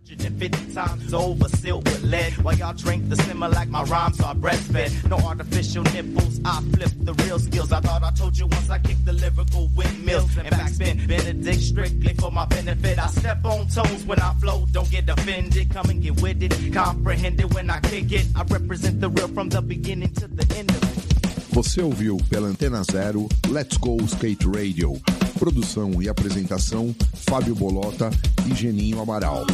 150 0.09 0.73
times 0.73 1.13
over, 1.13 1.47
sealed 1.49 1.87
with 1.87 2.03
lead. 2.03 2.33
While 2.43 2.55
y'all 2.55 2.73
drink 2.73 3.09
the 3.09 3.15
simmer 3.15 3.47
like 3.47 3.69
my 3.69 3.83
rhymes 3.83 4.19
are 4.21 4.33
breastfed. 4.33 5.07
No 5.07 5.17
artificial 5.17 5.83
nipples, 5.83 6.39
I 6.43 6.61
flip 6.73 6.91
the 7.01 7.13
real 7.25 7.37
skills. 7.37 7.71
I 7.71 7.79
thought 7.79 8.03
I 8.03 8.11
told 8.11 8.35
you 8.37 8.47
once 8.47 8.69
I 8.71 8.79
kicked 8.79 9.05
the 9.05 9.13
lyrical 9.13 9.69
windmills. 9.75 10.35
And 10.37 10.47
backspin, 10.47 11.07
Benedict 11.07 11.61
strictly 11.61 12.13
for 12.15 12.31
my 12.31 12.45
benefit. 12.45 12.97
I 12.97 13.07
step 13.07 13.45
on 13.45 13.67
toes 13.67 14.03
when 14.05 14.19
I 14.19 14.33
flow, 14.35 14.65
don't 14.71 14.89
get 14.89 15.07
offended. 15.09 15.69
Come 15.69 15.89
and 15.91 16.01
get 16.01 16.19
with 16.21 16.41
it, 16.41 16.73
comprehend 16.73 17.39
it 17.39 17.53
when 17.53 17.69
I 17.69 17.79
kick 17.81 18.11
it. 18.11 18.25
I 18.35 18.43
represent 18.43 19.01
the 19.01 19.09
real 19.09 19.27
from 19.27 19.49
the 19.49 19.61
beginning 19.61 20.13
to 20.15 20.27
the 20.27 20.57
end 20.57 20.71
of 20.71 20.83
it. 20.83 21.19
Você 21.51 21.81
ouviu 21.81 22.17
pela 22.29 22.47
Antena 22.47 22.83
Zero 22.83 23.27
Let's 23.47 23.77
Go 23.77 23.97
Skate 24.05 24.47
Radio. 24.47 24.99
Produção 25.37 26.01
e 26.01 26.07
apresentação 26.07 26.95
Fábio 27.13 27.55
Bolota 27.55 28.09
e 28.49 28.55
Geninho 28.55 29.01
Amaral. 29.01 29.45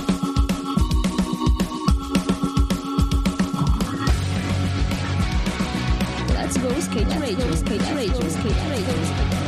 Let's 6.45 6.57
go 6.57 6.79
skate 6.79 7.07
radio, 7.19 7.55
skate 7.55 7.91
radio, 7.95 8.29
skate 8.29 8.69
radio. 8.69 9.44